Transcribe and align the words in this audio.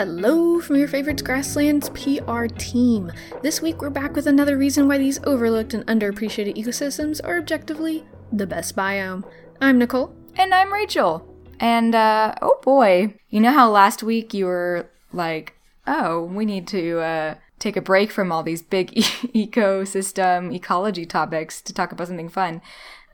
Hello 0.00 0.60
from 0.60 0.76
your 0.76 0.88
favorites 0.88 1.20
Grasslands 1.20 1.90
PR 1.90 2.46
team. 2.46 3.12
This 3.42 3.60
week 3.60 3.82
we're 3.82 3.90
back 3.90 4.16
with 4.16 4.26
another 4.26 4.56
reason 4.56 4.88
why 4.88 4.96
these 4.96 5.22
overlooked 5.24 5.74
and 5.74 5.86
underappreciated 5.86 6.56
ecosystems 6.56 7.20
are 7.22 7.36
objectively 7.36 8.06
the 8.32 8.46
best 8.46 8.74
biome. 8.74 9.30
I'm 9.60 9.76
Nicole. 9.76 10.14
And 10.36 10.54
I'm 10.54 10.72
Rachel. 10.72 11.28
And, 11.58 11.94
uh, 11.94 12.34
oh 12.40 12.60
boy. 12.62 13.12
You 13.28 13.40
know 13.40 13.52
how 13.52 13.68
last 13.68 14.02
week 14.02 14.32
you 14.32 14.46
were 14.46 14.88
like, 15.12 15.52
oh, 15.86 16.24
we 16.24 16.46
need 16.46 16.66
to, 16.68 17.00
uh, 17.00 17.34
take 17.58 17.76
a 17.76 17.82
break 17.82 18.10
from 18.10 18.32
all 18.32 18.42
these 18.42 18.62
big 18.62 18.96
e- 18.96 19.02
ecosystem 19.46 20.54
ecology 20.54 21.04
topics 21.04 21.60
to 21.60 21.74
talk 21.74 21.92
about 21.92 22.08
something 22.08 22.30
fun. 22.30 22.62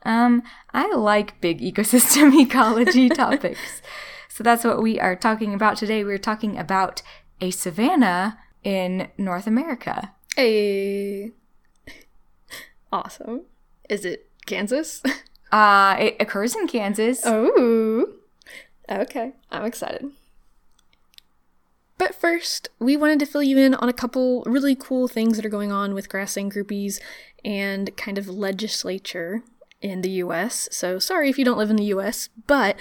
Um, 0.03 0.41
I 0.73 0.89
like 0.95 1.41
big 1.41 1.59
ecosystem 1.73 2.33
ecology 2.33 3.09
topics. 3.09 3.81
So 4.37 4.43
that's 4.43 4.63
what 4.63 4.83
we 4.83 4.99
are 4.99 5.15
talking 5.15 5.55
about 5.55 5.77
today. 5.77 6.03
We're 6.03 6.19
talking 6.19 6.59
about 6.59 7.01
a 7.41 7.49
savanna 7.49 8.37
in 8.63 9.07
North 9.17 9.47
America. 9.47 10.13
Hey. 10.35 11.31
Awesome. 12.91 13.45
Is 13.89 14.05
it 14.05 14.29
Kansas? 14.45 15.01
Uh, 15.49 15.95
it 15.97 16.17
occurs 16.19 16.57
in 16.57 16.67
Kansas. 16.67 17.21
Oh. 17.23 18.05
Okay. 18.89 19.31
I'm 19.49 19.63
excited. 19.63 20.11
But 21.97 22.13
first, 22.13 22.67
we 22.79 22.97
wanted 22.97 23.19
to 23.19 23.25
fill 23.25 23.43
you 23.43 23.57
in 23.57 23.73
on 23.73 23.87
a 23.87 23.93
couple 23.93 24.43
really 24.45 24.75
cool 24.75 25.07
things 25.07 25.37
that 25.37 25.45
are 25.45 25.49
going 25.49 25.71
on 25.71 25.93
with 25.93 26.09
grassland 26.09 26.51
groupies 26.53 26.99
and 27.45 27.95
kind 27.95 28.17
of 28.17 28.27
legislature 28.27 29.41
in 29.81 30.01
the 30.01 30.09
US. 30.09 30.67
So 30.69 30.99
sorry 30.99 31.29
if 31.29 31.39
you 31.39 31.45
don't 31.45 31.57
live 31.57 31.69
in 31.69 31.77
the 31.77 31.95
US, 31.95 32.27
but 32.45 32.75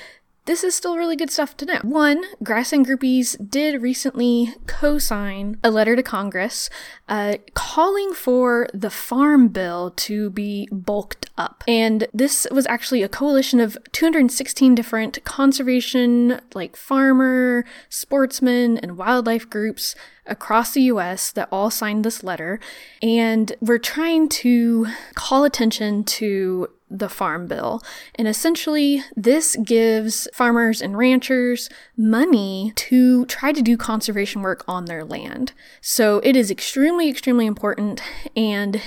this 0.47 0.65
is 0.65 0.75
still 0.75 0.97
really 0.97 1.17
good 1.17 1.31
stuff 1.31 1.57
to 1.59 1.67
know. 1.67 1.81
One, 1.83 2.25
Grassland 2.43 2.87
Groupies 2.87 3.37
did 3.51 3.83
recently 3.83 4.55
co 4.67 4.99
sign 4.99 5.59
a 5.63 5.71
letter 5.71 5.95
to 5.97 6.03
Congress 6.03 6.71
uh, 7.09 7.37
calling 7.55 8.15
for 8.15 8.69
the 8.73 8.91
Farm 8.91 9.49
Bill 9.49 9.91
to 9.97 10.31
be 10.31 10.69
bulked 10.71 11.29
up. 11.37 11.65
And 11.67 12.07
this 12.15 12.47
was 12.51 12.67
actually 12.67 13.03
a 13.03 13.09
coalition 13.09 13.61
of 13.61 13.77
216 13.93 14.75
different 14.75 15.25
conservation, 15.25 16.41
like 16.55 16.77
farmer, 16.77 17.65
sportsmen, 17.89 18.79
and 18.79 18.97
wildlife 18.97 19.51
groups 19.51 19.95
across 20.27 20.73
the 20.73 20.83
US 20.83 21.33
that 21.33 21.49
all 21.51 21.71
signed 21.71 22.05
this 22.05 22.23
letter. 22.23 22.61
And 23.03 23.53
we're 23.61 23.79
trying 23.79 24.29
to 24.29 24.87
call 25.15 25.45
attention 25.45 26.05
to 26.05 26.69
the 26.89 27.09
Farm 27.09 27.47
Bill. 27.47 27.83
And 28.15 28.29
essentially, 28.29 29.03
this 29.17 29.57
gives 29.57 30.29
farmers 30.33 30.81
and 30.81 30.97
ranchers 30.97 31.69
money 31.97 32.73
to 32.77 33.27
try 33.27 33.53
to 33.53 33.63
do 33.63 33.77
conservation 33.77 34.43
work 34.43 34.65
on 34.69 34.85
their 34.85 35.05
land. 35.05 35.53
So 35.81 36.21
it 36.23 36.37
is 36.37 36.51
extremely, 36.51 37.09
extremely 37.09 37.47
important 37.47 38.01
and 38.37 38.81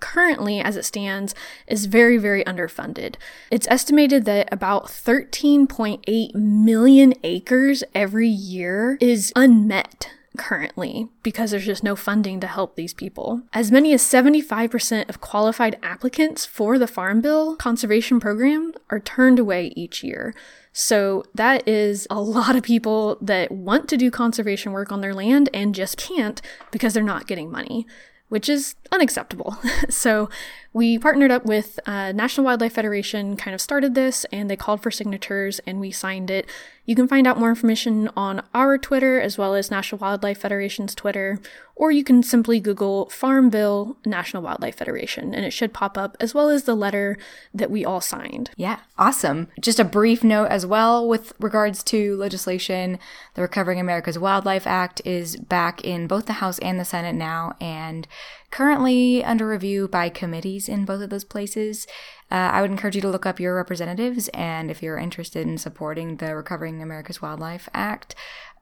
currently, 0.00 0.60
as 0.60 0.76
it 0.76 0.84
stands, 0.84 1.34
is 1.68 1.86
very, 1.86 2.18
very 2.18 2.42
underfunded. 2.44 3.14
It's 3.50 3.68
estimated 3.68 4.24
that 4.24 4.48
about 4.50 4.86
13.8 4.86 6.34
million 6.34 7.14
acres 7.22 7.84
every 7.94 8.28
year 8.28 8.98
is 9.00 9.32
unmet 9.36 10.10
currently 10.36 11.08
because 11.22 11.50
there's 11.50 11.66
just 11.66 11.84
no 11.84 11.96
funding 11.96 12.40
to 12.40 12.46
help 12.46 12.74
these 12.74 12.94
people. 12.94 13.42
As 13.52 13.70
many 13.70 13.92
as 13.92 14.02
75% 14.02 15.08
of 15.08 15.20
qualified 15.20 15.78
applicants 15.82 16.46
for 16.46 16.78
the 16.78 16.86
Farm 16.86 17.20
Bill 17.20 17.56
conservation 17.56 18.20
program 18.20 18.72
are 18.90 19.00
turned 19.00 19.38
away 19.38 19.72
each 19.76 20.02
year. 20.02 20.34
So 20.72 21.24
that 21.34 21.66
is 21.68 22.06
a 22.08 22.20
lot 22.20 22.56
of 22.56 22.62
people 22.62 23.18
that 23.20 23.50
want 23.50 23.88
to 23.90 23.96
do 23.96 24.10
conservation 24.10 24.72
work 24.72 24.90
on 24.90 25.02
their 25.02 25.14
land 25.14 25.50
and 25.52 25.74
just 25.74 25.98
can't 25.98 26.40
because 26.70 26.94
they're 26.94 27.02
not 27.02 27.26
getting 27.26 27.50
money 27.50 27.86
which 28.32 28.48
is 28.48 28.76
unacceptable. 28.90 29.58
so 29.90 30.30
we 30.72 30.98
partnered 30.98 31.30
up 31.30 31.44
with 31.44 31.78
uh, 31.84 32.12
National 32.12 32.46
Wildlife 32.46 32.72
Federation, 32.72 33.36
kind 33.36 33.54
of 33.54 33.60
started 33.60 33.94
this, 33.94 34.24
and 34.32 34.48
they 34.48 34.56
called 34.56 34.82
for 34.82 34.90
signatures, 34.90 35.58
and 35.66 35.78
we 35.78 35.90
signed 35.90 36.30
it. 36.30 36.46
You 36.84 36.96
can 36.96 37.06
find 37.06 37.26
out 37.26 37.38
more 37.38 37.50
information 37.50 38.10
on 38.16 38.42
our 38.52 38.76
Twitter 38.76 39.20
as 39.20 39.38
well 39.38 39.54
as 39.54 39.70
National 39.70 40.00
Wildlife 40.00 40.38
Federation's 40.38 40.96
Twitter, 40.96 41.38
or 41.76 41.92
you 41.92 42.02
can 42.02 42.22
simply 42.22 42.58
Google 42.58 43.08
Farm 43.08 43.50
Bill 43.50 43.96
National 44.04 44.42
Wildlife 44.42 44.76
Federation, 44.76 45.32
and 45.32 45.44
it 45.44 45.52
should 45.52 45.72
pop 45.72 45.96
up 45.96 46.16
as 46.18 46.34
well 46.34 46.48
as 46.48 46.64
the 46.64 46.74
letter 46.74 47.16
that 47.54 47.70
we 47.70 47.84
all 47.84 48.00
signed. 48.00 48.50
Yeah, 48.56 48.80
awesome. 48.98 49.48
Just 49.60 49.78
a 49.78 49.84
brief 49.84 50.24
note 50.24 50.46
as 50.46 50.66
well 50.66 51.08
with 51.08 51.32
regards 51.38 51.84
to 51.84 52.16
legislation 52.16 52.98
the 53.34 53.42
Recovering 53.42 53.78
America's 53.78 54.18
Wildlife 54.18 54.66
Act 54.66 55.00
is 55.04 55.36
back 55.36 55.84
in 55.84 56.08
both 56.08 56.26
the 56.26 56.34
House 56.34 56.58
and 56.58 56.80
the 56.80 56.84
Senate 56.84 57.14
now, 57.14 57.54
and 57.60 58.08
currently 58.50 59.24
under 59.24 59.48
review 59.48 59.88
by 59.88 60.08
committees 60.08 60.68
in 60.68 60.84
both 60.84 61.00
of 61.00 61.10
those 61.10 61.24
places. 61.24 61.86
Uh, 62.32 62.48
I 62.50 62.62
would 62.62 62.70
encourage 62.70 62.94
you 62.96 63.02
to 63.02 63.10
look 63.10 63.26
up 63.26 63.38
your 63.38 63.54
representatives, 63.54 64.28
and 64.28 64.70
if 64.70 64.82
you're 64.82 64.96
interested 64.96 65.46
in 65.46 65.58
supporting 65.58 66.16
the 66.16 66.34
Recovering 66.34 66.80
America's 66.80 67.20
Wildlife 67.20 67.68
Act, 67.74 68.14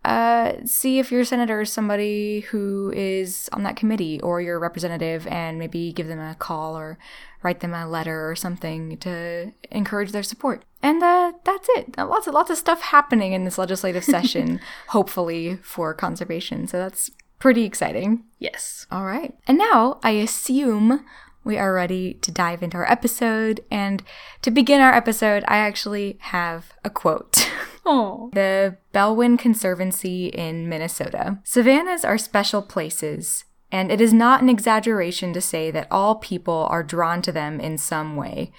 uh, 0.05 0.55
see 0.65 0.99
if 0.99 1.13
your 1.13 1.25
senator 1.25 1.61
is 1.61 1.73
somebody 1.73 2.41
who 2.41 2.91
is 2.97 3.49
on 3.53 3.63
that 3.63 3.77
committee 3.77 4.21
or 4.23 4.41
your 4.41 4.59
representative, 4.59 5.25
and 5.29 5.57
maybe 5.57 5.93
give 5.93 6.09
them 6.09 6.19
a 6.19 6.35
call 6.35 6.77
or 6.77 6.99
write 7.45 7.61
them 7.61 7.73
a 7.73 7.87
letter 7.87 8.29
or 8.29 8.35
something 8.35 8.97
to 8.99 9.53
encourage 9.71 10.11
their 10.11 10.25
support. 10.25 10.65
And 10.83 11.01
uh, 11.01 11.35
that's 11.45 11.69
it. 11.77 11.97
Lots 11.97 12.27
of 12.27 12.35
lots 12.35 12.51
of 12.51 12.59
stuff 12.59 12.81
happening 12.81 13.35
in 13.35 13.45
this 13.45 13.57
legislative 13.57 14.03
session, 14.17 14.59
hopefully 14.89 15.61
for 15.63 15.95
conservation. 15.95 16.67
So 16.67 16.79
that's 16.79 17.09
pretty 17.39 17.63
exciting. 17.63 18.25
Yes. 18.41 18.89
All 18.91 19.05
right. 19.05 19.33
And 19.47 19.59
now 19.59 20.01
I 20.03 20.11
assume 20.11 21.05
we 21.45 21.57
are 21.59 21.73
ready 21.73 22.15
to 22.15 22.31
dive 22.31 22.63
into 22.63 22.77
our 22.77 22.91
episode. 22.91 23.61
And 23.71 24.03
to 24.43 24.51
begin 24.51 24.81
our 24.81 24.93
episode, 24.93 25.45
I 25.49 25.59
actually 25.59 26.19
have 26.21 26.73
a 26.85 26.91
quote. 26.91 27.51
Oh. 27.87 28.31
the 28.35 28.77
Belwin 28.93 29.39
Conservancy 29.39 30.27
in 30.27 30.69
Minnesota. 30.69 31.39
Savannas 31.45 32.05
are 32.05 32.19
special 32.19 32.61
places, 32.61 33.47
and 33.73 33.91
it 33.91 34.03
is 34.03 34.13
not 34.13 34.43
an 34.43 34.51
exaggeration 34.51 35.33
to 35.33 35.41
say 35.41 35.71
that 35.71 35.89
all 35.91 36.17
people 36.17 36.69
are 36.71 36.83
drawn 36.83 37.23
to 37.23 37.33
them 37.33 37.59
in 37.59 37.79
some 37.79 38.17
way. 38.17 38.53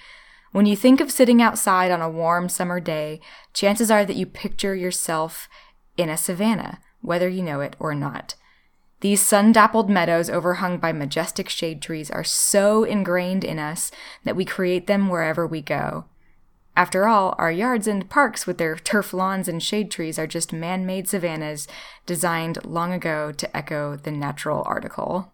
When 0.50 0.66
you 0.66 0.74
think 0.74 1.00
of 1.00 1.12
sitting 1.12 1.40
outside 1.40 1.92
on 1.92 2.02
a 2.02 2.10
warm 2.10 2.48
summer 2.48 2.80
day, 2.80 3.20
chances 3.54 3.92
are 3.92 4.04
that 4.04 4.16
you 4.16 4.26
picture 4.26 4.74
yourself 4.74 5.48
in 5.96 6.08
a 6.08 6.16
savanna, 6.16 6.80
whether 7.00 7.28
you 7.28 7.42
know 7.42 7.60
it 7.60 7.76
or 7.78 7.94
not. 7.94 8.34
These 9.02 9.20
sun 9.20 9.50
dappled 9.50 9.90
meadows 9.90 10.30
overhung 10.30 10.78
by 10.78 10.92
majestic 10.92 11.48
shade 11.48 11.82
trees 11.82 12.08
are 12.08 12.22
so 12.22 12.84
ingrained 12.84 13.42
in 13.42 13.58
us 13.58 13.90
that 14.22 14.36
we 14.36 14.44
create 14.44 14.86
them 14.86 15.08
wherever 15.08 15.44
we 15.44 15.60
go. 15.60 16.04
After 16.76 17.08
all, 17.08 17.34
our 17.36 17.50
yards 17.50 17.88
and 17.88 18.08
parks 18.08 18.46
with 18.46 18.58
their 18.58 18.76
turf 18.76 19.12
lawns 19.12 19.48
and 19.48 19.60
shade 19.60 19.90
trees 19.90 20.20
are 20.20 20.28
just 20.28 20.52
man 20.52 20.86
made 20.86 21.08
savannas 21.08 21.66
designed 22.06 22.64
long 22.64 22.92
ago 22.92 23.32
to 23.32 23.56
echo 23.56 23.96
the 23.96 24.12
natural 24.12 24.62
article. 24.66 25.32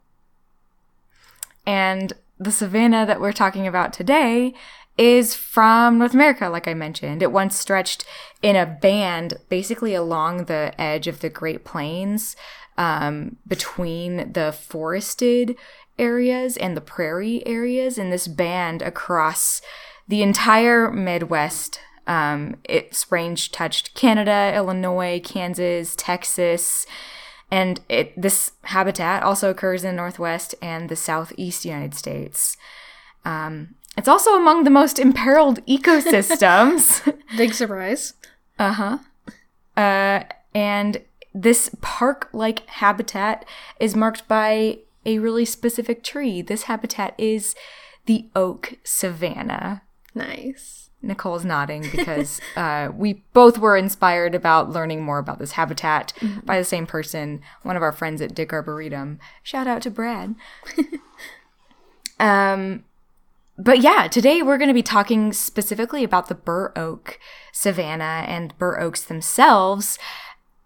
And 1.67 2.15
the 2.39 2.51
savanna 2.51 3.05
that 3.05 3.21
we're 3.21 3.33
talking 3.33 3.67
about 3.67 3.93
today 3.93 4.55
is 4.97 5.35
from 5.35 5.99
North 5.99 6.15
America, 6.15 6.49
like 6.49 6.67
I 6.67 6.75
mentioned. 6.75 7.23
It 7.23 7.31
once 7.31 7.55
stretched 7.55 8.07
in 8.41 8.57
a 8.57 8.67
band 8.67 9.35
basically 9.51 9.95
along 9.95 10.47
the 10.47 10.73
edge 10.81 11.07
of 11.07 11.21
the 11.21 11.29
Great 11.29 11.65
Plains 11.67 12.35
um, 12.79 13.37
between 13.47 14.33
the 14.33 14.53
forested 14.53 15.57
areas 15.99 16.57
and 16.57 16.77
the 16.77 16.81
prairie 16.81 17.45
areas 17.47 17.99
in 17.99 18.09
this 18.09 18.29
band 18.29 18.81
across 18.81 19.61
the 20.07 20.23
entire 20.23 20.91
Midwest. 20.91 21.81
Um, 22.07 22.57
its 22.65 23.13
range 23.13 23.51
touched 23.51 23.95
Canada, 23.95 24.53
Illinois, 24.55 25.21
Kansas, 25.23 25.95
Texas, 25.97 26.87
and 27.51 27.81
it 27.89 28.19
this 28.21 28.53
habitat 28.63 29.23
also 29.23 29.51
occurs 29.51 29.85
in 29.85 29.91
the 29.91 29.97
Northwest 29.97 30.55
and 30.63 30.89
the 30.89 30.97
Southeast 30.97 31.67
United 31.67 31.95
States. 31.95 32.57
Um, 33.25 33.75
it's 33.97 34.09
also 34.09 34.37
among 34.37 34.65
the 34.65 34.71
most 34.71 34.99
imperiled 34.99 35.65
ecosystems. 35.67 37.15
Big 37.37 37.53
surprise. 37.53 38.15
uh-huh. 38.59 38.99
Uh, 39.77 40.25
and 40.55 41.03
this 41.43 41.71
park 41.81 42.29
like 42.33 42.69
habitat 42.69 43.45
is 43.79 43.95
marked 43.95 44.27
by 44.27 44.79
a 45.07 45.19
really 45.19 45.45
specific 45.45 46.03
tree. 46.03 46.43
This 46.43 46.65
habitat 46.65 47.15
is 47.17 47.55
the 48.07 48.29
oak 48.35 48.75
savanna. 48.83 49.83
Nice. 50.15 50.91
Nicole's 51.01 51.45
nodding 51.45 51.87
because 51.93 52.41
uh, 52.57 52.91
we 52.93 53.23
both 53.33 53.57
were 53.59 53.77
inspired 53.77 54.35
about 54.35 54.71
learning 54.71 55.05
more 55.05 55.19
about 55.19 55.39
this 55.39 55.53
habitat 55.53 56.13
mm-hmm. 56.17 56.41
by 56.41 56.59
the 56.59 56.65
same 56.65 56.87
person, 56.87 57.41
one 57.63 57.77
of 57.77 57.83
our 57.83 57.93
friends 57.93 58.21
at 58.21 58.35
Dyck 58.35 58.53
Arboretum. 58.53 59.21
Shout 59.45 59.69
out 59.69 59.83
to 59.83 59.91
Brad. 59.91 60.35
um, 62.19 62.85
but 63.57 63.81
yeah, 63.81 64.09
today 64.09 64.43
we're 64.43 64.59
going 64.59 64.69
to 64.69 64.75
be 64.75 64.83
talking 64.83 65.33
specifically 65.33 66.03
about 66.03 66.29
the 66.29 66.35
bur 66.35 66.73
oak 66.75 67.21
savanna 67.53 68.25
and 68.27 68.57
bur 68.59 68.81
oaks 68.81 69.05
themselves 69.05 69.99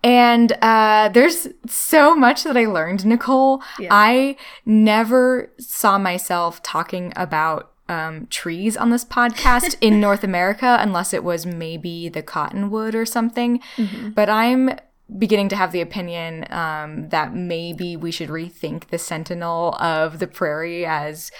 And 0.04 0.52
uh, 0.60 1.10
there's 1.10 1.48
so 1.66 2.14
much 2.14 2.44
that 2.44 2.56
I 2.56 2.66
learned, 2.66 3.06
Nicole. 3.06 3.62
Yeah. 3.78 3.88
I 3.90 4.36
never 4.66 5.52
saw 5.58 5.96
myself 5.98 6.62
talking 6.62 7.12
about 7.14 7.72
um, 7.88 8.26
trees 8.26 8.76
on 8.76 8.90
this 8.90 9.04
podcast 9.04 9.76
in 9.80 10.00
North 10.06 10.24
America 10.24 10.76
unless 10.80 11.12
it 11.12 11.22
was 11.22 11.46
maybe 11.46 12.08
the 12.08 12.22
cottonwood 12.22 12.94
or 12.94 13.04
something. 13.04 13.60
But 14.14 14.28
I'm 14.28 14.70
beginning 15.18 15.48
to 15.50 15.56
have 15.56 15.72
the 15.72 15.80
opinion 15.80 16.46
um, 16.50 17.08
that 17.10 17.34
maybe 17.34 17.96
we 17.96 18.10
should 18.10 18.28
rethink 18.28 18.88
the 18.88 18.98
sentinel 18.98 19.74
of 19.74 20.18
the 20.18 20.26
prairie 20.26 20.86
as 20.86 21.30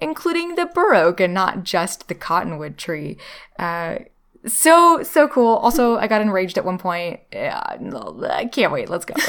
including 0.00 0.54
the 0.54 0.66
bur 0.66 0.94
oak 0.94 1.20
and 1.20 1.34
not 1.34 1.64
just 1.64 2.08
the 2.08 2.14
cottonwood 2.14 2.76
tree. 2.76 3.16
Uh, 3.58 3.96
so 4.46 5.02
so 5.02 5.28
cool. 5.28 5.56
Also, 5.56 5.96
I 5.96 6.06
got 6.06 6.20
enraged 6.20 6.58
at 6.58 6.64
one 6.64 6.78
point. 6.78 7.20
Yeah, 7.32 7.60
I 7.60 8.48
can't 8.52 8.72
wait. 8.72 8.88
Let's 8.88 9.04
go. 9.04 9.14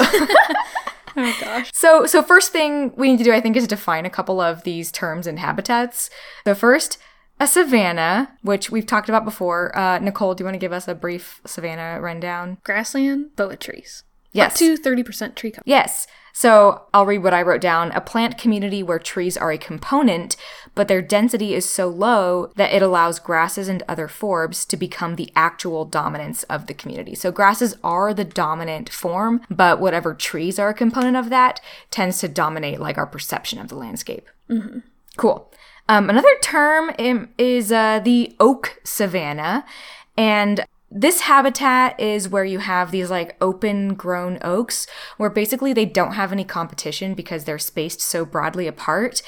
Oh 1.18 1.36
gosh. 1.40 1.70
So, 1.74 2.06
so 2.06 2.22
first 2.22 2.52
thing 2.52 2.92
we 2.96 3.10
need 3.10 3.18
to 3.18 3.24
do, 3.24 3.32
I 3.32 3.40
think, 3.40 3.56
is 3.56 3.66
define 3.66 4.06
a 4.06 4.10
couple 4.10 4.40
of 4.40 4.62
these 4.62 4.92
terms 4.92 5.26
and 5.26 5.38
habitats. 5.38 6.10
So 6.46 6.54
first, 6.54 6.98
a 7.40 7.46
savanna, 7.46 8.36
which 8.42 8.70
we've 8.70 8.86
talked 8.86 9.08
about 9.08 9.24
before. 9.24 9.76
Uh, 9.76 9.98
Nicole, 9.98 10.34
do 10.34 10.42
you 10.42 10.44
want 10.44 10.54
to 10.54 10.60
give 10.60 10.72
us 10.72 10.86
a 10.86 10.94
brief 10.94 11.40
savanna 11.44 12.00
rundown? 12.00 12.58
Grassland, 12.64 13.34
boa 13.36 13.56
trees. 13.56 14.04
Yes. 14.32 14.52
Up 14.52 14.58
to 14.58 14.76
30% 14.76 15.34
tree 15.34 15.50
cover. 15.50 15.62
Yes. 15.66 16.06
So 16.38 16.82
I'll 16.94 17.04
read 17.04 17.24
what 17.24 17.34
I 17.34 17.42
wrote 17.42 17.60
down. 17.60 17.90
A 17.90 18.00
plant 18.00 18.38
community 18.38 18.80
where 18.80 19.00
trees 19.00 19.36
are 19.36 19.50
a 19.50 19.58
component, 19.58 20.36
but 20.76 20.86
their 20.86 21.02
density 21.02 21.52
is 21.52 21.68
so 21.68 21.88
low 21.88 22.52
that 22.54 22.72
it 22.72 22.80
allows 22.80 23.18
grasses 23.18 23.66
and 23.66 23.82
other 23.88 24.06
forbs 24.06 24.64
to 24.68 24.76
become 24.76 25.16
the 25.16 25.32
actual 25.34 25.84
dominance 25.84 26.44
of 26.44 26.68
the 26.68 26.74
community. 26.74 27.16
So 27.16 27.32
grasses 27.32 27.74
are 27.82 28.14
the 28.14 28.22
dominant 28.24 28.88
form, 28.88 29.40
but 29.50 29.80
whatever 29.80 30.14
trees 30.14 30.60
are 30.60 30.68
a 30.68 30.74
component 30.74 31.16
of 31.16 31.28
that 31.30 31.60
tends 31.90 32.20
to 32.20 32.28
dominate 32.28 32.78
like 32.78 32.98
our 32.98 33.06
perception 33.08 33.58
of 33.58 33.66
the 33.66 33.74
landscape. 33.74 34.28
Cool. 35.16 35.52
Um, 35.88 36.08
another 36.08 36.36
term 36.40 36.92
is 37.36 37.72
uh, 37.72 37.98
the 37.98 38.36
oak 38.38 38.80
savanna. 38.84 39.64
And 40.16 40.64
this 40.90 41.20
habitat 41.20 42.00
is 42.00 42.30
where 42.30 42.46
you 42.46 42.60
have 42.60 42.90
these 42.90 43.10
like 43.10 43.36
open 43.42 43.94
grown 43.94 44.38
oaks 44.40 44.86
where 45.18 45.28
basically 45.28 45.74
they 45.74 45.84
don't 45.84 46.14
have 46.14 46.32
any 46.32 46.44
competition 46.44 47.12
because 47.12 47.44
they're 47.44 47.58
spaced 47.58 48.00
so 48.00 48.24
broadly 48.24 48.66
apart. 48.66 49.20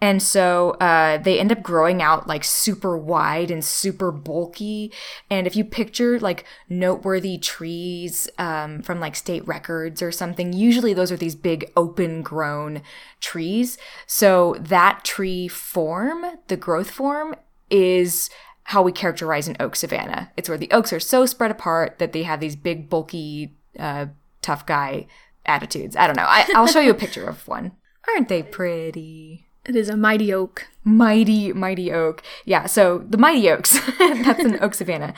And 0.00 0.22
so 0.22 0.70
uh, 0.80 1.18
they 1.18 1.40
end 1.40 1.50
up 1.50 1.60
growing 1.60 2.00
out 2.00 2.28
like 2.28 2.44
super 2.44 2.96
wide 2.96 3.50
and 3.50 3.64
super 3.64 4.12
bulky. 4.12 4.92
And 5.28 5.48
if 5.48 5.56
you 5.56 5.64
picture 5.64 6.20
like 6.20 6.44
noteworthy 6.68 7.36
trees 7.36 8.28
um, 8.38 8.80
from 8.82 9.00
like 9.00 9.16
state 9.16 9.46
records 9.46 10.00
or 10.00 10.12
something, 10.12 10.52
usually 10.52 10.94
those 10.94 11.10
are 11.10 11.16
these 11.16 11.34
big 11.34 11.72
open 11.76 12.22
grown 12.22 12.80
trees. 13.20 13.76
So 14.06 14.54
that 14.60 15.02
tree 15.02 15.48
form, 15.48 16.24
the 16.46 16.56
growth 16.56 16.92
form, 16.92 17.34
is 17.70 18.30
how 18.68 18.82
we 18.82 18.92
characterize 18.92 19.48
an 19.48 19.56
oak 19.60 19.74
savanna. 19.74 20.30
It's 20.36 20.46
where 20.46 20.58
the 20.58 20.70
oaks 20.72 20.92
are 20.92 21.00
so 21.00 21.24
spread 21.24 21.50
apart 21.50 21.98
that 21.98 22.12
they 22.12 22.24
have 22.24 22.38
these 22.38 22.54
big, 22.54 22.90
bulky, 22.90 23.54
uh, 23.78 24.06
tough 24.42 24.66
guy 24.66 25.06
attitudes. 25.46 25.96
I 25.96 26.06
don't 26.06 26.16
know. 26.16 26.26
I, 26.26 26.46
I'll 26.54 26.66
show 26.66 26.80
you 26.80 26.90
a 26.90 26.94
picture 26.94 27.26
of 27.26 27.48
one. 27.48 27.72
Aren't 28.06 28.28
they 28.28 28.42
pretty? 28.42 29.46
It 29.64 29.74
is 29.74 29.88
a 29.88 29.96
mighty 29.96 30.34
oak. 30.34 30.66
Mighty, 30.84 31.50
mighty 31.54 31.90
oak. 31.90 32.22
Yeah, 32.44 32.66
so 32.66 33.06
the 33.08 33.16
mighty 33.16 33.48
oaks. 33.48 33.80
That's 33.98 34.44
an 34.44 34.58
oak 34.60 34.74
savanna. 34.74 35.14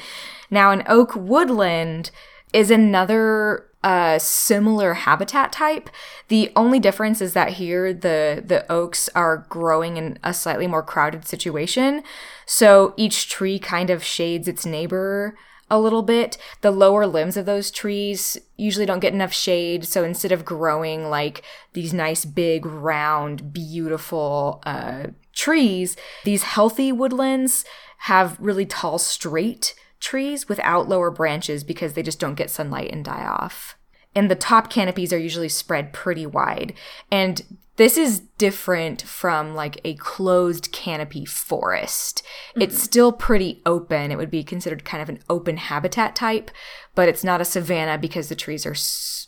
Now, 0.49 0.71
an 0.71 0.85
oak 0.87 1.17
woodland 1.17 2.13
is 2.53 2.71
another 2.71 3.67
uh, 3.83 4.19
similar 4.19 4.95
habitat 4.95 5.53
type. 5.53 5.89
The 6.29 6.53
only 6.55 6.79
difference 6.79 7.21
is 7.21 7.33
that 7.33 7.55
here 7.55 7.95
the 7.95 8.43
the 8.47 8.71
oaks 8.71 9.09
are 9.15 9.47
growing 9.49 9.97
in 9.97 10.19
a 10.23 10.35
slightly 10.35 10.67
more 10.67 10.83
crowded 10.83 11.27
situation. 11.27 12.03
So 12.47 12.93
each 12.97 13.29
tree 13.29 13.59
kind 13.59 13.91
of 13.91 14.05
shades 14.05 14.49
its 14.49 14.67
neighbor 14.67 15.37
a 15.71 15.81
little 15.81 16.03
bit. 16.03 16.37
The 16.61 16.73
lower 16.73 17.07
limbs 17.07 17.37
of 17.37 17.47
those 17.47 17.71
trees 17.71 18.37
usually 18.57 18.87
don't 18.87 19.01
get 19.01 19.15
enough 19.15 19.33
shade, 19.33 19.87
so 19.87 20.03
instead 20.05 20.33
of 20.33 20.45
growing 20.45 21.09
like 21.09 21.43
these 21.73 21.95
nice 21.95 22.25
big 22.25 22.67
round 22.67 23.53
beautiful 23.53 24.61
uh, 24.67 25.09
trees, 25.33 25.97
these 26.25 26.43
healthy 26.43 26.91
woodlands 26.91 27.65
have 28.05 28.37
really 28.41 28.67
tall 28.67 28.99
straight 28.99 29.75
trees 30.01 30.49
without 30.49 30.89
lower 30.89 31.11
branches 31.11 31.63
because 31.63 31.93
they 31.93 32.03
just 32.03 32.19
don't 32.19 32.35
get 32.35 32.51
sunlight 32.51 32.91
and 32.93 33.05
die 33.05 33.25
off. 33.25 33.77
And 34.15 34.31
the 34.31 34.35
top 34.35 34.71
canopies 34.71 35.13
are 35.13 35.19
usually 35.19 35.49
spread 35.49 35.93
pretty 35.93 36.27
wide. 36.27 36.75
And 37.11 37.59
this 37.77 37.97
is 37.97 38.21
different 38.37 39.03
from 39.03 39.55
like 39.55 39.81
a 39.85 39.95
closed 39.95 40.73
canopy 40.73 41.25
forest. 41.25 42.23
It's 42.55 42.83
still 42.83 43.13
pretty 43.13 43.63
open. 43.65 44.11
It 44.11 44.19
would 44.19 44.31
be 44.31 44.45
considered 44.45 44.85
kind 44.85 45.03
of 45.03 45.09
an 45.09 45.21
open 45.31 45.57
habitat 45.57 46.15
type, 46.15 46.51
but 46.95 47.09
it's 47.09 47.25
not 47.25 47.41
a 47.41 47.45
savanna 47.45 47.97
because 47.97 48.29
the 48.29 48.35
trees 48.35 48.67
are 48.67 48.77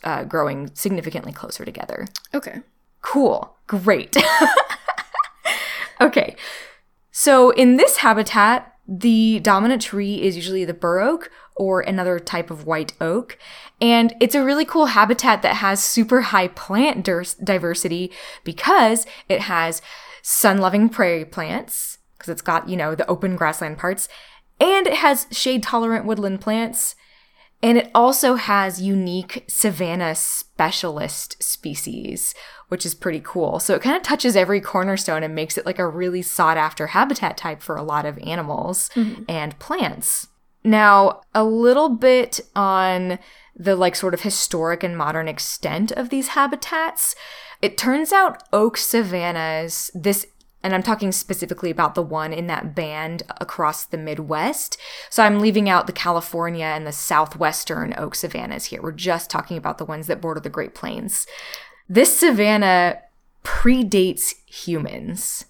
uh, 0.07 0.23
growing 0.25 0.69
significantly 0.75 1.31
closer 1.31 1.65
together. 1.65 2.07
Okay. 2.33 2.59
Cool. 3.01 3.55
Great. 3.65 4.15
okay. 6.01 6.35
So 7.11 7.51
in 7.51 7.77
this 7.77 7.97
habitat, 7.97 8.72
the 8.87 9.39
dominant 9.39 9.81
tree 9.81 10.21
is 10.21 10.35
usually 10.35 10.65
the 10.65 10.73
bur 10.73 10.99
oak 10.99 11.31
or 11.55 11.81
another 11.81 12.19
type 12.19 12.51
of 12.51 12.65
white 12.65 12.93
oak. 12.99 13.37
And 13.79 14.13
it's 14.19 14.35
a 14.35 14.43
really 14.43 14.65
cool 14.65 14.87
habitat 14.87 15.41
that 15.41 15.57
has 15.57 15.83
super 15.83 16.21
high 16.21 16.49
plant 16.49 17.07
diversity 17.43 18.11
because 18.43 19.05
it 19.29 19.41
has 19.41 19.81
sun 20.21 20.57
loving 20.57 20.89
prairie 20.89 21.25
plants, 21.25 21.99
because 22.17 22.29
it's 22.29 22.41
got, 22.41 22.67
you 22.67 22.75
know, 22.75 22.95
the 22.95 23.07
open 23.07 23.35
grassland 23.35 23.77
parts, 23.77 24.07
and 24.59 24.87
it 24.87 24.95
has 24.95 25.27
shade 25.31 25.63
tolerant 25.63 26.05
woodland 26.05 26.41
plants. 26.41 26.95
And 27.61 27.77
it 27.77 27.91
also 27.95 28.35
has 28.35 28.81
unique 28.81 29.45
savanna 29.47 30.15
specialist 30.15 31.41
species, 31.41 32.35
which 32.73 32.87
is 32.87 32.95
pretty 32.95 33.21
cool. 33.23 33.59
So 33.59 33.75
it 33.75 33.83
kind 33.83 33.95
of 33.95 34.01
touches 34.01 34.35
every 34.35 34.59
cornerstone 34.59 35.21
and 35.21 35.35
makes 35.35 35.59
it 35.59 35.65
like 35.67 35.77
a 35.77 35.87
really 35.87 36.23
sought 36.23 36.57
after 36.57 36.87
habitat 36.87 37.37
type 37.37 37.61
for 37.61 37.75
a 37.75 37.83
lot 37.83 38.03
of 38.03 38.17
animals 38.23 38.89
mm-hmm. 38.95 39.25
and 39.29 39.59
plants. 39.59 40.29
Now, 40.63 41.21
a 41.35 41.43
little 41.43 41.89
bit 41.89 42.39
on 42.55 43.19
the 43.55 43.75
like 43.75 43.95
sort 43.95 44.15
of 44.15 44.21
historic 44.21 44.81
and 44.81 44.97
modern 44.97 45.27
extent 45.27 45.91
of 45.91 46.09
these 46.09 46.29
habitats. 46.29 47.13
It 47.61 47.77
turns 47.77 48.11
out 48.11 48.41
oak 48.51 48.75
savannas, 48.77 49.91
this 49.93 50.25
and 50.63 50.73
I'm 50.73 50.81
talking 50.81 51.11
specifically 51.11 51.69
about 51.69 51.93
the 51.93 52.01
one 52.01 52.31
in 52.33 52.47
that 52.47 52.73
band 52.73 53.23
across 53.41 53.83
the 53.83 53.97
Midwest. 53.97 54.77
So 55.09 55.21
I'm 55.21 55.41
leaving 55.41 55.69
out 55.69 55.87
the 55.87 55.93
California 55.93 56.65
and 56.65 56.87
the 56.87 56.93
southwestern 56.93 57.93
oak 57.97 58.15
savannas 58.15 58.65
here. 58.65 58.81
We're 58.81 58.93
just 58.93 59.29
talking 59.29 59.57
about 59.57 59.77
the 59.77 59.85
ones 59.85 60.07
that 60.07 60.21
border 60.21 60.39
the 60.39 60.49
Great 60.49 60.73
Plains. 60.73 61.27
This 61.89 62.17
savanna 62.19 62.99
predates 63.43 64.33
humans. 64.45 65.45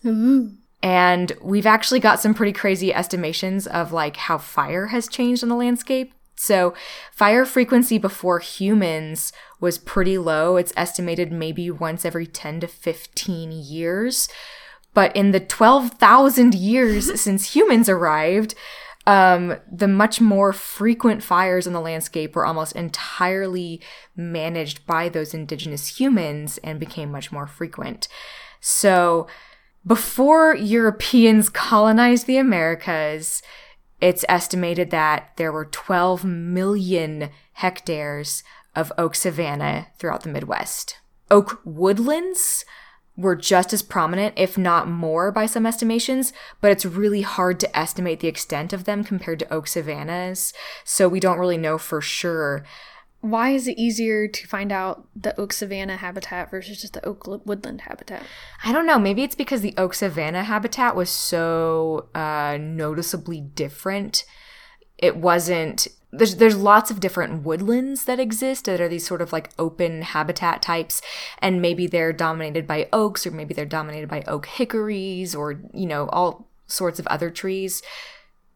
And 0.82 1.32
we've 1.42 1.66
actually 1.66 2.02
got 2.02 2.20
some 2.20 2.34
pretty 2.34 2.52
crazy 2.52 2.94
estimations 2.94 3.68
of 3.68 3.94
like 3.94 4.18
how 4.18 4.38
fire 4.38 4.88
has 4.88 5.08
changed 5.08 5.44
on 5.44 5.50
the 5.50 5.56
landscape. 5.56 6.14
So, 6.36 6.74
fire 7.14 7.46
frequency 7.46 7.98
before 7.98 8.40
humans 8.40 9.32
was 9.62 9.78
pretty 9.78 10.18
low. 10.18 10.58
It's 10.58 10.74
estimated 10.76 11.32
maybe 11.32 11.72
once 11.72 12.04
every 12.04 12.26
10 12.26 12.62
to 12.62 12.68
15 12.68 13.52
years. 13.52 14.28
But 14.94 15.16
in 15.16 15.32
the 15.32 15.40
12,000 15.40 16.54
years 16.54 17.22
since 17.22 17.56
humans 17.56 17.88
arrived, 17.88 18.56
um, 19.06 19.58
the 19.70 19.88
much 19.88 20.22
more 20.22 20.54
frequent 20.54 21.24
fires 21.24 21.68
in 21.68 21.74
the 21.74 21.82
landscape 21.82 22.36
were 22.36 22.46
almost 22.46 22.76
entirely 22.76 23.82
managed 24.16 24.86
by 24.86 25.10
those 25.10 25.34
indigenous 25.34 26.00
humans 26.00 26.58
and 26.60 26.80
became 26.80 27.12
much 27.12 27.32
more 27.32 27.48
frequent. 27.48 28.08
So, 28.62 29.28
before 29.86 30.56
Europeans 30.56 31.50
colonized 31.50 32.26
the 32.26 32.38
Americas, 32.38 33.42
it's 34.00 34.24
estimated 34.30 34.92
that 34.92 35.32
there 35.36 35.52
were 35.52 35.66
12 35.66 36.24
million 36.24 37.30
hectares 37.54 38.44
of 38.76 38.94
oak 38.98 39.16
savanna 39.16 39.88
throughout 39.98 40.24
the 40.24 40.30
Midwest. 40.30 41.00
Oak 41.30 41.60
woodlands 41.66 42.64
were 43.16 43.36
just 43.36 43.74
as 43.74 43.82
prominent, 43.82 44.34
if 44.38 44.58
not 44.58 44.88
more, 44.88 45.32
by 45.32 45.46
some 45.46 45.66
estimations, 45.66 46.34
but 46.62 46.72
it's 46.72 46.86
really 46.86 47.22
hard 47.22 47.60
to 47.60 47.78
estimate 47.78 48.20
the 48.20 48.28
extent 48.28 48.74
of 48.74 48.86
them 48.86 49.04
compared 49.04 49.40
to 49.40 49.54
oak 49.54 49.68
savannas, 49.68 50.54
so 50.84 51.08
we 51.08 51.20
don't 51.20 51.40
really 51.40 51.58
know 51.58 51.78
for 51.78 52.02
sure. 52.02 52.64
Why 53.22 53.52
is 53.52 53.68
it 53.70 53.78
easier 53.78 54.28
to 54.28 54.48
find 54.48 54.72
out 54.72 55.08
the 55.16 55.40
oak 55.40 55.54
savanna 55.54 55.96
habitat 55.96 56.52
versus 56.52 56.82
just 56.82 56.94
the 56.94 57.06
oak 57.06 57.26
woodland 57.46 57.82
habitat? 57.82 58.24
I 58.66 58.74
don't 58.74 58.86
know. 58.86 59.00
Maybe 59.00 59.24
it's 59.24 59.36
because 59.36 59.62
the 59.62 59.76
oak 59.78 59.94
savanna 59.94 60.44
habitat 60.44 60.96
was 60.96 61.10
so 61.10 62.10
uh, 62.14 62.58
noticeably 62.60 63.40
different 63.40 64.26
it 64.98 65.18
wasn't 65.18 65.88
there's 66.12 66.36
there's 66.36 66.56
lots 66.56 66.92
of 66.92 67.00
different 67.00 67.44
woodlands 67.44 68.06
that 68.06 68.20
exist 68.20 68.66
that 68.66 68.80
are 68.80 68.88
these 68.88 69.06
sort 69.06 69.22
of 69.22 69.34
like 69.34 69.50
open 69.58 70.04
habitat 70.04 70.62
types 70.62 71.02
and 71.40 71.62
maybe 71.62 71.88
they're 71.88 72.14
dominated 72.14 72.68
by 72.68 72.88
oaks 72.94 73.26
or 73.26 73.32
maybe 73.32 73.54
they're 73.54 73.66
dominated 73.66 74.08
by 74.08 74.24
oak 74.28 74.46
hickories 74.46 75.34
or 75.34 75.60
you 75.74 75.88
know 75.88 76.08
all 76.10 76.48
sorts 76.68 77.00
of 77.00 77.08
other 77.08 77.30
trees 77.32 77.82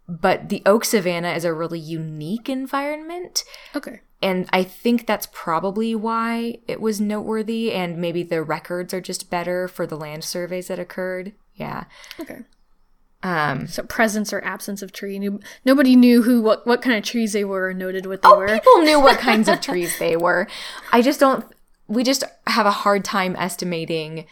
but 0.08 0.50
the 0.50 0.62
oak 0.66 0.86
savanna 0.86 1.32
is 1.32 1.44
a 1.44 1.54
really 1.54 1.80
unique 1.80 2.48
environment 2.48 3.44
Okay. 3.76 4.02
and 4.22 4.48
I 4.54 4.64
think 4.64 5.06
that's 5.06 5.28
probably 5.34 5.96
why 5.96 6.60
it 6.68 6.80
was 6.80 7.02
noteworthy 7.02 7.72
and 7.74 7.98
maybe 7.98 8.24
the 8.24 8.44
records 8.44 8.94
are 8.94 9.02
just 9.02 9.30
better 9.30 9.68
for 9.68 9.86
the 9.88 9.98
land 9.98 10.24
surveys 10.24 10.68
that 10.68 10.80
occurred. 10.80 11.34
Yeah. 11.56 11.86
Okay. 12.20 12.42
Um 13.24 13.68
So 13.68 13.84
presence 13.84 14.32
or 14.32 14.44
absence 14.44 14.82
of 14.82 14.92
tree. 14.92 15.20
No- 15.20 15.40
Nobody 15.66 15.96
knew 15.96 16.24
who 16.24 16.42
what 16.42 16.68
what 16.68 16.82
kind 16.82 16.98
of 16.98 17.04
trees 17.04 17.34
they 17.34 17.44
were 17.44 17.68
or 17.70 17.74
noted 17.74 18.06
what 18.06 18.22
they 18.22 18.30
oh, 18.30 18.38
were. 18.38 18.48
people 18.48 18.80
knew 18.84 19.00
what 19.00 19.20
kinds 19.30 19.48
of 19.48 19.62
trees 19.62 19.98
they 19.98 20.16
were. 20.16 20.48
I 20.92 21.02
just 21.02 21.20
don't 21.20 21.46
we 21.88 22.04
just 22.04 22.24
have 22.48 22.66
a 22.66 22.72
hard 22.72 23.04
time 23.06 23.36
estimating 23.38 24.26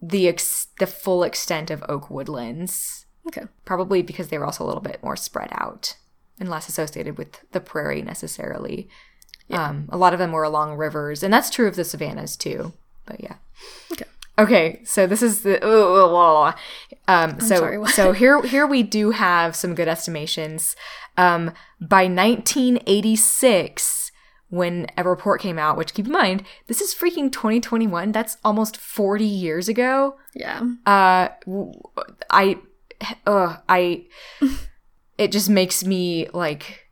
the 0.00 0.28
ex- 0.28 0.68
the 0.78 0.86
full 0.86 1.22
extent 1.24 1.70
of 1.70 1.84
oak 1.88 2.10
woodlands. 2.10 3.06
Okay. 3.26 3.42
Probably 3.64 4.02
because 4.02 4.28
they 4.28 4.38
were 4.38 4.46
also 4.46 4.64
a 4.64 4.68
little 4.68 4.80
bit 4.82 5.02
more 5.02 5.16
spread 5.16 5.48
out 5.52 5.96
and 6.38 6.48
less 6.48 6.68
associated 6.68 7.18
with 7.18 7.40
the 7.52 7.60
prairie 7.60 8.02
necessarily. 8.02 8.88
Um, 9.50 9.88
a 9.90 9.96
lot 9.96 10.12
of 10.12 10.18
them 10.18 10.32
were 10.32 10.44
along 10.44 10.76
rivers, 10.76 11.22
and 11.22 11.32
that's 11.32 11.50
true 11.50 11.66
of 11.66 11.74
the 11.76 11.84
savannas 11.84 12.36
too. 12.36 12.74
But 13.06 13.20
yeah. 13.22 13.36
Okay. 13.92 14.04
Okay, 14.38 14.80
so 14.84 15.06
this 15.06 15.22
is 15.22 15.42
the 15.42 15.64
uh, 15.64 16.52
um, 17.08 17.40
so 17.40 17.56
sorry, 17.56 17.86
so 17.88 18.12
here 18.12 18.40
here 18.42 18.66
we 18.66 18.82
do 18.82 19.10
have 19.10 19.56
some 19.56 19.74
good 19.74 19.88
estimations. 19.88 20.76
Um, 21.16 21.52
by 21.80 22.04
1986, 22.04 24.12
when 24.50 24.86
a 24.96 25.02
report 25.02 25.40
came 25.40 25.58
out, 25.58 25.76
which 25.76 25.92
keep 25.92 26.06
in 26.06 26.12
mind 26.12 26.44
this 26.68 26.80
is 26.80 26.94
freaking 26.94 27.32
2021. 27.32 28.12
That's 28.12 28.36
almost 28.44 28.76
40 28.76 29.24
years 29.24 29.68
ago. 29.68 30.16
Yeah. 30.34 30.60
Uh, 30.86 31.30
I, 32.30 32.58
uh, 33.26 33.56
I, 33.68 34.06
it 35.18 35.32
just 35.32 35.50
makes 35.50 35.84
me 35.84 36.28
like 36.32 36.87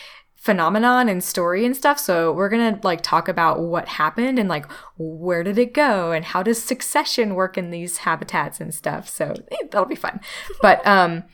phenomenon 0.44 1.08
and 1.08 1.24
story 1.24 1.64
and 1.64 1.74
stuff. 1.74 1.98
So 1.98 2.30
we're 2.30 2.50
going 2.50 2.74
to 2.74 2.86
like 2.86 3.00
talk 3.00 3.28
about 3.28 3.60
what 3.60 3.88
happened 3.88 4.38
and 4.38 4.46
like 4.46 4.70
where 4.98 5.42
did 5.42 5.56
it 5.56 5.72
go 5.72 6.12
and 6.12 6.22
how 6.22 6.42
does 6.42 6.62
succession 6.62 7.34
work 7.34 7.56
in 7.56 7.70
these 7.70 7.96
habitats 7.98 8.60
and 8.60 8.74
stuff. 8.74 9.08
So 9.08 9.32
eh, 9.50 9.56
that'll 9.70 9.86
be 9.86 9.94
fun. 9.94 10.20
But 10.60 10.86
um 10.86 11.24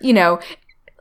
you 0.00 0.12
know, 0.12 0.38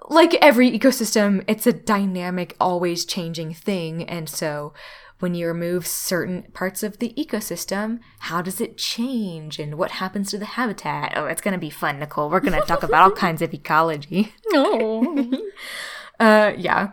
like 0.10 0.34
every 0.42 0.72
ecosystem, 0.72 1.44
it's 1.48 1.68
a 1.68 1.72
dynamic, 1.72 2.56
always 2.60 3.06
changing 3.06 3.54
thing. 3.54 4.04
And 4.04 4.28
so 4.28 4.74
when 5.20 5.36
you 5.36 5.46
remove 5.46 5.86
certain 5.86 6.48
parts 6.54 6.82
of 6.82 6.98
the 6.98 7.14
ecosystem, 7.16 8.00
how 8.20 8.42
does 8.42 8.60
it 8.60 8.80
change 8.80 9.60
and 9.60 9.76
what 9.76 9.92
happens 9.92 10.32
to 10.32 10.40
the 10.40 10.46
habitat? 10.46 11.14
Oh, 11.16 11.26
it's 11.28 11.42
going 11.42 11.54
to 11.54 11.60
be 11.60 11.70
fun, 11.70 12.00
Nicole. 12.00 12.32
We're 12.32 12.40
going 12.40 12.60
to 12.60 12.66
talk 12.66 12.82
about 12.82 13.04
all 13.04 13.12
kinds 13.26 13.44
of 13.44 13.54
ecology. 13.54 14.34
Oh. 14.54 15.38
Uh, 16.20 16.52
yeah. 16.58 16.90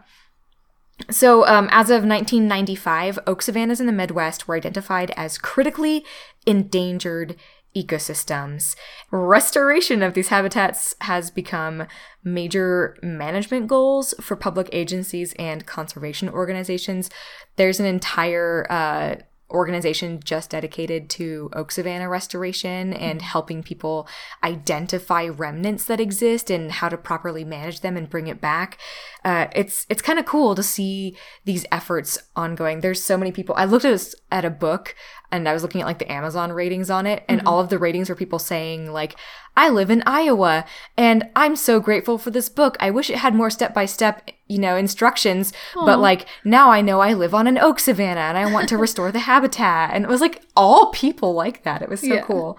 So, 1.11 1.47
um, 1.47 1.69
as 1.71 1.91
of 1.91 2.05
1995, 2.05 3.19
oak 3.26 3.43
savannas 3.43 3.81
in 3.81 3.87
the 3.87 3.93
Midwest 3.93 4.49
were 4.49 4.57
identified 4.57 5.12
as 5.17 5.38
critically 5.38 6.05
endangered 6.47 7.37
ecosystems. 7.76 8.75
Restoration 9.11 10.03
of 10.03 10.15
these 10.15 10.29
habitats 10.29 10.95
has 11.03 11.31
become 11.31 11.87
major 12.25 12.97
management 13.03 13.69
goals 13.69 14.15
for 14.21 14.35
public 14.35 14.71
agencies 14.73 15.35
and 15.38 15.67
conservation 15.67 16.29
organizations. 16.29 17.11
There's 17.57 17.79
an 17.79 17.87
entire 17.87 18.67
uh, 18.71 19.17
organization 19.50 20.21
just 20.25 20.50
dedicated 20.50 21.09
to 21.09 21.50
oak 21.53 21.71
savanna 21.71 22.09
restoration 22.09 22.93
and 22.93 23.23
helping 23.23 23.62
people 23.62 24.09
identify 24.43 25.26
remnants 25.26 25.85
that 25.85 26.00
exist 26.00 26.50
and 26.50 26.73
how 26.73 26.88
to 26.88 26.97
properly 26.97 27.45
manage 27.45 27.81
them 27.81 27.97
and 27.97 28.11
bring 28.11 28.26
it 28.26 28.41
back. 28.41 28.79
Uh, 29.25 29.47
it's 29.55 29.87
it's 29.88 30.03
kind 30.03 30.19
of 30.19 30.26
cool 30.26 30.55
to 30.55 30.62
see 30.62 31.17
these 31.45 31.65
efforts 31.71 32.19
ongoing. 32.35 32.81
There's 32.81 33.03
so 33.03 33.17
many 33.17 33.33
people. 33.33 33.55
I 33.57 33.65
looked 33.65 33.85
at 33.85 34.00
a, 34.00 34.35
at 34.35 34.45
a 34.45 34.50
book 34.50 34.95
and 35.30 35.49
I 35.49 35.52
was 35.52 35.62
looking 35.62 35.80
at 35.80 35.87
like 35.87 35.99
the 35.99 36.11
Amazon 36.11 36.52
ratings 36.52 36.90
on 36.90 37.06
it, 37.06 37.25
and 37.28 37.38
mm-hmm. 37.40 37.49
all 37.49 37.61
of 37.61 37.68
the 37.68 37.78
ratings 37.78 38.09
were 38.09 38.14
people 38.14 38.38
saying 38.38 38.92
like, 38.92 39.16
"I 39.56 39.68
live 39.68 39.90
in 39.90 40.02
Iowa 40.06 40.64
and 40.97 41.28
I'm 41.35 41.56
so 41.56 41.80
grateful 41.80 42.18
for 42.18 42.30
this 42.30 42.49
book. 42.49 42.76
I 42.80 42.90
wish 42.90 43.11
it 43.11 43.18
had 43.18 43.35
more 43.35 43.50
step 43.50 43.75
by 43.75 43.87
step." 43.87 44.30
You 44.49 44.59
know, 44.59 44.76
instructions, 44.76 45.52
but 45.75 45.99
like 45.99 46.26
now 46.45 46.71
I 46.71 46.80
know 46.80 47.00
I 47.00 47.14
live 47.14 47.35
on 47.35 47.49
an 47.49 47.59
oak 47.59 47.80
savanna 47.80 48.21
and 48.21 48.38
I 48.38 48.52
want 48.52 48.68
to 48.68 48.78
restore 48.78 49.11
the 49.11 49.18
habitat. 49.18 49.90
And 49.92 50.04
it 50.04 50.09
was 50.09 50.21
like 50.21 50.42
all 50.56 50.92
people 50.92 51.35
like 51.35 51.64
that. 51.64 51.83
It 51.83 51.88
was 51.88 52.00
so 52.00 52.14
Yeah. 52.14 52.23
cool. 52.23 52.59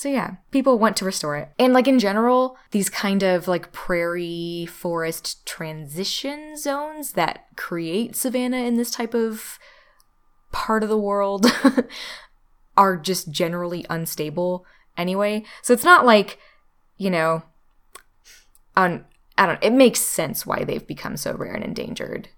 So 0.00 0.08
yeah, 0.08 0.36
people 0.50 0.78
want 0.78 0.96
to 0.96 1.04
restore 1.04 1.36
it. 1.36 1.50
And 1.58 1.74
like 1.74 1.86
in 1.86 1.98
general, 1.98 2.56
these 2.70 2.88
kind 2.88 3.22
of 3.22 3.46
like 3.46 3.70
prairie 3.70 4.66
forest 4.66 5.44
transition 5.44 6.56
zones 6.56 7.12
that 7.12 7.44
create 7.56 8.16
savanna 8.16 8.56
in 8.56 8.78
this 8.78 8.90
type 8.90 9.12
of 9.12 9.58
part 10.52 10.82
of 10.82 10.88
the 10.88 10.98
world 10.98 11.46
are 12.76 12.96
just 12.96 13.30
generally 13.30 13.84
unstable 13.90 14.64
anyway. 14.96 15.44
So 15.62 15.72
it's 15.72 15.84
not 15.84 16.06
like, 16.06 16.38
you 16.96 17.10
know, 17.10 17.42
on 18.76 19.04
I 19.36 19.46
don't 19.46 19.62
it 19.62 19.72
makes 19.72 20.00
sense 20.00 20.46
why 20.46 20.64
they've 20.64 20.86
become 20.86 21.16
so 21.16 21.32
rare 21.34 21.54
and 21.54 21.64
endangered 21.64 22.28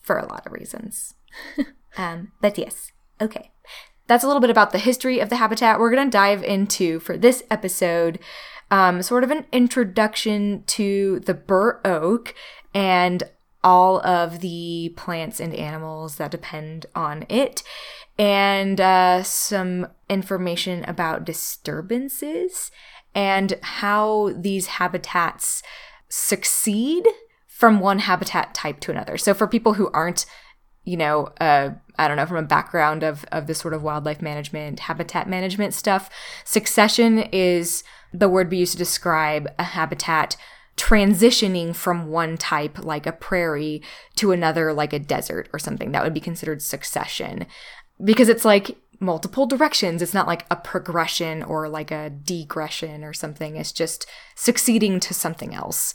for 0.00 0.18
a 0.18 0.26
lot 0.26 0.46
of 0.46 0.52
reasons. 0.52 1.14
um, 1.96 2.32
but 2.40 2.56
yes, 2.58 2.92
okay. 3.20 3.50
That's 4.06 4.22
a 4.22 4.26
little 4.26 4.40
bit 4.40 4.50
about 4.50 4.70
the 4.70 4.78
history 4.78 5.18
of 5.18 5.30
the 5.30 5.36
habitat. 5.36 5.80
We're 5.80 5.90
going 5.90 6.06
to 6.06 6.10
dive 6.10 6.44
into, 6.44 7.00
for 7.00 7.16
this 7.16 7.42
episode, 7.50 8.18
um, 8.70 9.02
sort 9.02 9.24
of 9.24 9.30
an 9.30 9.46
introduction 9.50 10.62
to 10.66 11.20
the 11.20 11.32
bur 11.32 11.80
oak 11.86 12.34
and 12.74 13.22
all 13.64 13.98
of 14.06 14.40
the 14.40 14.92
plants 14.96 15.40
and 15.40 15.54
animals 15.54 16.16
that 16.16 16.30
depend 16.30 16.86
on 16.94 17.26
it, 17.28 17.64
and 18.18 18.80
uh, 18.80 19.22
some 19.24 19.88
information 20.08 20.84
about 20.84 21.24
disturbances 21.24 22.70
and 23.14 23.58
how 23.62 24.30
these 24.36 24.66
habitats 24.66 25.62
succeed 26.08 27.06
from 27.48 27.80
one 27.80 28.00
habitat 28.00 28.54
type 28.54 28.80
to 28.80 28.90
another. 28.90 29.16
So 29.16 29.32
for 29.34 29.46
people 29.46 29.74
who 29.74 29.90
aren't, 29.92 30.26
you 30.84 30.96
know, 30.96 31.32
uh, 31.40 31.70
I 31.96 32.08
don't 32.08 32.16
know, 32.16 32.26
from 32.26 32.36
a 32.36 32.42
background 32.42 33.02
of 33.02 33.24
of 33.32 33.46
this 33.46 33.58
sort 33.58 33.74
of 33.74 33.82
wildlife 33.82 34.20
management, 34.20 34.80
habitat 34.80 35.28
management 35.28 35.74
stuff, 35.74 36.10
succession 36.44 37.18
is 37.32 37.82
the 38.12 38.28
word 38.28 38.50
we 38.50 38.58
use 38.58 38.72
to 38.72 38.78
describe 38.78 39.48
a 39.58 39.64
habitat 39.64 40.36
transitioning 40.76 41.74
from 41.74 42.08
one 42.08 42.36
type 42.36 42.84
like 42.84 43.06
a 43.06 43.12
prairie 43.12 43.82
to 44.16 44.32
another 44.32 44.72
like 44.72 44.92
a 44.92 44.98
desert 44.98 45.48
or 45.52 45.58
something 45.58 45.92
that 45.92 46.02
would 46.02 46.14
be 46.14 46.20
considered 46.20 46.60
succession 46.60 47.46
because 48.02 48.28
it's 48.28 48.44
like 48.44 48.76
multiple 49.00 49.46
directions. 49.46 50.02
It's 50.02 50.14
not 50.14 50.26
like 50.26 50.46
a 50.50 50.56
progression 50.56 51.42
or 51.42 51.68
like 51.68 51.90
a 51.90 52.10
degression 52.24 53.02
or 53.02 53.12
something. 53.12 53.56
It's 53.56 53.72
just 53.72 54.06
succeeding 54.34 55.00
to 55.00 55.14
something 55.14 55.54
else. 55.54 55.94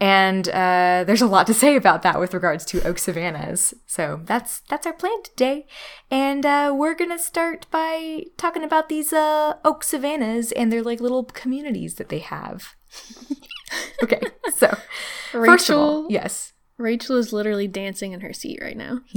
And 0.00 0.48
uh, 0.48 1.04
there's 1.06 1.22
a 1.22 1.26
lot 1.26 1.46
to 1.48 1.54
say 1.54 1.76
about 1.76 2.02
that 2.02 2.20
with 2.20 2.34
regards 2.34 2.64
to 2.66 2.86
oak 2.86 2.98
savannas. 2.98 3.74
So 3.86 4.20
that's 4.24 4.60
that's 4.68 4.86
our 4.86 4.92
plan 4.92 5.22
today, 5.22 5.66
and 6.10 6.44
uh, 6.46 6.74
we're 6.76 6.94
gonna 6.94 7.18
start 7.18 7.66
by 7.70 8.24
talking 8.36 8.64
about 8.64 8.88
these 8.88 9.12
uh, 9.12 9.54
oak 9.64 9.82
savannas 9.82 10.52
and 10.52 10.72
their 10.72 10.82
like 10.82 11.00
little 11.00 11.24
communities 11.24 11.94
that 11.96 12.08
they 12.08 12.20
have. 12.20 12.74
okay, 14.02 14.20
so 14.56 14.76
first 15.32 15.70
of 15.70 15.76
all, 15.76 16.02
Rachel- 16.02 16.06
yes. 16.10 16.52
Rachel 16.76 17.16
is 17.16 17.32
literally 17.32 17.68
dancing 17.68 18.12
in 18.12 18.20
her 18.20 18.32
seat 18.32 18.58
right 18.60 18.76
now. 18.76 19.00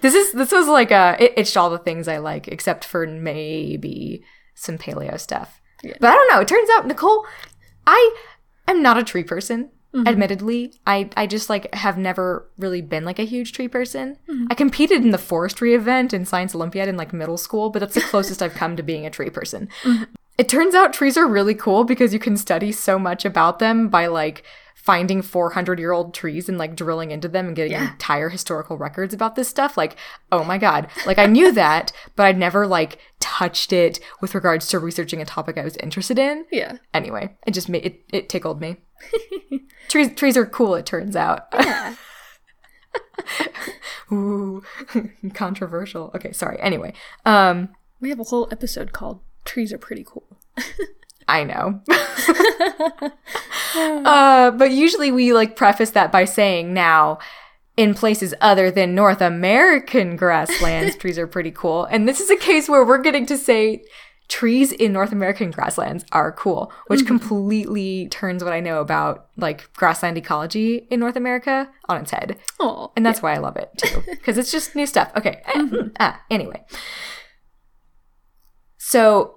this 0.00 0.14
is 0.14 0.32
this 0.32 0.50
was 0.50 0.66
like 0.66 0.90
a 0.90 1.16
it, 1.20 1.34
it's 1.36 1.56
all 1.56 1.70
the 1.70 1.78
things 1.78 2.08
I 2.08 2.18
like, 2.18 2.48
except 2.48 2.84
for 2.84 3.06
maybe 3.06 4.24
some 4.54 4.78
paleo 4.78 5.18
stuff. 5.18 5.60
Yeah. 5.82 5.94
But 6.00 6.10
I 6.10 6.14
don't 6.14 6.32
know. 6.32 6.40
It 6.40 6.48
turns 6.48 6.68
out, 6.70 6.86
Nicole, 6.86 7.24
I 7.86 8.14
am 8.68 8.82
not 8.82 8.98
a 8.98 9.04
tree 9.04 9.24
person. 9.24 9.70
Mm-hmm. 9.94 10.08
Admittedly, 10.08 10.72
I 10.86 11.10
I 11.16 11.26
just 11.26 11.50
like 11.50 11.72
have 11.74 11.98
never 11.98 12.50
really 12.56 12.80
been 12.80 13.04
like 13.04 13.18
a 13.18 13.24
huge 13.24 13.52
tree 13.52 13.68
person. 13.68 14.16
Mm-hmm. 14.28 14.46
I 14.50 14.54
competed 14.54 15.02
in 15.02 15.10
the 15.10 15.18
forestry 15.18 15.74
event 15.74 16.14
in 16.14 16.24
Science 16.24 16.54
Olympiad 16.54 16.88
in 16.88 16.96
like 16.96 17.12
middle 17.12 17.36
school, 17.36 17.68
but 17.68 17.80
that's 17.80 17.94
the 17.94 18.00
closest 18.00 18.42
I've 18.42 18.54
come 18.54 18.74
to 18.76 18.82
being 18.82 19.04
a 19.04 19.10
tree 19.10 19.30
person. 19.30 19.68
Mm-hmm. 19.82 20.04
It 20.42 20.48
turns 20.48 20.74
out 20.74 20.92
trees 20.92 21.16
are 21.16 21.28
really 21.28 21.54
cool 21.54 21.84
because 21.84 22.12
you 22.12 22.18
can 22.18 22.36
study 22.36 22.72
so 22.72 22.98
much 22.98 23.24
about 23.24 23.60
them 23.60 23.88
by 23.88 24.08
like 24.08 24.42
finding 24.74 25.22
400 25.22 25.78
year 25.78 25.92
old 25.92 26.12
trees 26.12 26.48
and 26.48 26.58
like 26.58 26.74
drilling 26.74 27.12
into 27.12 27.28
them 27.28 27.46
and 27.46 27.54
getting 27.54 27.70
Yeah. 27.74 27.92
entire 27.92 28.28
historical 28.28 28.76
records 28.76 29.14
about 29.14 29.36
this 29.36 29.48
stuff. 29.48 29.76
Like, 29.76 29.94
oh 30.32 30.42
my 30.42 30.58
God. 30.58 30.88
Like, 31.06 31.18
I 31.18 31.26
knew 31.26 31.52
that, 31.52 31.92
but 32.16 32.26
I'd 32.26 32.38
never 32.38 32.66
like 32.66 32.98
touched 33.20 33.72
it 33.72 34.00
with 34.20 34.34
regards 34.34 34.66
to 34.70 34.80
researching 34.80 35.22
a 35.22 35.24
topic 35.24 35.56
I 35.56 35.62
was 35.62 35.76
interested 35.76 36.18
in. 36.18 36.44
Yeah. 36.50 36.78
Anyway, 36.92 37.36
it 37.46 37.54
just 37.54 37.68
made 37.68 37.86
it, 37.86 38.02
it 38.12 38.28
tickled 38.28 38.60
me. 38.60 38.78
trees, 39.88 40.12
trees 40.16 40.36
are 40.36 40.44
cool, 40.44 40.74
it 40.74 40.86
turns 40.86 41.14
out. 41.14 41.46
Yeah. 41.52 41.94
Ooh, 44.12 44.64
controversial. 45.34 46.10
Okay, 46.16 46.32
sorry. 46.32 46.58
Anyway, 46.60 46.94
um, 47.24 47.68
we 48.00 48.08
have 48.08 48.18
a 48.18 48.24
whole 48.24 48.48
episode 48.50 48.90
called 48.92 49.20
Trees 49.44 49.72
Are 49.72 49.78
Pretty 49.78 50.04
Cool. 50.04 50.24
I 51.28 51.44
know. 51.44 51.80
uh, 53.74 54.50
but 54.50 54.70
usually 54.70 55.10
we 55.12 55.32
like 55.32 55.56
preface 55.56 55.90
that 55.90 56.12
by 56.12 56.24
saying 56.24 56.74
now 56.74 57.18
in 57.76 57.94
places 57.94 58.34
other 58.40 58.70
than 58.70 58.94
North 58.94 59.20
American 59.20 60.16
grasslands, 60.16 60.96
trees 60.98 61.18
are 61.18 61.26
pretty 61.26 61.50
cool. 61.50 61.84
And 61.84 62.08
this 62.08 62.20
is 62.20 62.30
a 62.30 62.36
case 62.36 62.68
where 62.68 62.84
we're 62.84 62.98
getting 63.00 63.26
to 63.26 63.38
say 63.38 63.82
trees 64.28 64.72
in 64.72 64.92
North 64.92 65.12
American 65.12 65.50
grasslands 65.50 66.04
are 66.12 66.32
cool, 66.32 66.72
which 66.86 67.06
completely 67.06 68.08
turns 68.08 68.42
what 68.42 68.52
I 68.52 68.60
know 68.60 68.80
about 68.80 69.26
like 69.36 69.70
grassland 69.74 70.16
ecology 70.16 70.86
in 70.90 71.00
North 71.00 71.16
America 71.16 71.68
on 71.88 72.02
its 72.02 72.10
head. 72.10 72.38
Oh, 72.60 72.92
And 72.96 73.04
that's 73.04 73.20
why 73.22 73.34
I 73.34 73.38
love 73.38 73.56
it 73.56 73.70
too, 73.76 74.02
because 74.10 74.38
it's 74.38 74.52
just 74.52 74.74
new 74.74 74.86
stuff. 74.86 75.10
Okay. 75.16 75.42
Ah, 75.98 76.22
anyway. 76.30 76.62
So, 78.84 79.36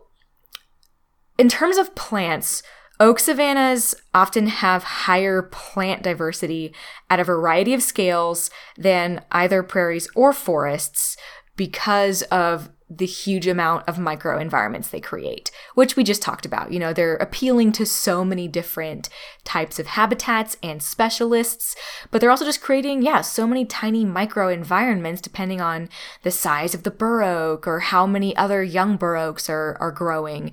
in 1.38 1.50
terms 1.50 1.78
of 1.78 1.94
plants, 1.94 2.64
oak 3.00 3.20
savannas 3.20 3.94
often 4.12 4.48
have 4.48 4.84
higher 4.84 5.44
plant 5.44 6.02
diversity 6.02 6.74
at 7.12 7.20
a 7.20 7.24
variety 7.24 7.76
of 7.76 7.84
scales 7.84 8.50
than 8.76 9.24
either 9.32 9.62
prairies 9.62 10.10
or 10.16 10.34
forests 10.34 11.16
because 11.56 12.24
of 12.24 12.72
the 12.90 13.06
huge 13.06 13.48
amount 13.48 13.88
of 13.88 13.96
microenvironments 13.96 14.92
they 14.92 15.00
create, 15.00 15.50
which 15.74 15.96
we 15.96 16.04
just 16.04 16.22
talked 16.22 16.46
about. 16.46 16.72
You 16.72 16.80
know, 16.80 16.94
they're 16.94 17.16
appealing 17.16 17.72
to 17.74 17.86
so 17.86 18.24
many 18.24 18.48
different 18.48 19.10
types 19.44 19.80
of 19.80 19.88
habitats 19.88 20.56
and 20.62 20.84
specialists, 20.84 21.76
but 22.12 22.22
they're 22.22 22.30
also 22.30 22.46
just 22.46 22.62
creating, 22.62 23.02
yeah, 23.02 23.22
so 23.22 23.48
many 23.48 23.66
tiny 23.66 24.06
microenvironments 24.06 25.22
depending 25.22 25.62
on 25.62 25.90
the 26.22 26.30
size 26.30 26.76
of 26.76 26.84
the 26.84 26.92
bur 26.92 27.24
oak 27.24 27.68
or 27.68 27.80
how 27.80 28.06
many 28.06 28.36
other 28.36 28.64
young 28.64 28.98
bur 28.98 29.18
oaks 29.18 29.50
are, 29.50 29.78
are 29.80 29.92
growing. 29.92 30.52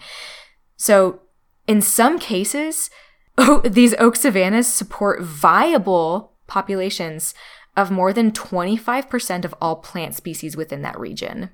So, 0.76 1.20
in 1.66 1.82
some 1.82 2.18
cases, 2.18 2.88
oh, 3.38 3.60
these 3.60 3.94
oak 3.98 4.16
savannas 4.16 4.72
support 4.72 5.20
viable 5.20 6.32
populations 6.46 7.34
of 7.76 7.90
more 7.90 8.12
than 8.12 8.32
25% 8.32 9.44
of 9.44 9.54
all 9.60 9.76
plant 9.76 10.14
species 10.14 10.56
within 10.56 10.82
that 10.82 10.98
region 10.98 11.50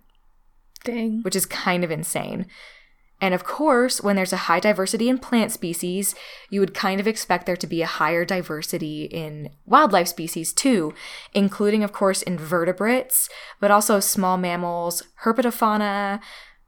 which 1.23 1.37
is 1.37 1.47
kind 1.47 1.85
of 1.85 1.91
insane. 1.91 2.47
And 3.21 3.35
of 3.35 3.45
course, 3.45 4.01
when 4.01 4.15
there's 4.17 4.33
a 4.33 4.47
high 4.49 4.61
diversity 4.61 5.09
in 5.09 5.19
plant 5.19 5.51
species, 5.51 6.15
you 6.51 6.61
would 6.61 6.73
kind 6.73 7.01
of 7.01 7.09
expect 7.09 7.47
there 7.47 7.57
to 7.57 7.67
be 7.67 7.83
a 7.83 7.87
higher 7.87 8.25
diversity 8.25 9.05
in 9.05 9.51
wildlife 9.67 10.09
species 10.09 10.53
too, 10.53 10.95
including, 11.35 11.83
of 11.83 11.93
course, 11.93 12.23
invertebrates, 12.23 13.29
but 13.59 13.73
also 13.73 13.99
small 13.99 14.37
mammals, 14.37 15.03
herpetofauna, 15.25 16.21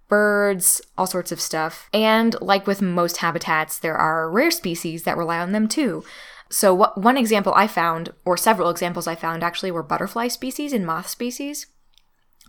birds, 0.09 0.81
all 0.99 1.07
sorts 1.07 1.31
of 1.31 1.41
stuff. 1.41 1.89
And 1.95 2.35
like 2.41 2.67
with 2.67 2.83
most 2.83 3.19
habitats, 3.19 3.79
there 3.79 3.97
are 3.97 4.29
rare 4.29 4.51
species 4.51 5.05
that 5.05 5.17
rely 5.17 5.39
on 5.39 5.53
them 5.53 5.69
too. 5.69 6.03
So, 6.51 6.75
what, 6.75 6.99
one 7.01 7.17
example 7.17 7.53
I 7.55 7.69
found, 7.69 8.13
or 8.25 8.37
several 8.37 8.71
examples 8.71 9.07
I 9.07 9.15
found 9.15 9.45
actually, 9.45 9.71
were 9.71 9.85
butterfly 9.85 10.27
species 10.27 10.73
and 10.73 10.85
moth 10.85 11.09
species. 11.09 11.67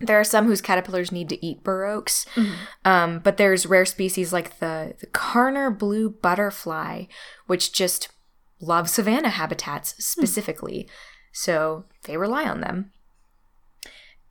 There 0.00 0.18
are 0.18 0.24
some 0.24 0.46
whose 0.46 0.60
caterpillars 0.60 1.12
need 1.12 1.28
to 1.28 1.46
eat 1.46 1.62
bur 1.62 1.86
oaks, 1.86 2.26
um, 2.84 3.20
but 3.20 3.36
there's 3.36 3.66
rare 3.66 3.84
species 3.84 4.32
like 4.32 4.58
the, 4.58 4.94
the 5.00 5.06
Karner 5.06 5.76
blue 5.76 6.10
butterfly, 6.10 7.04
which 7.46 7.72
just 7.72 8.08
love 8.60 8.88
savanna 8.88 9.28
habitats 9.28 9.94
specifically. 10.04 10.88
So 11.32 11.84
they 12.04 12.16
rely 12.16 12.48
on 12.48 12.60
them. 12.60 12.92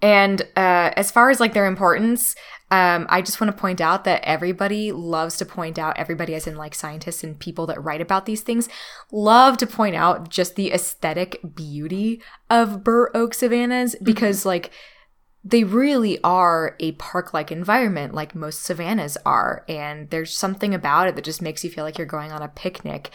And 0.01 0.41
uh, 0.57 0.91
as 0.97 1.11
far 1.11 1.29
as 1.29 1.39
like 1.39 1.53
their 1.53 1.67
importance, 1.67 2.35
um, 2.71 3.05
I 3.09 3.21
just 3.21 3.39
want 3.39 3.55
to 3.55 3.61
point 3.61 3.79
out 3.79 4.03
that 4.05 4.23
everybody 4.23 4.91
loves 4.91 5.37
to 5.37 5.45
point 5.45 5.77
out, 5.77 5.97
everybody 5.97 6.33
as 6.33 6.47
in 6.47 6.55
like 6.55 6.73
scientists 6.73 7.23
and 7.23 7.37
people 7.39 7.67
that 7.67 7.83
write 7.83 8.01
about 8.01 8.25
these 8.25 8.41
things, 8.41 8.67
love 9.11 9.57
to 9.57 9.67
point 9.67 9.95
out 9.95 10.29
just 10.29 10.55
the 10.55 10.71
aesthetic 10.71 11.39
beauty 11.53 12.21
of 12.49 12.83
bur 12.83 13.11
oak 13.13 13.35
savannas 13.35 13.95
because 14.01 14.45
like 14.45 14.71
they 15.43 15.63
really 15.63 16.19
are 16.23 16.75
a 16.79 16.91
park 16.93 17.33
like 17.33 17.51
environment 17.51 18.13
like 18.13 18.35
most 18.35 18.61
savannas 18.63 19.17
are. 19.25 19.65
And 19.67 20.09
there's 20.11 20.37
something 20.37 20.73
about 20.75 21.07
it 21.07 21.15
that 21.15 21.25
just 21.25 21.41
makes 21.41 21.63
you 21.63 21.69
feel 21.69 21.83
like 21.83 21.97
you're 21.97 22.05
going 22.07 22.31
on 22.31 22.41
a 22.43 22.47
picnic, 22.47 23.09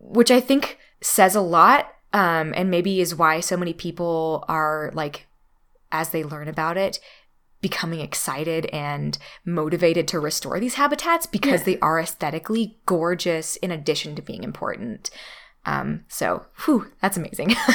which 0.00 0.30
I 0.30 0.40
think 0.40 0.78
says 1.00 1.36
a 1.36 1.40
lot. 1.40 1.92
Um, 2.12 2.52
and 2.56 2.70
maybe 2.70 3.00
is 3.00 3.14
why 3.14 3.40
so 3.40 3.56
many 3.56 3.74
people 3.74 4.44
are 4.48 4.90
like, 4.94 5.26
as 5.92 6.10
they 6.10 6.24
learn 6.24 6.48
about 6.48 6.76
it, 6.76 6.98
becoming 7.60 8.00
excited 8.00 8.66
and 8.66 9.18
motivated 9.44 10.08
to 10.08 10.20
restore 10.20 10.58
these 10.58 10.74
habitats 10.74 11.26
because 11.26 11.60
Yeah. 11.60 11.64
they 11.74 11.78
are 11.80 11.98
aesthetically 12.00 12.78
gorgeous 12.86 13.56
in 13.56 13.70
addition 13.70 14.14
to 14.16 14.22
being 14.22 14.42
important. 14.42 15.10
Um, 15.64 16.04
so, 16.08 16.46
whew, 16.64 16.90
that's 17.02 17.18
amazing. 17.18 17.48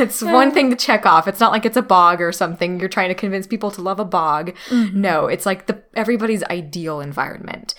it's 0.00 0.22
one 0.22 0.50
thing 0.50 0.70
to 0.70 0.76
check 0.76 1.06
off. 1.06 1.28
It's 1.28 1.38
not 1.38 1.52
like 1.52 1.64
it's 1.64 1.76
a 1.76 1.82
bog 1.82 2.20
or 2.20 2.32
something. 2.32 2.80
You're 2.80 2.88
trying 2.88 3.10
to 3.10 3.14
convince 3.14 3.46
people 3.46 3.70
to 3.72 3.82
love 3.82 4.00
a 4.00 4.04
bog. 4.04 4.54
No, 4.92 5.26
it's 5.26 5.46
like 5.46 5.66
the 5.66 5.82
everybody's 5.94 6.42
ideal 6.44 7.00
environment. 7.00 7.74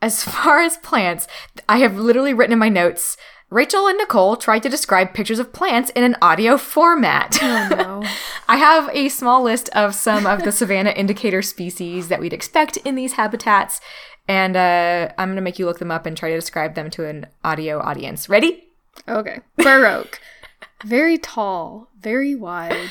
As 0.00 0.24
far 0.24 0.60
as 0.60 0.76
plants, 0.78 1.28
I 1.68 1.78
have 1.78 1.96
literally 1.96 2.34
written 2.34 2.52
in 2.52 2.58
my 2.58 2.68
notes. 2.68 3.16
Rachel 3.50 3.86
and 3.86 3.96
Nicole 3.96 4.36
tried 4.36 4.62
to 4.64 4.68
describe 4.68 5.14
pictures 5.14 5.38
of 5.38 5.54
plants 5.54 5.90
in 5.90 6.04
an 6.04 6.16
audio 6.20 6.58
format. 6.58 7.38
Oh 7.40 7.68
no. 7.70 8.08
I 8.48 8.58
have 8.58 8.90
a 8.92 9.08
small 9.08 9.42
list 9.42 9.70
of 9.70 9.94
some 9.94 10.26
of 10.26 10.42
the 10.42 10.52
savanna 10.52 10.90
indicator 10.90 11.40
species 11.40 12.08
that 12.08 12.20
we'd 12.20 12.34
expect 12.34 12.76
in 12.78 12.94
these 12.94 13.14
habitats, 13.14 13.80
and 14.28 14.56
uh, 14.56 15.12
I'm 15.18 15.28
going 15.28 15.36
to 15.36 15.42
make 15.42 15.58
you 15.58 15.66
look 15.66 15.78
them 15.80 15.90
up 15.90 16.06
and 16.06 16.16
try 16.16 16.28
to 16.30 16.36
describe 16.36 16.74
them 16.74 16.90
to 16.90 17.06
an 17.06 17.26
audio 17.42 17.80
audience. 17.80 18.28
Ready? 18.28 18.68
Okay. 19.08 19.40
Bur 19.56 19.86
oak. 19.86 20.20
Very 20.84 21.18
tall, 21.18 21.88
very 22.00 22.36
wide. 22.36 22.90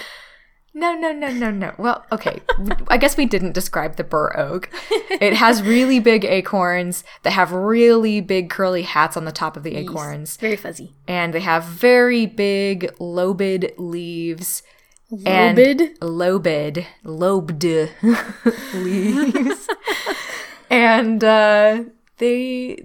No, 0.74 0.94
no, 0.94 1.12
no, 1.14 1.30
no, 1.32 1.50
no. 1.52 1.74
Well, 1.78 2.06
okay. 2.12 2.42
I 2.90 2.98
guess 2.98 3.16
we 3.18 3.26
didn't 3.26 3.54
describe 3.54 3.96
the 3.96 4.04
bur 4.04 4.38
oak. 4.38 4.70
It 5.10 5.34
has 5.34 5.64
really 5.64 6.00
big 6.00 6.24
acorns 6.26 7.04
that 7.24 7.32
have 7.32 7.52
really 7.54 8.20
big 8.22 8.50
curly 8.50 8.82
hats 8.84 9.16
on 9.18 9.24
the 9.26 9.32
top 9.32 9.56
of 9.58 9.64
the 9.64 9.76
acorns, 9.76 10.36
Very 10.38 10.56
fuzzy. 10.58 10.94
and 11.08 11.34
they 11.34 11.40
have 11.40 11.64
very 11.64 12.26
big 12.26 12.92
lobed 13.00 13.66
leaves. 13.78 14.62
and- 15.26 15.58
Lobed. 15.58 16.04
lobed, 16.04 16.86
lobed 17.06 17.64
leaves, 18.74 19.68
and 20.70 21.24
uh, 21.24 21.84
they 22.18 22.84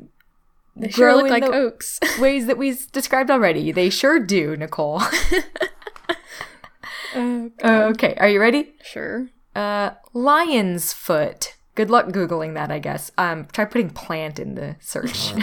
They 0.77 0.91
sure 0.91 1.09
grow 1.11 1.17
look 1.17 1.27
in 1.27 1.31
like 1.31 1.45
the 1.45 1.53
oaks. 1.53 1.99
ways 2.21 2.47
that 2.47 2.59
we 2.59 2.77
described 2.93 3.31
already. 3.31 3.73
They 3.73 3.91
sure 3.91 4.19
do, 4.21 4.57
Nicole. 4.57 5.03
Uh, 7.15 7.51
okay, 7.63 8.15
are 8.19 8.29
you 8.29 8.41
ready? 8.41 8.73
sure. 8.83 9.29
Uh, 9.55 9.91
lion's 10.15 10.95
foot. 10.95 11.57
Good 11.75 11.91
luck 11.91 12.07
googling 12.07 12.55
that, 12.55 12.71
I 12.71 12.79
guess. 12.79 13.11
Um, 13.19 13.47
try 13.53 13.67
putting 13.67 13.91
plant 13.91 14.39
in 14.39 14.55
the 14.55 14.77
search. 14.81 15.35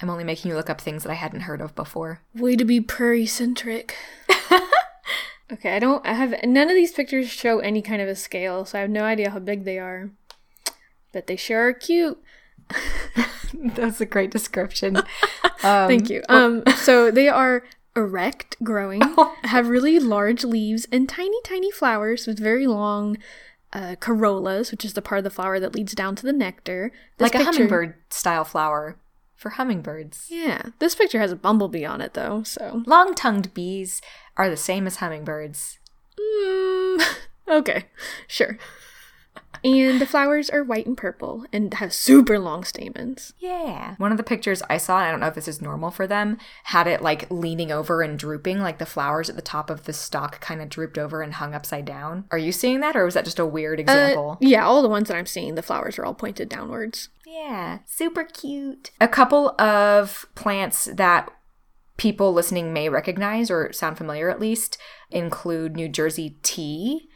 I'm 0.00 0.10
only 0.10 0.22
making 0.22 0.50
you 0.50 0.56
look 0.56 0.70
up 0.70 0.80
things 0.80 1.02
that 1.02 1.10
I 1.10 1.14
hadn't 1.14 1.40
heard 1.40 1.60
of 1.60 1.74
before. 1.74 2.20
Way 2.34 2.54
to 2.56 2.64
be 2.64 2.80
prairie 2.80 3.26
centric. 3.26 3.96
okay, 5.52 5.74
I 5.74 5.78
don't. 5.78 6.06
I 6.06 6.12
have 6.12 6.34
none 6.44 6.68
of 6.68 6.74
these 6.74 6.92
pictures 6.92 7.28
show 7.28 7.58
any 7.58 7.82
kind 7.82 8.00
of 8.00 8.08
a 8.08 8.14
scale, 8.14 8.64
so 8.64 8.78
I 8.78 8.82
have 8.82 8.90
no 8.90 9.02
idea 9.02 9.30
how 9.30 9.38
big 9.40 9.64
they 9.64 9.78
are. 9.78 10.10
But 11.14 11.26
they 11.28 11.36
sure 11.36 11.68
are 11.68 11.72
cute. 11.72 12.22
That's 13.54 14.00
a 14.00 14.06
great 14.06 14.30
description. 14.30 15.00
Thank 15.60 16.10
you. 16.10 16.22
Um, 16.28 16.62
so 16.76 17.10
they 17.10 17.28
are 17.28 17.64
erect, 17.96 18.56
growing, 18.62 19.00
have 19.44 19.68
really 19.68 19.98
large 19.98 20.44
leaves 20.44 20.86
and 20.90 21.08
tiny, 21.08 21.40
tiny 21.44 21.70
flowers 21.70 22.26
with 22.26 22.38
very 22.38 22.66
long 22.66 23.16
uh, 23.72 23.94
corollas, 24.00 24.70
which 24.70 24.84
is 24.84 24.94
the 24.94 25.02
part 25.02 25.18
of 25.18 25.24
the 25.24 25.30
flower 25.30 25.60
that 25.60 25.74
leads 25.74 25.94
down 25.94 26.16
to 26.16 26.26
the 26.26 26.32
nectar. 26.32 26.90
This 27.18 27.26
like 27.26 27.34
a 27.34 27.38
picture- 27.38 27.52
hummingbird 27.52 27.94
style 28.10 28.44
flower 28.44 28.96
for 29.36 29.50
hummingbirds. 29.50 30.26
Yeah, 30.28 30.70
this 30.80 30.94
picture 30.96 31.20
has 31.20 31.30
a 31.30 31.36
bumblebee 31.36 31.84
on 31.84 32.00
it 32.00 32.14
though, 32.14 32.42
so. 32.42 32.82
Long 32.86 33.14
tongued 33.14 33.54
bees 33.54 34.02
are 34.36 34.50
the 34.50 34.56
same 34.56 34.86
as 34.88 34.96
hummingbirds. 34.96 35.78
Mm, 36.18 37.04
okay, 37.48 37.84
sure. 38.26 38.58
And 39.64 40.00
the 40.00 40.06
flowers 40.06 40.50
are 40.50 40.62
white 40.62 40.86
and 40.86 40.96
purple 40.96 41.46
and 41.52 41.72
have 41.74 41.92
super 41.92 42.38
long 42.38 42.64
stamens. 42.64 43.32
Yeah. 43.38 43.94
One 43.96 44.12
of 44.12 44.18
the 44.18 44.22
pictures 44.22 44.62
I 44.68 44.76
saw, 44.76 44.98
and 44.98 45.06
I 45.06 45.10
don't 45.10 45.20
know 45.20 45.28
if 45.28 45.34
this 45.34 45.48
is 45.48 45.62
normal 45.62 45.90
for 45.90 46.06
them, 46.06 46.36
had 46.64 46.86
it 46.86 47.00
like 47.00 47.30
leaning 47.30 47.72
over 47.72 48.02
and 48.02 48.18
drooping, 48.18 48.60
like 48.60 48.78
the 48.78 48.86
flowers 48.86 49.30
at 49.30 49.36
the 49.36 49.42
top 49.42 49.70
of 49.70 49.84
the 49.84 49.92
stalk 49.94 50.40
kind 50.40 50.60
of 50.60 50.68
drooped 50.68 50.98
over 50.98 51.22
and 51.22 51.34
hung 51.34 51.54
upside 51.54 51.86
down. 51.86 52.26
Are 52.30 52.38
you 52.38 52.52
seeing 52.52 52.80
that, 52.80 52.94
or 52.94 53.04
was 53.04 53.14
that 53.14 53.24
just 53.24 53.38
a 53.38 53.46
weird 53.46 53.80
example? 53.80 54.32
Uh, 54.32 54.36
yeah, 54.40 54.64
all 54.66 54.82
the 54.82 54.88
ones 54.88 55.08
that 55.08 55.16
I'm 55.16 55.26
seeing, 55.26 55.54
the 55.54 55.62
flowers 55.62 55.98
are 55.98 56.04
all 56.04 56.14
pointed 56.14 56.48
downwards. 56.48 57.08
Yeah, 57.26 57.78
super 57.86 58.24
cute. 58.24 58.90
A 59.00 59.08
couple 59.08 59.58
of 59.60 60.26
plants 60.34 60.84
that 60.92 61.32
people 61.96 62.32
listening 62.32 62.72
may 62.72 62.88
recognize 62.88 63.50
or 63.50 63.72
sound 63.72 63.96
familiar 63.96 64.28
at 64.28 64.40
least 64.40 64.76
include 65.10 65.74
New 65.76 65.88
Jersey 65.88 66.36
tea, 66.42 67.08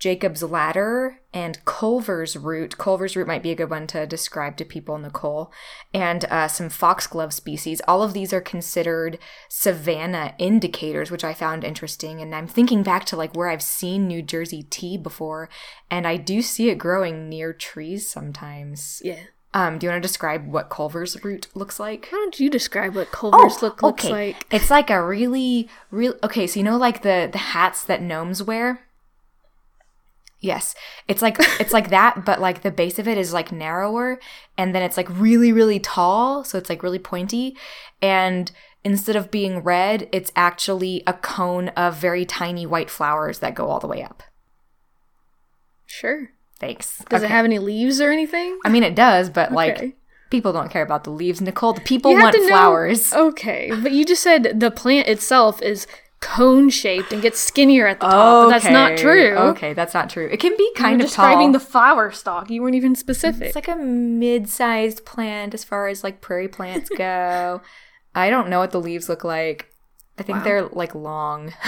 Jacob's 0.00 0.42
ladder, 0.42 1.20
and 1.32 1.62
Culver's 1.66 2.34
root. 2.36 2.78
Culver's 2.78 3.14
root 3.14 3.26
might 3.28 3.42
be 3.42 3.50
a 3.50 3.54
good 3.54 3.68
one 3.70 3.86
to 3.88 4.06
describe 4.06 4.56
to 4.56 4.64
people, 4.64 4.96
Nicole. 4.98 5.52
And 5.92 6.24
uh, 6.24 6.48
some 6.48 6.70
foxglove 6.70 7.34
species. 7.34 7.82
All 7.86 8.02
of 8.02 8.14
these 8.14 8.32
are 8.32 8.40
considered 8.40 9.18
savanna 9.48 10.34
indicators, 10.38 11.10
which 11.10 11.22
I 11.22 11.34
found 11.34 11.62
interesting. 11.64 12.20
And 12.20 12.34
I'm 12.34 12.46
thinking 12.48 12.82
back 12.82 13.04
to 13.06 13.16
like 13.16 13.36
where 13.36 13.48
I've 13.48 13.62
seen 13.62 14.08
New 14.08 14.22
Jersey 14.22 14.62
tea 14.64 14.96
before, 14.96 15.48
and 15.90 16.06
I 16.06 16.16
do 16.16 16.40
see 16.42 16.70
it 16.70 16.78
growing 16.78 17.28
near 17.28 17.52
trees 17.52 18.08
sometimes. 18.08 19.02
Yeah. 19.04 19.20
Um, 19.52 19.78
do 19.78 19.86
you 19.86 19.90
want 19.90 20.02
to 20.02 20.08
describe 20.08 20.46
what 20.46 20.70
Culver's 20.70 21.22
root 21.24 21.48
looks 21.54 21.78
like? 21.80 22.06
How 22.10 22.16
don't 22.18 22.38
you 22.40 22.48
describe 22.48 22.94
what 22.94 23.10
Culver's 23.12 23.60
look 23.62 23.82
looks 23.82 24.04
Oh, 24.04 24.08
okay. 24.08 24.32
like? 24.32 24.46
It's 24.50 24.70
like 24.70 24.90
a 24.90 25.04
really, 25.04 25.68
real. 25.90 26.14
Okay, 26.22 26.46
so 26.46 26.58
you 26.58 26.64
know, 26.64 26.78
like 26.78 27.02
the 27.02 27.28
the 27.30 27.38
hats 27.38 27.82
that 27.84 28.00
gnomes 28.00 28.42
wear. 28.42 28.86
Yes, 30.42 30.74
it's 31.06 31.20
like 31.20 31.36
it's 31.60 31.72
like 31.72 31.90
that, 31.90 32.24
but 32.24 32.40
like 32.40 32.62
the 32.62 32.70
base 32.70 32.98
of 32.98 33.06
it 33.06 33.18
is 33.18 33.32
like 33.32 33.52
narrower, 33.52 34.18
and 34.56 34.74
then 34.74 34.82
it's 34.82 34.96
like 34.96 35.08
really, 35.10 35.52
really 35.52 35.78
tall, 35.78 36.44
so 36.44 36.56
it's 36.56 36.70
like 36.70 36.82
really 36.82 36.98
pointy, 36.98 37.56
and 38.00 38.50
instead 38.82 39.16
of 39.16 39.30
being 39.30 39.58
red, 39.58 40.08
it's 40.12 40.32
actually 40.34 41.02
a 41.06 41.12
cone 41.12 41.68
of 41.70 41.96
very 41.96 42.24
tiny 42.24 42.64
white 42.64 42.88
flowers 42.88 43.40
that 43.40 43.54
go 43.54 43.68
all 43.68 43.80
the 43.80 43.86
way 43.86 44.02
up. 44.02 44.22
Sure. 45.84 46.30
Thanks. 46.58 47.04
Does 47.08 47.22
it 47.22 47.30
have 47.30 47.44
any 47.44 47.58
leaves 47.58 48.00
or 48.00 48.10
anything? 48.10 48.58
I 48.64 48.70
mean, 48.70 48.82
it 48.82 48.94
does, 48.94 49.28
but 49.28 49.52
like 49.52 49.96
people 50.30 50.52
don't 50.52 50.70
care 50.70 50.82
about 50.82 51.04
the 51.04 51.10
leaves. 51.10 51.42
Nicole, 51.42 51.74
the 51.74 51.80
people 51.82 52.12
want 52.12 52.34
flowers. 52.48 53.12
Okay, 53.12 53.70
but 53.82 53.92
you 53.92 54.06
just 54.06 54.22
said 54.22 54.60
the 54.60 54.70
plant 54.70 55.06
itself 55.08 55.60
is 55.60 55.86
cone 56.20 56.68
shaped 56.70 57.12
and 57.12 57.22
gets 57.22 57.38
skinnier 57.40 57.86
at 57.86 58.00
the 58.00 58.06
top. 58.06 58.46
But 58.46 58.50
that's 58.50 58.64
not 58.72 58.98
true. 58.98 59.34
Okay, 59.36 59.72
that's 59.72 59.94
not 59.94 60.10
true. 60.10 60.28
It 60.30 60.38
can 60.40 60.56
be 60.56 60.70
kind 60.74 60.92
You're 60.98 61.06
of 61.06 61.08
describing 61.08 61.48
tall. 61.48 61.52
the 61.52 61.60
flower 61.60 62.10
stalk. 62.10 62.50
You 62.50 62.62
weren't 62.62 62.74
even 62.74 62.94
specific. 62.94 63.42
it's 63.48 63.54
like 63.54 63.68
a 63.68 63.76
mid-sized 63.76 65.04
plant 65.04 65.54
as 65.54 65.64
far 65.64 65.88
as 65.88 66.04
like 66.04 66.20
prairie 66.20 66.48
plants 66.48 66.88
go. 66.96 67.60
I 68.14 68.30
don't 68.30 68.48
know 68.48 68.58
what 68.58 68.70
the 68.72 68.80
leaves 68.80 69.08
look 69.08 69.24
like. 69.24 69.72
I 70.18 70.22
think 70.22 70.38
Wow. 70.38 70.44
they're 70.44 70.66
like 70.68 70.94
long. 70.94 71.52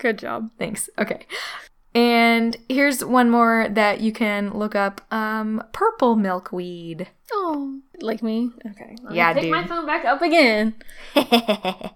Good 0.00 0.18
job. 0.18 0.50
Thanks. 0.58 0.90
Okay. 0.98 1.26
And 1.96 2.56
here's 2.68 3.04
one 3.04 3.30
more 3.30 3.68
that 3.70 4.00
you 4.00 4.12
can 4.12 4.50
look 4.52 4.74
up. 4.74 5.00
Um, 5.12 5.62
purple 5.72 6.14
milkweed. 6.16 7.08
Oh, 7.32 7.80
like 8.00 8.22
me? 8.22 8.50
Okay. 8.66 8.96
Me 9.08 9.16
Yeah, 9.16 9.32
take 9.32 9.44
dude. 9.44 9.52
my 9.52 9.66
phone 9.66 9.86
back 9.86 10.04
up 10.04 10.20
again. 10.22 10.74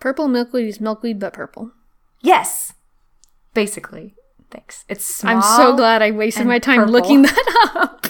Purple 0.00 0.28
milkweed 0.28 0.66
is 0.68 0.80
milkweed 0.80 1.18
but 1.18 1.32
purple. 1.32 1.72
yes. 2.22 2.72
Basically. 3.52 4.14
Thanks. 4.50 4.84
It's 4.88 5.04
small. 5.04 5.36
I'm 5.36 5.42
so 5.42 5.76
glad 5.76 6.02
I 6.02 6.10
wasted 6.10 6.46
my 6.46 6.58
time 6.58 6.78
purple. 6.80 6.92
looking 6.92 7.22
that 7.22 7.70
up. 7.74 8.06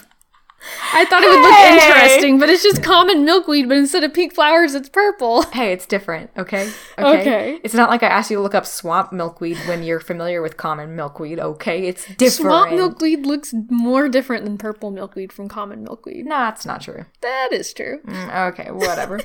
I 0.93 1.05
thought 1.07 1.23
it 1.23 1.29
would 1.31 1.41
look 1.41 1.55
Hey! 1.55 1.75
interesting, 1.75 2.39
but 2.39 2.51
it's 2.51 2.63
just 2.63 2.83
common 2.83 3.25
milkweed, 3.25 3.69
but 3.69 3.79
instead 3.79 4.05
of 4.05 4.13
pink 4.13 4.35
flowers, 4.35 4.75
it's 4.75 4.89
purple. 4.89 5.43
Hey, 5.43 5.73
it's 5.73 5.87
different, 5.87 6.31
okay? 6.37 6.71
Okay. 6.99 7.59
It's 7.65 7.73
not 7.75 7.89
like 7.89 8.03
I 8.03 8.09
asked 8.09 8.31
you 8.31 8.37
to 8.37 8.43
look 8.43 8.55
up 8.55 8.67
swamp 8.67 9.11
milkweed 9.13 9.57
when 9.67 9.83
you're 9.83 10.01
familiar 10.01 10.43
with 10.43 10.57
common 10.59 10.95
milkweed, 10.95 11.39
okay? 11.39 11.87
It's 11.87 12.05
different. 12.07 12.33
Swamp 12.33 12.73
milkweed 12.73 13.25
looks 13.25 13.55
more 13.71 14.09
different 14.09 14.45
than 14.45 14.59
purple 14.59 14.91
milkweed 14.91 15.33
from 15.33 15.49
common 15.49 15.83
milkweed. 15.83 16.27
No, 16.27 16.37
that's 16.37 16.67
not 16.67 16.83
true. 16.83 17.07
That 17.23 17.49
is 17.53 17.73
true. 17.73 18.01
Mm, 18.07 18.49
okay, 18.53 18.71
whatever. 18.71 19.21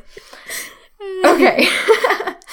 okay. 1.26 1.68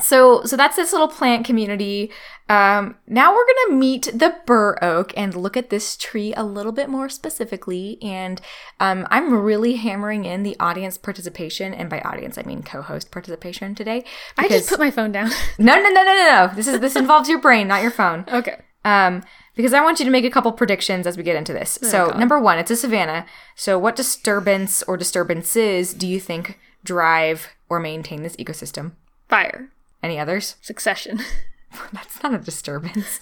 so 0.00 0.42
so 0.44 0.56
that's 0.56 0.76
this 0.76 0.92
little 0.92 1.08
plant 1.08 1.44
community. 1.46 2.10
Um, 2.48 2.96
now 3.06 3.34
we're 3.34 3.44
gonna 3.46 3.78
meet 3.78 4.04
the 4.14 4.34
bur 4.46 4.78
oak 4.82 5.12
and 5.16 5.34
look 5.34 5.56
at 5.56 5.70
this 5.70 5.96
tree 5.96 6.32
a 6.36 6.42
little 6.44 6.72
bit 6.72 6.88
more 6.88 7.08
specifically. 7.08 7.98
And 8.02 8.40
um, 8.80 9.06
I'm 9.10 9.34
really 9.34 9.74
hammering 9.76 10.24
in 10.24 10.42
the 10.44 10.56
audience 10.58 10.96
participation, 10.98 11.74
and 11.74 11.90
by 11.90 12.00
audience 12.00 12.38
I 12.38 12.42
mean 12.42 12.62
co-host 12.62 13.10
participation 13.10 13.74
today. 13.74 14.04
I 14.36 14.48
just 14.48 14.68
put 14.68 14.78
my 14.78 14.90
phone 14.90 15.12
down. 15.12 15.30
no 15.58 15.74
no 15.74 15.82
no 15.88 15.90
no 15.90 16.04
no 16.04 16.46
no. 16.46 16.50
This 16.54 16.68
is 16.68 16.80
this 16.80 16.96
involves 16.96 17.28
your 17.28 17.40
brain, 17.40 17.68
not 17.68 17.82
your 17.82 17.90
phone. 17.90 18.24
okay. 18.28 18.56
Um, 18.84 19.22
because 19.54 19.74
I 19.74 19.82
want 19.82 19.98
you 19.98 20.04
to 20.04 20.10
make 20.10 20.24
a 20.24 20.30
couple 20.30 20.52
predictions 20.52 21.04
as 21.06 21.16
we 21.16 21.24
get 21.24 21.34
into 21.34 21.52
this. 21.52 21.78
so, 21.82 22.04
Oh, 22.04 22.10
God. 22.10 22.18
number 22.20 22.38
one, 22.38 22.58
it's 22.58 22.70
a 22.70 22.76
savanna. 22.76 23.26
So, 23.56 23.76
what 23.76 23.96
disturbance 23.96 24.84
or 24.84 24.96
disturbances 24.96 25.92
do 25.92 26.06
you 26.06 26.20
think 26.20 26.58
drive 26.84 27.48
or 27.68 27.80
maintain 27.80 28.22
this 28.22 28.36
ecosystem? 28.36 28.92
Fire. 29.28 29.68
Any 30.02 30.18
others? 30.18 30.56
Succession. 30.62 31.20
That's 31.92 32.22
not 32.22 32.34
a 32.34 32.38
disturbance. 32.38 33.20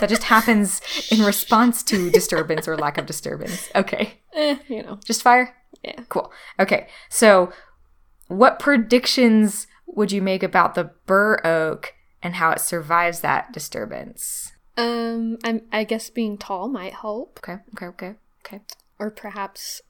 that 0.00 0.08
just 0.08 0.24
happens 0.24 0.80
in 1.10 1.22
response 1.24 1.82
to 1.84 2.10
disturbance 2.10 2.68
or 2.68 2.76
lack 2.76 2.96
of 2.96 3.06
disturbance. 3.06 3.70
Okay. 3.74 4.20
eh, 4.34 4.56
you 4.68 4.82
know. 4.82 4.98
Just 5.04 5.22
fire? 5.22 5.54
Yeah. 5.82 6.02
Cool. 6.08 6.32
Okay. 6.60 6.86
So, 7.08 7.52
what 8.28 8.58
predictions 8.58 9.66
would 9.86 10.12
you 10.12 10.22
make 10.22 10.42
about 10.42 10.74
the 10.74 10.92
bur 11.06 11.44
oak 11.44 11.94
and 12.22 12.36
how 12.36 12.50
it 12.52 12.60
survives 12.60 13.20
that 13.20 13.52
disturbance? 13.52 14.52
Um, 14.76 15.38
I'm, 15.44 15.62
I 15.72 15.84
guess 15.84 16.08
being 16.08 16.38
tall 16.38 16.68
might 16.68 16.94
help, 16.94 17.40
Okay. 17.42 17.58
Okay. 17.74 17.86
Okay. 17.86 18.14
Okay. 18.46 18.60
or 18.98 19.10
perhaps 19.10 19.82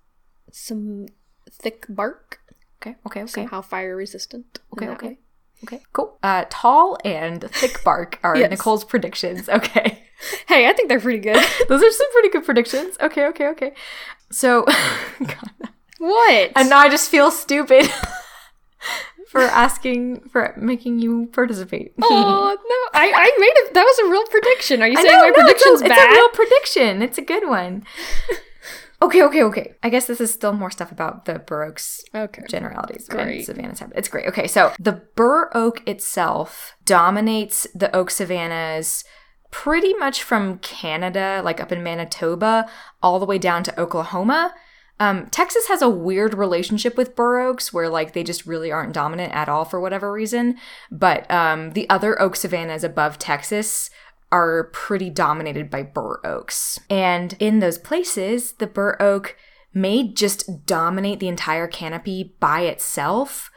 some 0.51 1.07
thick 1.51 1.87
bark, 1.89 2.41
Okay. 2.81 2.97
Okay. 3.07 3.23
Okay. 3.23 3.31
somehow 3.31 3.61
fire 3.61 3.95
resistant. 3.97 4.59
Okay, 4.77 4.89
okay. 4.89 5.07
way. 5.09 5.19
Okay, 5.65 5.81
cool. 5.93 6.19
Uh, 6.23 6.45
tall 6.51 6.99
and 7.05 7.49
thick 7.51 7.83
bark 7.85 8.19
are 8.23 8.37
Yes. 8.37 8.51
Nicole's 8.51 8.85
predictions. 8.85 9.49
Okay. 9.63 9.99
Hey, 10.47 10.69
I 10.69 10.73
think 10.73 10.89
they're 10.89 11.01
pretty 11.01 11.19
good. 11.19 11.35
Those 11.69 11.83
are 11.83 11.91
some 11.91 12.13
pretty 12.13 12.29
good 12.29 12.45
predictions. 12.45 12.97
Okay, 13.01 13.27
okay, 13.27 13.49
okay. 13.49 13.73
So, 14.31 14.63
God. 15.19 15.51
what? 15.99 16.53
and 16.55 16.71
now 16.71 16.79
I 16.79 16.89
just 16.89 17.11
feel 17.11 17.33
stupid 17.33 17.91
for 19.29 19.41
asking, 19.41 20.29
for 20.31 20.55
making 20.57 21.01
you 21.01 21.27
participate. 21.33 21.95
Oh 22.01 22.57
no! 22.57 23.01
I, 23.01 23.11
I 23.13 23.37
made 23.39 23.67
it. 23.67 23.75
That 23.75 23.83
was 23.83 23.99
a 23.99 24.11
real 24.11 24.25
prediction. 24.27 24.81
Are 24.81 24.87
you 24.87 24.97
saying 24.97 25.09
know, 25.11 25.21
my 25.23 25.29
no, 25.29 25.29
it's, 25.29 25.39
prediction's 25.39 25.83
a, 25.83 25.85
it's 25.87 26.01
a 26.01 26.09
real 26.09 26.29
prediction. 26.29 27.03
It's 27.03 27.19
a 27.19 27.23
good 27.23 27.49
one. 27.49 27.85
Okay, 29.03 29.23
okay, 29.23 29.43
okay. 29.43 29.75
I 29.83 29.91
guess 29.91 30.07
this 30.07 30.21
is 30.21 30.33
still 30.33 30.53
more 30.53 30.71
stuff 30.71 30.93
about 30.93 31.25
the 31.25 31.39
Bur 31.39 31.65
Oaks 31.65 32.03
okay. 32.15 32.43
generalities 32.49 33.09
Great. 33.09 33.37
and 33.37 33.45
savannas. 33.45 33.83
It's 33.95 34.09
great. 34.09 34.27
Okay, 34.29 34.47
so 34.47 34.73
the 34.79 35.03
bur 35.15 35.51
oak 35.55 35.87
itself 35.89 36.75
dominates 36.85 37.67
the 37.75 37.95
oak 37.95 38.11
savannas 38.11 39.05
pretty 39.51 39.93
much 39.95 40.23
from 40.23 40.59
Canada, 40.59 41.43
like 41.45 41.61
up 41.61 41.71
in 41.71 41.83
Manitoba, 41.83 42.69
all 43.03 43.19
the 43.19 43.27
way 43.27 43.39
down 43.39 43.63
to 43.65 43.81
Oklahoma. 43.81 44.55
Um, 44.99 45.27
Texas 45.31 45.67
has 45.69 45.83
a 45.83 45.89
weird 45.89 46.33
relationship 46.35 46.97
with 46.97 47.17
bur 47.17 47.41
oaks 47.41 47.73
where 47.73 47.89
like 47.89 48.13
they 48.13 48.23
just 48.23 48.47
really 48.47 48.71
aren't 48.71 48.95
dominant 48.95 49.33
at 49.35 49.49
all 49.49 49.65
for 49.65 49.81
whatever 49.81 50.13
reason. 50.13 50.57
But 50.91 51.29
um, 51.31 51.73
the 51.73 51.89
other 51.91 52.21
oak 52.21 52.37
savannas 52.37 52.85
above 52.85 53.19
Texas 53.19 53.91
are 54.33 54.65
pretty 54.73 55.11
dominated 55.11 55.71
by 55.71 55.83
bur 55.83 56.21
oaks. 56.25 56.81
And 56.91 57.37
in 57.39 57.61
those 57.61 57.79
places, 57.79 58.55
the 58.55 58.67
bur 58.67 58.97
oak 59.01 59.37
may 59.75 60.09
just 60.09 60.67
dominate 60.67 61.21
the 61.21 61.29
entire 61.29 61.69
canopy 61.69 62.35
by 62.41 62.63
itself, 62.63 63.51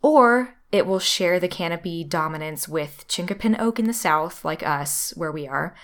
or 0.00 0.56
it 0.70 0.86
will 0.86 0.98
share 0.98 1.38
the 1.38 1.48
canopy 1.48 2.04
dominance 2.04 2.68
with 2.68 3.04
chinkapin 3.08 3.60
oak 3.60 3.78
in 3.78 3.86
the 3.86 3.92
south, 3.92 4.44
like 4.44 4.62
us, 4.62 5.12
where 5.16 5.32
we 5.32 5.46
are, 5.46 5.74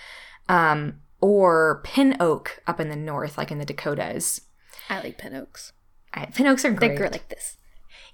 um, 0.47 1.01
or 1.21 1.81
pin 1.83 2.17
oak 2.19 2.61
up 2.65 2.79
in 2.79 2.89
the 2.89 2.95
north, 2.95 3.37
like 3.37 3.51
in 3.51 3.59
the 3.59 3.65
Dakotas. 3.65 4.41
I 4.89 5.01
like 5.01 5.17
pin 5.17 5.35
oaks. 5.35 5.73
I, 6.13 6.25
pin 6.25 6.47
oaks 6.47 6.65
are 6.65 6.71
They 6.71 6.95
grow 6.95 7.09
like 7.09 7.29
this. 7.29 7.57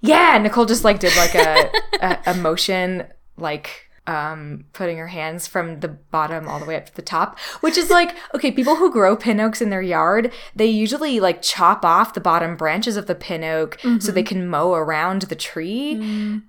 Yeah, 0.00 0.36
Nicole 0.38 0.66
just 0.66 0.84
like 0.84 0.98
did 0.98 1.16
like 1.16 1.34
a, 1.34 1.70
a, 2.02 2.18
a 2.26 2.34
motion 2.34 3.06
like 3.38 3.85
um, 4.06 4.64
putting 4.72 4.98
her 4.98 5.08
hands 5.08 5.46
from 5.46 5.80
the 5.80 5.88
bottom 5.88 6.48
all 6.48 6.58
the 6.58 6.64
way 6.64 6.76
up 6.76 6.86
to 6.86 6.94
the 6.94 7.02
top, 7.02 7.38
which 7.60 7.76
is 7.76 7.90
like, 7.90 8.16
okay, 8.34 8.50
people 8.50 8.76
who 8.76 8.90
grow 8.90 9.16
pin 9.16 9.40
oaks 9.40 9.60
in 9.60 9.70
their 9.70 9.82
yard, 9.82 10.32
they 10.54 10.66
usually 10.66 11.20
like 11.20 11.42
chop 11.42 11.84
off 11.84 12.14
the 12.14 12.20
bottom 12.20 12.56
branches 12.56 12.96
of 12.96 13.06
the 13.06 13.14
pin 13.14 13.44
oak 13.44 13.78
so 13.98 14.12
they 14.12 14.22
can 14.22 14.48
mow 14.48 14.74
around 14.74 15.22
the 15.22 15.34
tree, 15.34 15.94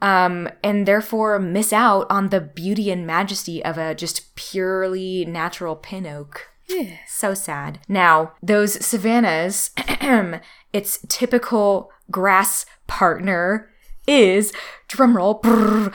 um, 0.02 0.50
and 0.64 0.88
therefore 0.88 1.40
miss 1.40 1.74
out 1.74 2.08
on 2.10 2.30
the 2.30 2.42
beauty 2.42 2.92
and 2.92 3.06
majesty 3.08 3.64
of 3.64 3.78
a 3.78 3.96
just 3.96 4.36
purely 4.36 5.26
natural 5.26 5.76
pin 5.76 6.06
oak. 6.06 6.48
Yeah. 6.68 6.98
So 7.08 7.34
sad. 7.34 7.80
Now, 7.88 8.34
those 8.44 8.86
savannas, 8.86 9.72
its 10.74 11.00
typical 11.08 11.92
grass 12.12 12.66
partner 12.88 13.70
is, 14.06 14.54
drumroll, 14.90 15.42
brrr, 15.42 15.94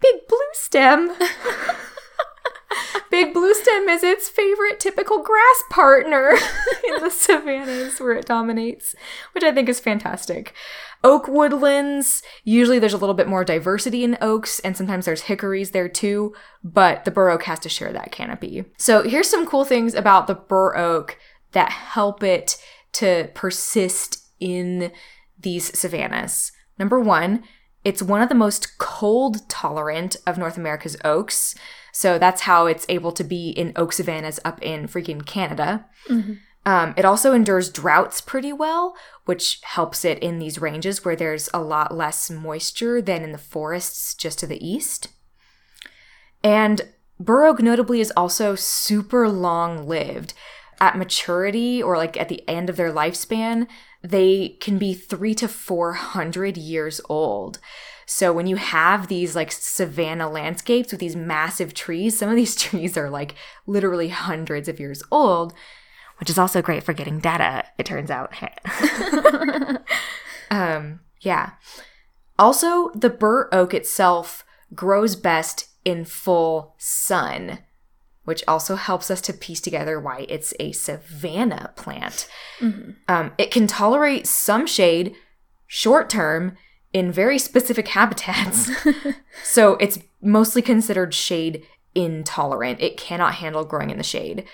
big 0.00 0.26
blue 0.28 0.38
stem. 0.52 1.12
big 3.10 3.32
blue 3.32 3.54
stem 3.54 3.88
is 3.88 4.02
its 4.02 4.28
favorite 4.28 4.80
typical 4.80 5.22
grass 5.22 5.62
partner 5.70 6.30
in 6.88 7.02
the 7.02 7.10
savannas 7.10 8.00
where 8.00 8.12
it 8.12 8.26
dominates, 8.26 8.94
which 9.32 9.44
I 9.44 9.52
think 9.52 9.68
is 9.68 9.80
fantastic. 9.80 10.54
Oak 11.04 11.28
woodlands, 11.28 12.22
usually 12.42 12.78
there's 12.78 12.92
a 12.92 12.98
little 12.98 13.14
bit 13.14 13.28
more 13.28 13.44
diversity 13.44 14.02
in 14.02 14.18
oaks, 14.20 14.58
and 14.60 14.76
sometimes 14.76 15.04
there's 15.04 15.22
hickories 15.22 15.70
there 15.70 15.88
too, 15.88 16.34
but 16.64 17.04
the 17.04 17.10
bur 17.10 17.30
oak 17.30 17.44
has 17.44 17.60
to 17.60 17.68
share 17.68 17.92
that 17.92 18.10
canopy. 18.10 18.64
So 18.78 19.02
here's 19.02 19.30
some 19.30 19.46
cool 19.46 19.64
things 19.64 19.94
about 19.94 20.26
the 20.26 20.34
bur 20.34 20.76
oak 20.76 21.16
that 21.52 21.70
help 21.70 22.22
it 22.22 22.56
to 22.94 23.30
persist 23.34 24.24
in 24.40 24.90
these 25.38 25.78
savannas. 25.78 26.50
Number 26.78 26.98
one, 26.98 27.44
it's 27.84 28.02
one 28.02 28.20
of 28.22 28.28
the 28.28 28.34
most 28.34 28.78
cold 28.78 29.48
tolerant 29.48 30.16
of 30.26 30.38
North 30.38 30.56
America's 30.56 30.96
oaks. 31.04 31.54
So 31.92 32.18
that's 32.18 32.42
how 32.42 32.66
it's 32.66 32.86
able 32.88 33.12
to 33.12 33.24
be 33.24 33.50
in 33.50 33.72
oak 33.76 33.92
savannas 33.92 34.40
up 34.44 34.60
in 34.62 34.88
freaking 34.88 35.24
Canada. 35.24 35.86
Um, 36.66 36.92
it 36.98 37.04
also 37.04 37.32
endures 37.32 37.70
droughts 37.70 38.20
pretty 38.20 38.52
well, 38.52 38.94
which 39.24 39.60
helps 39.62 40.04
it 40.04 40.18
in 40.18 40.38
these 40.38 40.60
ranges 40.60 41.04
where 41.04 41.16
there's 41.16 41.48
a 41.54 41.62
lot 41.62 41.96
less 41.96 42.30
moisture 42.30 43.00
than 43.00 43.22
in 43.22 43.32
the 43.32 43.38
forests 43.38 44.14
just 44.14 44.38
to 44.40 44.46
the 44.46 44.62
east. 44.66 45.08
And 46.44 46.82
bur 47.18 47.46
oak 47.46 47.62
notably 47.62 48.00
is 48.00 48.12
also 48.16 48.54
super 48.54 49.28
long 49.28 49.88
lived. 49.88 50.34
At 50.80 50.96
maturity 50.96 51.82
or 51.82 51.96
like 51.96 52.16
at 52.16 52.28
the 52.28 52.48
end 52.48 52.70
of 52.70 52.76
their 52.76 52.92
lifespan, 52.92 53.66
they 54.02 54.56
can 54.60 54.78
be 54.78 54.94
three 54.94 55.34
to 55.34 55.48
four 55.48 55.94
hundred 55.94 56.56
years 56.56 57.00
old. 57.08 57.58
So 58.10 58.32
when 58.32 58.46
you 58.46 58.56
have 58.56 59.08
these 59.08 59.36
like 59.36 59.52
savanna 59.52 60.30
landscapes 60.30 60.92
with 60.92 61.00
these 61.00 61.14
massive 61.14 61.74
trees, 61.74 62.18
some 62.18 62.30
of 62.30 62.36
these 62.36 62.56
trees 62.62 62.96
are 62.96 63.10
like 63.10 63.34
literally 63.66 64.08
hundreds 64.08 64.66
of 64.66 64.80
years 64.80 65.02
old, 65.10 65.52
which 66.18 66.30
is 66.30 66.38
also 66.38 66.62
great 66.62 66.82
for 66.82 66.94
getting 66.94 67.20
data, 67.20 67.64
it 67.76 67.84
turns 67.84 68.10
out. 68.10 68.32
um, 70.50 71.00
yeah. 71.20 71.50
Also, 72.38 72.90
the 72.94 73.10
bur 73.10 73.48
oak 73.52 73.74
itself 73.74 74.44
grows 74.74 75.14
best 75.14 75.68
in 75.84 76.04
full 76.04 76.74
sun, 76.78 77.58
which 78.28 78.44
also 78.46 78.76
helps 78.76 79.10
us 79.10 79.22
to 79.22 79.32
piece 79.32 79.58
together 79.58 79.98
why 79.98 80.26
it's 80.28 80.52
a 80.60 80.70
savanna 80.72 81.72
plant. 81.76 82.28
Um, 83.08 83.32
it 83.38 83.50
can 83.50 83.66
tolerate 83.66 84.26
some 84.26 84.66
shade 84.66 85.14
short 85.66 86.10
term 86.10 86.58
in 86.92 87.10
very 87.10 87.38
specific 87.38 87.88
habitats. 87.98 88.70
so 89.42 89.76
it's 89.76 89.98
mostly 90.20 90.60
considered 90.60 91.14
shade 91.14 91.64
intolerant. 91.94 92.82
It 92.82 92.98
cannot 92.98 93.36
handle 93.36 93.64
growing 93.64 93.88
in 93.88 93.96
the 93.96 94.04
shade. 94.04 94.44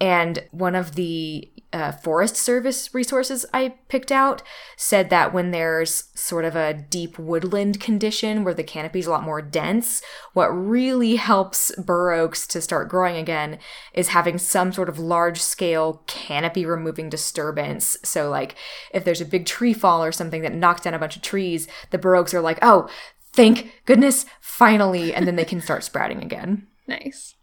And 0.00 0.44
one 0.50 0.74
of 0.74 0.96
the 0.96 1.50
uh, 1.72 1.90
Forest 1.90 2.36
Service 2.36 2.94
resources 2.94 3.46
I 3.52 3.74
picked 3.88 4.12
out 4.12 4.42
said 4.76 5.10
that 5.10 5.32
when 5.32 5.50
there's 5.50 6.04
sort 6.14 6.44
of 6.44 6.54
a 6.54 6.74
deep 6.74 7.18
woodland 7.18 7.80
condition 7.80 8.44
where 8.44 8.54
the 8.54 8.62
canopy 8.62 9.00
is 9.00 9.06
a 9.06 9.10
lot 9.10 9.24
more 9.24 9.42
dense, 9.42 10.02
what 10.34 10.48
really 10.48 11.16
helps 11.16 11.74
bur 11.76 12.12
oaks 12.12 12.46
to 12.48 12.60
start 12.60 12.88
growing 12.88 13.16
again 13.16 13.58
is 13.92 14.08
having 14.08 14.38
some 14.38 14.72
sort 14.72 14.88
of 14.88 14.98
large 14.98 15.40
scale 15.40 16.02
canopy 16.06 16.64
removing 16.64 17.08
disturbance. 17.08 17.96
So, 18.04 18.30
like, 18.30 18.54
if 18.92 19.04
there's 19.04 19.20
a 19.20 19.26
big 19.26 19.46
tree 19.46 19.74
fall 19.74 20.04
or 20.04 20.12
something 20.12 20.42
that 20.42 20.54
knocks 20.54 20.82
down 20.82 20.94
a 20.94 20.98
bunch 20.98 21.16
of 21.16 21.22
trees, 21.22 21.66
the 21.90 21.98
bur 21.98 22.16
oaks 22.16 22.34
are 22.34 22.40
like, 22.40 22.58
oh, 22.62 22.88
thank 23.32 23.82
goodness, 23.84 24.26
finally, 24.40 25.12
and 25.12 25.26
then 25.26 25.36
they 25.36 25.44
can 25.44 25.60
start 25.60 25.82
sprouting 25.82 26.22
again. 26.22 26.68
Nice. 26.86 27.34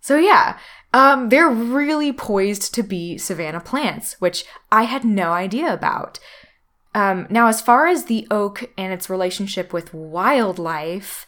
So 0.00 0.16
yeah, 0.16 0.58
um, 0.92 1.28
they're 1.28 1.50
really 1.50 2.12
poised 2.12 2.74
to 2.74 2.82
be 2.82 3.18
savanna 3.18 3.60
plants, 3.60 4.16
which 4.20 4.44
I 4.72 4.84
had 4.84 5.04
no 5.04 5.32
idea 5.32 5.72
about. 5.72 6.18
Um, 6.94 7.26
now, 7.28 7.48
as 7.48 7.60
far 7.60 7.86
as 7.86 8.04
the 8.04 8.26
oak 8.30 8.70
and 8.78 8.92
its 8.92 9.10
relationship 9.10 9.72
with 9.72 9.92
wildlife, 9.92 11.26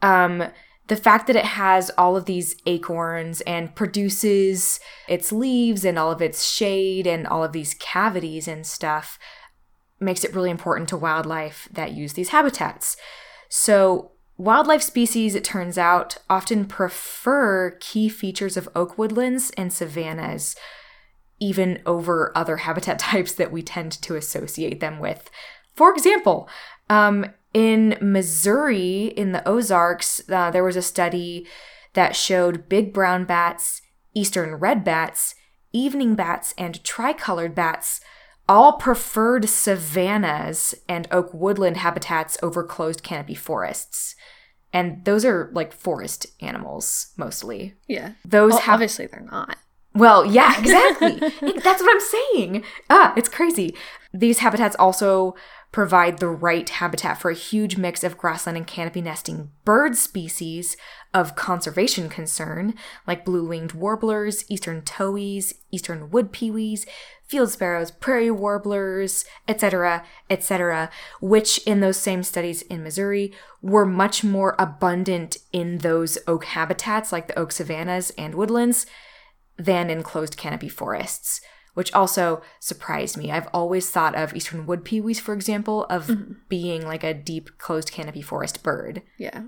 um, 0.00 0.44
the 0.88 0.96
fact 0.96 1.26
that 1.26 1.36
it 1.36 1.44
has 1.44 1.90
all 1.96 2.16
of 2.16 2.24
these 2.24 2.56
acorns 2.66 3.40
and 3.42 3.74
produces 3.74 4.80
its 5.08 5.30
leaves 5.30 5.84
and 5.84 5.98
all 5.98 6.10
of 6.10 6.22
its 6.22 6.50
shade 6.50 7.06
and 7.06 7.26
all 7.26 7.44
of 7.44 7.52
these 7.52 7.74
cavities 7.74 8.48
and 8.48 8.66
stuff 8.66 9.18
makes 10.00 10.24
it 10.24 10.34
really 10.34 10.50
important 10.50 10.88
to 10.88 10.96
wildlife 10.96 11.68
that 11.70 11.92
use 11.92 12.14
these 12.14 12.30
habitats. 12.30 12.96
So, 13.48 14.12
wildlife 14.36 14.82
species, 14.82 15.34
it 15.34 15.44
turns 15.44 15.78
out, 15.78 16.18
often 16.28 16.64
prefer 16.64 17.76
key 17.80 18.08
features 18.08 18.56
of 18.56 18.68
oak 18.74 18.98
woodlands 18.98 19.50
and 19.56 19.72
savannas 19.72 20.56
even 21.42 21.82
over 21.84 22.30
other 22.36 22.58
habitat 22.58 22.98
types 23.00 23.32
that 23.32 23.50
we 23.50 23.62
tend 23.62 23.90
to 23.90 24.14
associate 24.14 24.80
them 24.80 25.00
with. 25.00 25.28
For 25.74 25.92
example, 25.92 26.48
um, 26.88 27.26
in 27.52 27.98
Missouri, 28.00 29.06
in 29.06 29.32
the 29.32 29.46
Ozarks, 29.46 30.22
uh, 30.30 30.50
there 30.50 30.64
was 30.64 30.76
a 30.76 30.82
study 30.82 31.46
that 31.94 32.16
showed 32.16 32.68
big 32.68 32.92
brown 32.92 33.24
bats, 33.24 33.82
eastern 34.14 34.54
red 34.54 34.84
bats, 34.84 35.34
evening 35.72 36.14
bats, 36.14 36.54
and 36.56 36.82
tricolored 36.84 37.54
bats 37.54 38.00
all 38.48 38.74
preferred 38.74 39.48
savannas 39.48 40.74
and 40.88 41.08
oak 41.10 41.32
woodland 41.32 41.78
habitats 41.78 42.36
over 42.42 42.62
closed 42.62 43.02
canopy 43.02 43.34
forests. 43.34 44.14
And 44.72 45.04
those 45.04 45.24
are 45.24 45.50
like 45.52 45.72
forest 45.72 46.26
animals 46.40 47.12
mostly. 47.16 47.74
Yeah. 47.88 48.12
Those 48.24 48.52
Well, 48.52 48.60
have 48.62 48.74
obviously 48.74 49.06
they're 49.06 49.20
not. 49.20 49.56
well, 49.94 50.24
yeah, 50.24 50.54
exactly. 50.58 51.16
That's 51.18 51.82
what 51.82 51.90
I'm 51.90 52.00
saying. 52.00 52.64
Ah, 52.88 53.12
it's 53.16 53.28
crazy. 53.28 53.74
These 54.14 54.38
habitats 54.38 54.76
also 54.78 55.34
provide 55.72 56.18
the 56.18 56.28
right 56.28 56.68
habitat 56.68 57.18
for 57.18 57.30
a 57.30 57.34
huge 57.34 57.78
mix 57.78 58.04
of 58.04 58.18
grassland 58.18 58.58
and 58.58 58.66
canopy 58.66 59.00
nesting 59.00 59.50
bird 59.64 59.96
species 59.96 60.76
of 61.14 61.34
conservation 61.34 62.08
concern, 62.08 62.74
like 63.06 63.24
blue 63.24 63.46
winged 63.46 63.72
warblers, 63.72 64.44
eastern 64.50 64.82
towhees, 64.82 65.54
eastern 65.70 66.10
wood 66.10 66.32
pewees, 66.32 66.86
field 67.26 67.50
sparrows, 67.50 67.90
prairie 67.90 68.30
warblers, 68.30 69.24
etc., 69.48 70.04
etc., 70.28 70.90
which 71.20 71.58
in 71.66 71.80
those 71.80 71.96
same 71.96 72.22
studies 72.22 72.62
in 72.62 72.82
Missouri 72.82 73.32
were 73.62 73.86
much 73.86 74.22
more 74.22 74.54
abundant 74.58 75.38
in 75.52 75.78
those 75.78 76.18
oak 76.26 76.44
habitats, 76.44 77.12
like 77.12 77.28
the 77.28 77.38
oak 77.38 77.50
savannas 77.50 78.10
and 78.18 78.34
woodlands, 78.34 78.84
than 79.56 79.88
in 79.88 80.02
closed 80.02 80.36
canopy 80.36 80.68
forests, 80.68 81.40
which 81.74 81.92
also 81.92 82.42
surprised 82.60 83.16
me. 83.16 83.30
I've 83.30 83.48
always 83.52 83.90
thought 83.90 84.14
of 84.14 84.34
eastern 84.34 84.66
wood 84.66 84.84
pewees, 84.84 85.20
for 85.20 85.34
example, 85.34 85.84
of 85.84 86.06
mm-hmm. 86.06 86.32
being 86.48 86.86
like 86.86 87.04
a 87.04 87.14
deep 87.14 87.58
closed 87.58 87.92
canopy 87.92 88.22
forest 88.22 88.62
bird. 88.62 89.02
Yeah. 89.18 89.44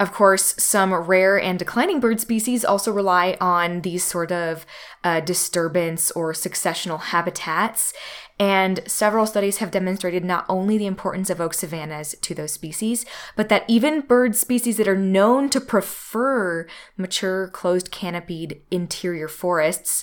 Of 0.00 0.14
course, 0.14 0.54
some 0.56 0.94
rare 0.94 1.38
and 1.38 1.58
declining 1.58 2.00
bird 2.00 2.20
species 2.20 2.64
also 2.64 2.90
rely 2.90 3.36
on 3.38 3.82
these 3.82 4.02
sort 4.02 4.32
of 4.32 4.64
uh, 5.04 5.20
disturbance 5.20 6.10
or 6.12 6.32
successional 6.32 6.98
habitats. 6.98 7.92
And 8.38 8.80
several 8.86 9.26
studies 9.26 9.58
have 9.58 9.70
demonstrated 9.70 10.24
not 10.24 10.46
only 10.48 10.78
the 10.78 10.86
importance 10.86 11.28
of 11.28 11.38
oak 11.38 11.52
savannas 11.52 12.14
to 12.22 12.34
those 12.34 12.50
species, 12.52 13.04
but 13.36 13.50
that 13.50 13.66
even 13.68 14.00
bird 14.00 14.34
species 14.34 14.78
that 14.78 14.88
are 14.88 14.96
known 14.96 15.50
to 15.50 15.60
prefer 15.60 16.66
mature, 16.96 17.48
closed 17.48 17.90
canopied 17.90 18.62
interior 18.70 19.28
forests 19.28 20.02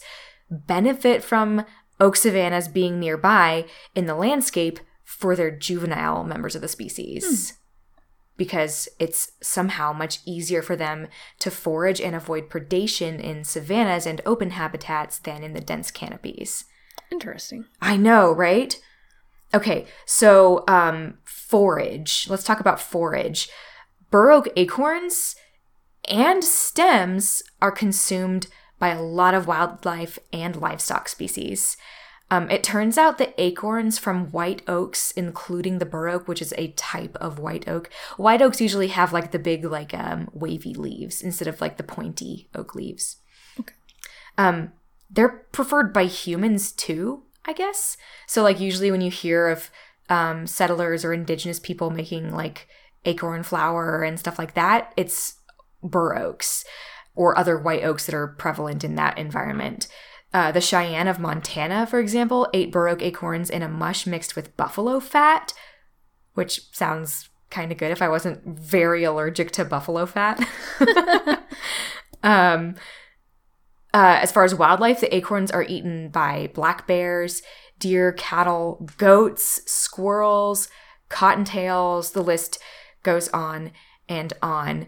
benefit 0.51 1.23
from 1.23 1.65
oak 1.99 2.15
savannas 2.15 2.67
being 2.67 2.99
nearby 2.99 3.65
in 3.95 4.05
the 4.05 4.13
landscape 4.13 4.79
for 5.03 5.35
their 5.35 5.49
juvenile 5.49 6.23
members 6.23 6.53
of 6.53 6.61
the 6.61 6.67
species 6.67 7.57
because 8.37 8.87
it's 8.99 9.31
somehow 9.41 9.91
much 9.91 10.19
easier 10.25 10.61
for 10.61 10.75
them 10.75 11.07
to 11.39 11.51
forage 11.51 11.99
and 11.99 12.15
avoid 12.15 12.49
predation 12.49 13.19
in 13.19 13.43
savannas 13.43 14.05
and 14.05 14.21
open 14.25 14.51
habitats 14.51 15.17
than 15.17 15.43
in 15.43 15.53
the 15.53 15.61
dense 15.61 15.91
canopies. 15.91 16.65
Interesting. 17.11 17.65
I 17.81 17.97
know, 17.97 18.31
right? 18.31 18.79
Okay, 19.53 19.87
so 20.05 20.63
um, 20.67 21.17
forage. 21.23 22.27
Let's 22.29 22.43
talk 22.43 22.59
about 22.59 22.81
forage. 22.81 23.49
bur 24.11 24.31
oak 24.31 24.47
acorns 24.55 25.35
and 26.07 26.43
stems 26.43 27.43
are 27.61 27.71
consumed 27.71 28.47
by 28.79 28.89
a 28.89 29.01
lot 29.01 29.33
of 29.33 29.47
wildlife 29.47 30.19
and 30.31 30.55
livestock 30.55 31.09
species. 31.09 31.77
Um, 32.29 32.49
it 32.49 32.63
turns 32.63 32.97
out 32.97 33.17
that 33.19 33.33
acorns 33.37 33.97
from 33.97 34.31
white 34.31 34.61
oaks, 34.67 35.11
including 35.11 35.79
the 35.79 35.85
bur 35.85 36.09
oak, 36.09 36.27
which 36.27 36.41
is 36.41 36.53
a 36.57 36.71
type 36.71 37.15
of 37.21 37.39
white 37.39 37.67
oak, 37.67 37.89
white 38.17 38.41
oaks 38.41 38.59
usually 38.59 38.89
have 38.89 39.13
like 39.13 39.31
the 39.31 39.39
big, 39.39 39.63
like 39.63 39.93
um, 39.93 40.29
wavy 40.33 40.73
leaves 40.73 41.21
instead 41.21 41.47
of 41.47 41.61
like 41.61 41.77
the 41.77 41.83
pointy 41.83 42.49
oak 42.53 42.75
leaves. 42.75 43.17
Okay. 43.59 43.73
Um, 44.37 44.73
they're 45.09 45.45
preferred 45.51 45.93
by 45.93 46.05
humans 46.05 46.73
too, 46.73 47.23
I 47.45 47.53
guess. 47.53 47.95
So 48.25 48.43
like 48.43 48.59
usually 48.59 48.91
when 48.91 49.01
you 49.01 49.11
hear 49.11 49.47
of 49.47 49.69
um, 50.09 50.47
settlers 50.47 51.05
or 51.05 51.13
indigenous 51.13 51.59
people 51.59 51.89
making 51.89 52.31
like 52.31 52.67
acorn 53.05 53.43
flour 53.43 54.03
and 54.03 54.19
stuff 54.19 54.37
like 54.37 54.53
that, 54.55 54.91
it's 54.97 55.35
bur 55.81 56.17
oaks 56.17 56.65
or 57.15 57.37
other 57.37 57.57
white 57.57 57.83
oaks 57.83 58.05
that 58.05 58.15
are 58.15 58.27
prevalent 58.27 58.83
in 58.83 58.95
that 58.95 59.17
environment. 59.17 59.87
Uh, 60.37 60.51
the 60.51 60.61
Cheyenne 60.61 61.07
of 61.07 61.17
Montana, 61.17 61.87
for 61.87 61.99
example, 61.99 62.47
ate 62.53 62.71
bur 62.71 62.89
oak 62.89 63.01
acorns 63.01 63.49
in 63.49 63.63
a 63.63 63.67
mush 63.67 64.05
mixed 64.05 64.35
with 64.35 64.55
buffalo 64.55 64.99
fat, 64.99 65.51
which 66.35 66.71
sounds 66.71 67.29
kind 67.49 67.71
of 67.71 67.79
good 67.79 67.89
if 67.89 68.03
I 68.03 68.07
wasn't 68.07 68.45
very 68.45 69.03
allergic 69.03 69.49
to 69.53 69.65
buffalo 69.65 70.05
fat. 70.05 70.47
um, 72.23 72.75
uh, 73.95 74.19
as 74.21 74.31
far 74.31 74.43
as 74.43 74.53
wildlife, 74.53 74.99
the 74.99 75.15
acorns 75.15 75.49
are 75.49 75.63
eaten 75.63 76.09
by 76.09 76.51
black 76.53 76.85
bears, 76.85 77.41
deer, 77.79 78.11
cattle, 78.11 78.87
goats, 78.97 79.63
squirrels, 79.65 80.69
cottontails. 81.09 82.11
The 82.11 82.21
list 82.21 82.59
goes 83.01 83.27
on 83.29 83.71
and 84.07 84.33
on. 84.43 84.85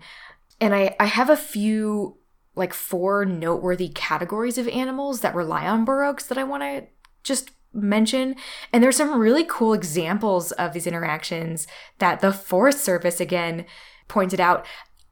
And 0.62 0.76
I, 0.76 0.96
I 1.00 1.06
have 1.06 1.32
a 1.32 1.36
few, 1.36 2.18
like 2.60 2.74
four 2.74 3.26
noteworthy 3.26 3.89
categories 3.89 4.58
of 4.58 4.67
animals 4.67 5.22
that 5.22 5.34
rely 5.34 5.67
on 5.67 5.86
bur 5.86 6.04
oaks 6.04 6.26
that 6.28 6.38
I 6.38 6.43
want 6.43 6.62
to 6.62 6.84
just 7.24 7.52
mention. 7.74 8.36
And 8.72 8.84
there's 8.84 8.98
some 8.98 9.19
really 9.19 9.45
cool 9.45 9.74
examples 9.74 10.52
of 10.54 10.74
these 10.74 10.88
interactions 10.88 11.67
that 12.00 12.19
the 12.19 12.34
Forest 12.34 12.84
Service, 12.84 13.19
again, 13.19 13.65
pointed 14.08 14.39
out. 14.39 14.65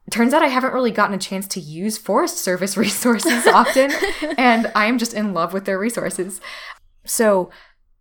Turns 0.10 0.34
out 0.34 0.44
I 0.44 0.48
haven't 0.48 0.74
really 0.74 0.92
gotten 0.92 1.16
a 1.16 1.20
chance 1.20 1.48
to 1.50 1.60
use 1.60 1.98
Forest 1.98 2.38
Service 2.38 2.78
resources 2.86 3.48
often, 3.48 3.92
and 4.38 4.72
I 4.76 4.86
am 4.86 4.98
just 4.98 5.14
in 5.14 5.34
love 5.34 5.54
with 5.54 5.66
their 5.66 5.80
resources. 5.80 6.40
So, 7.06 7.50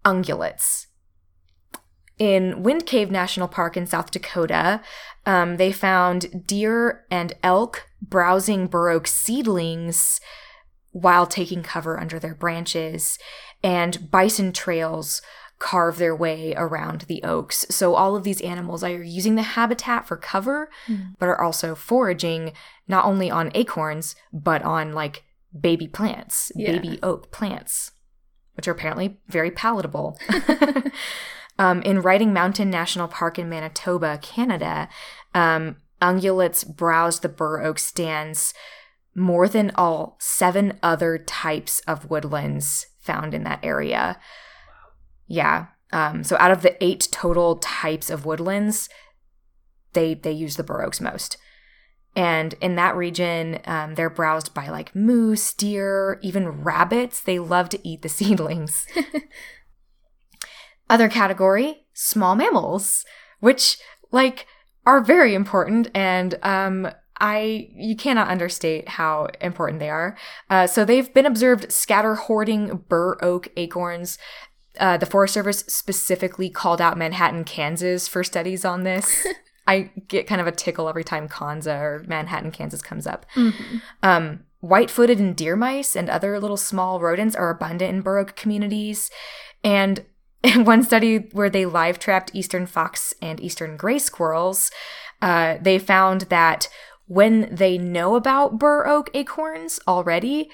ungulates. 0.05 0.87
In 2.19 2.63
Wind 2.63 2.87
Cave 2.87 3.11
National 3.11 3.47
Park 3.49 3.77
in 3.77 3.87
South 3.87 4.11
Dakota, 4.11 4.81
um, 5.27 5.57
they 5.57 5.71
found 5.73 6.47
deer 6.47 7.05
and 7.11 7.35
elk 7.43 7.87
browsing 8.01 8.69
oak 8.73 9.07
seedlings 9.07 10.21
while 10.93 11.27
taking 11.27 11.63
cover 11.63 12.01
under 12.01 12.19
their 12.19 12.35
branches, 12.35 13.19
and 13.63 14.11
bison 14.11 14.53
trails 14.53 15.21
carve 15.59 15.99
their 15.99 16.15
way 16.17 16.55
around 16.57 17.03
the 17.03 17.23
oaks. 17.23 17.67
So 17.71 17.95
all 17.95 18.17
of 18.17 18.25
these 18.25 18.41
animals 18.41 18.83
are 18.83 19.03
using 19.03 19.35
the 19.35 19.43
habitat 19.43 20.07
for 20.07 20.17
cover, 20.17 20.71
Mm. 20.87 21.15
but 21.19 21.29
are 21.29 21.41
also 21.41 21.75
foraging 21.75 22.53
not 22.89 23.05
only 23.05 23.31
on 23.31 23.51
acorns, 23.55 24.17
but 24.33 24.63
on 24.63 24.93
like 24.93 25.25
baby 25.59 25.89
plants, 25.89 26.51
Yeah. 26.55 26.73
baby 26.73 26.99
oak 27.03 27.31
plants, 27.31 27.93
which 28.55 28.69
are 28.69 28.73
apparently 28.73 29.19
very 29.29 29.51
palatable. 29.51 30.19
um, 31.59 31.83
in 31.83 32.03
Riding 32.03 32.33
Mountain 32.33 32.71
National 32.71 33.09
Park 33.09 33.39
in 33.39 33.49
Manitoba, 33.49 34.19
Canada, 34.19 34.89
um, 35.35 35.77
ungulates 36.01 36.67
browse 36.67 37.21
the 37.21 37.29
bur 37.29 37.63
oak 37.63 37.79
stands 37.79 38.53
more 39.15 39.49
than 39.49 39.73
all 39.75 40.17
seven 40.21 40.79
other 40.83 41.17
types 41.17 41.81
of 41.81 42.11
woodlands 42.11 42.87
found 43.01 43.33
in 43.33 43.45
that 43.45 43.61
area. 43.63 44.19
Yeah. 45.27 45.67
Um, 45.93 46.23
so 46.23 46.37
out 46.39 46.51
of 46.51 46.63
the 46.63 46.83
eight 46.85 47.09
total 47.11 47.57
types 47.57 48.11
of 48.11 48.27
woodlands, 48.27 48.89
they 49.95 50.15
they 50.15 50.33
use 50.33 50.57
the 50.57 50.65
bur 50.65 50.85
oaks 50.85 51.01
most. 51.01 51.39
And 52.15 52.55
in 52.63 52.77
that 52.77 52.97
region, 52.97 53.61
um, 53.67 53.95
they're 53.95 54.11
browsed 54.11 54.55
by 54.55 54.69
like 54.69 54.95
moose, 54.95 55.53
deer, 55.53 56.19
even 56.23 56.63
rabbits. 56.63 57.21
They 57.21 57.39
love 57.39 57.69
to 57.71 57.89
eat 57.89 58.03
the 58.03 58.09
seedlings. 58.21 58.87
Other 60.89 61.09
category, 61.09 61.85
small 61.93 62.37
mammals, 62.37 63.05
which 63.41 63.79
like 64.13 64.47
are 64.85 65.01
very 65.01 65.35
important 65.35 65.91
and 65.95 66.39
um 66.43 66.89
I 67.19 67.69
you 67.75 67.97
cannot 67.97 68.29
understate 68.29 68.89
how 68.91 69.29
important 69.41 69.81
they 69.81 69.89
are. 69.91 70.17
Uh, 70.51 70.67
so 70.67 70.85
they've 70.85 71.13
been 71.13 71.27
observed 71.27 71.73
scatter 71.73 72.15
hoarding 72.15 72.85
bur 72.89 73.17
oak 73.23 73.49
acorns. 73.57 74.19
Uh, 74.79 74.99
the 74.99 75.07
Forest 75.07 75.33
Service 75.33 75.61
specifically 75.69 76.51
called 76.51 76.81
out 76.83 76.99
Manhattan, 76.99 77.45
Kansas 77.45 78.07
for 78.07 78.23
studies 78.23 78.65
on 78.65 78.83
this. 78.83 79.27
I 79.67 79.91
get 80.09 80.27
kind 80.27 80.41
of 80.41 80.47
a 80.47 80.53
tickle 80.53 80.89
every 80.89 81.03
time 81.05 81.27
Konza 81.29 81.75
or 81.75 82.05
Manhattan, 82.07 82.51
Kansas 82.53 82.83
comes 82.83 83.07
up. 83.07 83.25
Mhm. 83.35 83.81
Um, 84.03 84.41
white-footed 84.61 85.19
and 85.19 85.35
deer 85.35 85.57
mice 85.57 85.97
and 85.97 86.11
other 86.11 86.39
little 86.39 86.57
small 86.59 87.01
rodents 87.01 87.35
are 87.35 87.51
abundant 87.51 87.95
in 87.95 88.03
bur 88.03 88.19
oak 88.19 88.37
communities. 88.37 89.11
And 89.65 90.05
one 90.57 90.83
study 90.83 91.19
where 91.33 91.51
they 91.51 91.67
live 91.67 91.99
trapped 91.99 92.31
eastern 92.35 92.67
fox 92.67 93.15
and 93.21 93.41
eastern 93.41 93.77
gray 93.77 93.99
squirrels, 93.99 94.71
uh, 95.23 95.57
they 95.61 95.79
found 95.79 96.23
that 96.23 96.69
when 97.07 97.55
they 97.55 97.79
know 97.79 98.17
about 98.17 98.59
bur 98.59 98.87
oak 98.87 99.11
acorns 99.15 99.81
already, 99.87 100.51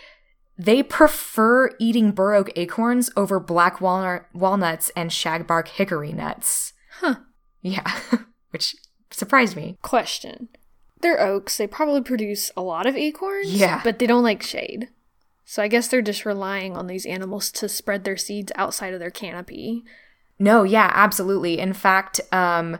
they 0.58 0.82
prefer 0.82 1.70
eating 1.78 2.12
bur 2.12 2.34
oak 2.34 2.50
acorns 2.56 3.10
over 3.16 3.40
black 3.40 3.80
walnut, 3.80 4.26
walnuts 4.32 4.90
and 4.94 5.10
shagbark 5.10 5.68
hickory 5.68 6.12
nuts. 6.12 6.74
Huh. 7.00 7.16
Yeah, 7.62 7.98
which 8.50 8.76
surprised 9.10 9.56
me. 9.56 9.78
Question. 9.82 10.48
They're 11.00 11.20
oaks. 11.20 11.56
They 11.56 11.66
probably 11.66 12.02
produce 12.02 12.50
a 12.56 12.62
lot 12.62 12.86
of 12.86 12.96
acorns. 12.96 13.52
Yeah. 13.52 13.80
But 13.82 13.98
they 13.98 14.06
don't 14.06 14.22
like 14.22 14.42
shade. 14.42 14.88
So 15.52 15.62
I 15.62 15.68
guess 15.68 15.88
they're 15.88 16.00
just 16.00 16.24
relying 16.24 16.78
on 16.78 16.86
these 16.86 17.04
animals 17.04 17.50
to 17.52 17.68
spread 17.68 18.04
their 18.04 18.16
seeds 18.16 18.50
outside 18.54 18.94
of 18.94 19.00
their 19.00 19.10
canopy. 19.10 19.84
No, 20.38 20.62
yeah, 20.62 20.90
absolutely. 20.94 21.58
In 21.58 21.74
fact, 21.74 22.22
um, 22.32 22.78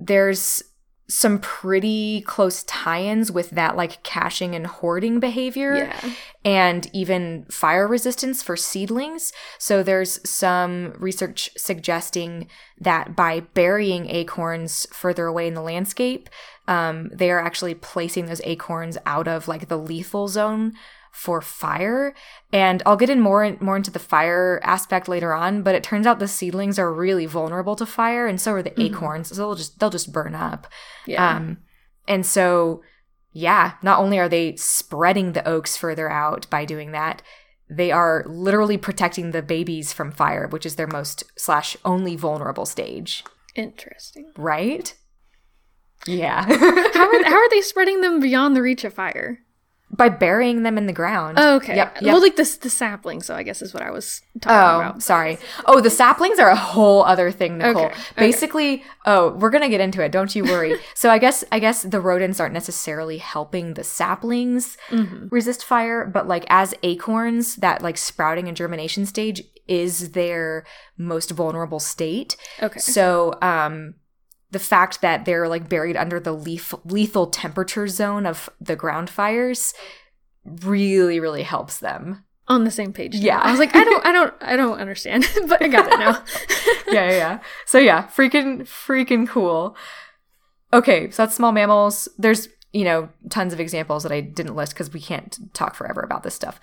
there's 0.00 0.62
some 1.10 1.38
pretty 1.38 2.22
close 2.22 2.62
tie-ins 2.62 3.30
with 3.30 3.50
that 3.50 3.76
like 3.76 4.02
caching 4.02 4.54
and 4.54 4.66
hoarding 4.66 5.20
behavior 5.20 5.76
Yeah. 5.76 6.10
and 6.42 6.88
even 6.94 7.44
fire 7.50 7.86
resistance 7.86 8.42
for 8.42 8.56
seedlings. 8.56 9.30
So 9.58 9.82
there's 9.82 10.26
some 10.26 10.94
research 10.98 11.50
suggesting 11.58 12.48
that 12.80 13.14
by 13.14 13.40
burying 13.40 14.08
acorns 14.08 14.86
further 14.90 15.26
away 15.26 15.48
in 15.48 15.52
the 15.54 15.60
landscape, 15.60 16.30
um, 16.66 17.10
they 17.12 17.30
are 17.30 17.42
actually 17.42 17.74
placing 17.74 18.24
those 18.24 18.40
acorns 18.42 18.96
out 19.04 19.28
of 19.28 19.48
like 19.48 19.68
the 19.68 19.76
lethal 19.78 20.28
zone 20.28 20.72
for 21.16 21.40
fire. 21.40 22.14
And 22.52 22.82
I'll 22.84 22.96
get 22.96 23.08
in 23.08 23.20
more 23.20 23.56
more 23.58 23.76
into 23.76 23.90
the 23.90 23.98
fire 23.98 24.60
aspect 24.62 25.08
later 25.08 25.32
on, 25.32 25.62
but 25.62 25.74
it 25.74 25.82
turns 25.82 26.06
out 26.06 26.18
the 26.18 26.28
seedlings 26.28 26.78
are 26.78 26.92
really 26.92 27.24
vulnerable 27.24 27.74
to 27.76 27.86
fire, 27.86 28.26
and 28.26 28.38
so 28.38 28.52
are 28.52 28.62
the 28.62 28.78
acorns. 28.80 29.28
So 29.28 29.34
they'll 29.34 29.54
just 29.54 29.80
they'll 29.80 29.90
just 29.90 30.12
burn 30.12 30.34
up. 30.34 30.66
Yeah. 31.06 31.36
Um, 31.36 31.58
and 32.06 32.24
so, 32.24 32.82
yeah, 33.32 33.72
not 33.82 33.98
only 33.98 34.18
are 34.18 34.28
they 34.28 34.56
spreading 34.56 35.32
the 35.32 35.46
oaks 35.48 35.76
further 35.76 36.10
out 36.10 36.48
by 36.50 36.66
doing 36.66 36.92
that, 36.92 37.22
they 37.68 37.90
are 37.90 38.22
literally 38.28 38.76
protecting 38.76 39.30
the 39.30 39.42
babies 39.42 39.92
from 39.94 40.12
fire, 40.12 40.46
which 40.46 40.66
is 40.66 40.76
their 40.76 40.86
most 40.86 41.24
slash 41.36 41.76
only 41.84 42.14
vulnerable 42.14 42.66
stage, 42.66 43.24
Interesting. 43.54 44.32
right? 44.36 44.94
Yeah. 46.06 46.44
How 46.44 47.08
are, 47.08 47.24
how 47.24 47.36
are 47.36 47.48
they 47.50 47.62
spreading 47.62 48.02
them 48.02 48.20
beyond 48.20 48.54
the 48.54 48.62
reach 48.62 48.84
of 48.84 48.92
fire? 48.92 49.40
By 49.90 50.08
burying 50.08 50.62
them 50.64 50.76
in 50.76 50.86
the 50.86 50.92
ground. 50.92 51.38
Oh, 51.40 51.56
okay. 51.56 51.76
Yep. 51.76 52.02
yep. 52.02 52.12
Well, 52.12 52.20
like 52.20 52.36
the 52.36 52.58
the 52.60 52.68
sapling. 52.68 53.22
So 53.22 53.34
I 53.34 53.42
guess 53.44 53.62
is 53.62 53.72
what 53.72 53.82
I 53.82 53.90
was 53.90 54.20
talking 54.40 54.56
Oh, 54.58 54.80
about. 54.80 55.02
sorry. 55.02 55.38
Oh, 55.64 55.80
the 55.80 55.90
saplings 55.90 56.38
are 56.38 56.48
a 56.50 56.56
whole 56.56 57.04
other 57.04 57.30
thing, 57.30 57.58
Nicole. 57.58 57.86
Okay, 57.86 57.94
okay. 57.94 58.02
Basically, 58.16 58.84
oh, 59.06 59.30
we're 59.34 59.50
gonna 59.50 59.68
get 59.68 59.80
into 59.80 60.02
it. 60.02 60.10
Don't 60.12 60.34
you 60.34 60.42
worry. 60.44 60.76
so 60.94 61.08
I 61.10 61.18
guess 61.18 61.44
I 61.52 61.60
guess 61.60 61.82
the 61.82 62.00
rodents 62.00 62.40
aren't 62.40 62.52
necessarily 62.54 63.18
helping 63.18 63.74
the 63.74 63.84
saplings 63.84 64.76
Mhm. 64.90 65.30
resist 65.30 65.64
fire, 65.64 66.04
but 66.04 66.26
like 66.26 66.44
as 66.48 66.74
acorns, 66.82 67.56
that 67.56 67.80
like 67.80 67.96
sprouting 67.96 68.48
and 68.48 68.56
germination 68.56 69.06
stage 69.06 69.42
is 69.68 70.12
their 70.12 70.64
most 70.98 71.30
vulnerable 71.30 71.80
state. 71.80 72.36
Okay. 72.62 72.78
So, 72.78 73.34
um, 73.42 73.94
the 74.50 74.58
fact 74.58 75.00
that 75.00 75.24
they're 75.24 75.48
like 75.48 75.68
buried 75.68 75.96
under 75.96 76.20
the 76.20 76.32
leaf- 76.32 76.74
lethal 76.84 77.26
temperature 77.26 77.88
zone 77.88 78.26
of 78.26 78.48
the 78.60 78.76
ground 78.76 79.10
fires 79.10 79.74
really, 80.44 81.18
really 81.20 81.42
helps 81.42 81.78
them. 81.78 82.24
On 82.48 82.62
the 82.62 82.70
same 82.70 82.92
page. 82.92 83.16
Yeah. 83.16 83.40
I 83.40 83.50
was 83.50 83.58
like, 83.58 83.74
I 83.74 83.82
don't, 83.82 84.06
I 84.06 84.12
don't, 84.12 84.34
I 84.40 84.56
don't 84.56 84.78
understand, 84.80 85.28
but 85.48 85.60
I 85.60 85.68
got 85.68 85.92
it 85.92 85.98
now. 85.98 86.22
yeah, 86.92 87.10
yeah, 87.10 87.16
yeah. 87.16 87.38
So 87.64 87.78
yeah, 87.78 88.06
freaking, 88.06 88.60
freaking 88.62 89.28
cool. 89.28 89.76
Okay, 90.72 91.10
so 91.10 91.24
that's 91.24 91.34
small 91.34 91.52
mammals. 91.52 92.08
There's, 92.18 92.48
you 92.72 92.84
know, 92.84 93.08
tons 93.30 93.52
of 93.52 93.60
examples 93.60 94.02
that 94.04 94.12
I 94.12 94.20
didn't 94.20 94.54
list 94.54 94.74
because 94.74 94.92
we 94.92 95.00
can't 95.00 95.38
talk 95.54 95.74
forever 95.74 96.00
about 96.00 96.22
this 96.22 96.34
stuff. 96.34 96.60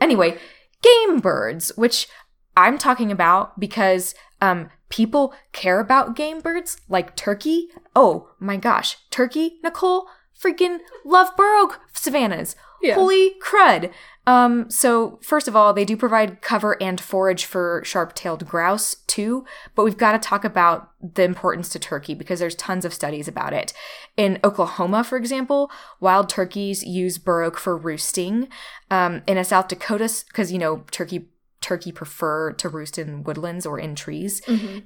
anyway, 0.00 0.38
game 0.82 1.20
birds, 1.20 1.70
which 1.76 2.08
I'm 2.56 2.78
talking 2.78 3.12
about 3.12 3.58
because 3.60 4.14
um, 4.40 4.70
people 4.92 5.32
care 5.52 5.80
about 5.80 6.14
game 6.14 6.40
birds 6.40 6.76
like 6.88 7.16
turkey. 7.16 7.68
Oh 7.96 8.28
my 8.38 8.56
gosh, 8.56 8.98
turkey, 9.10 9.58
Nicole, 9.64 10.06
freaking 10.38 10.80
love 11.04 11.34
bur 11.36 11.56
oak 11.56 11.80
savannas. 11.94 12.54
Yeah. 12.82 12.96
Holy 12.96 13.34
crud. 13.40 13.90
Um, 14.26 14.70
so 14.70 15.18
first 15.22 15.48
of 15.48 15.56
all, 15.56 15.72
they 15.72 15.84
do 15.84 15.96
provide 15.96 16.42
cover 16.42 16.80
and 16.80 17.00
forage 17.00 17.44
for 17.44 17.82
sharp-tailed 17.84 18.46
grouse 18.46 18.96
too, 19.06 19.44
but 19.74 19.84
we've 19.84 19.96
got 19.96 20.12
to 20.12 20.18
talk 20.18 20.44
about 20.44 20.90
the 21.00 21.24
importance 21.24 21.68
to 21.70 21.78
turkey 21.78 22.14
because 22.14 22.38
there's 22.38 22.54
tons 22.54 22.84
of 22.84 22.94
studies 22.94 23.26
about 23.26 23.52
it. 23.52 23.72
In 24.16 24.38
Oklahoma, 24.44 25.04
for 25.04 25.16
example, 25.16 25.70
wild 26.00 26.28
turkeys 26.28 26.84
use 26.84 27.18
bur 27.18 27.42
oak 27.42 27.58
for 27.58 27.76
roosting. 27.76 28.48
Um, 28.90 29.22
in 29.26 29.38
a 29.38 29.44
South 29.44 29.68
Dakota, 29.68 30.12
because 30.28 30.52
you 30.52 30.58
know 30.58 30.84
turkey 30.90 31.28
turkey 31.62 31.92
prefer 31.92 32.52
to 32.52 32.68
roost 32.68 32.98
in 32.98 33.22
woodlands 33.22 33.64
or 33.64 33.78
in 33.78 33.94
trees. 33.94 34.40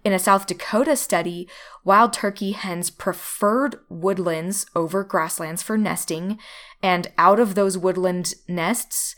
In 0.05 0.13
a 0.13 0.19
South 0.19 0.47
Dakota 0.47 0.97
study, 0.97 1.49
wild 1.85 2.13
turkey 2.13 2.53
hens 2.53 2.91
preferred 2.91 3.77
woodlands 3.89 4.67
over 4.75 5.03
grasslands 5.03 5.63
for 5.63 5.77
nesting, 5.77 6.39
and 6.83 7.11
out 7.19 7.41
of 7.41 7.55
those 7.55 7.79
woodland 7.79 8.35
nests, 8.47 9.17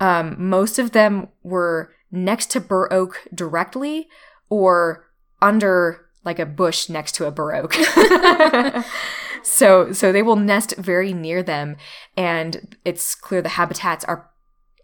um, 0.00 0.36
most 0.38 0.78
of 0.78 0.92
them 0.92 1.28
were 1.42 1.92
next 2.10 2.50
to 2.52 2.60
bur 2.60 2.92
oak 2.92 3.26
directly 3.34 4.08
or 4.48 5.06
under 5.42 6.06
like 6.24 6.38
a 6.38 6.46
bush 6.46 6.88
next 6.88 7.12
to 7.16 7.26
a 7.26 7.30
bur 7.30 7.54
oak. 7.54 7.74
so 9.42 9.92
so 9.92 10.12
they 10.12 10.22
will 10.22 10.36
nest 10.36 10.74
very 10.76 11.12
near 11.12 11.42
them 11.42 11.76
and 12.16 12.76
it's 12.84 13.14
clear 13.14 13.40
the 13.40 13.50
habitats 13.50 14.04
are 14.04 14.30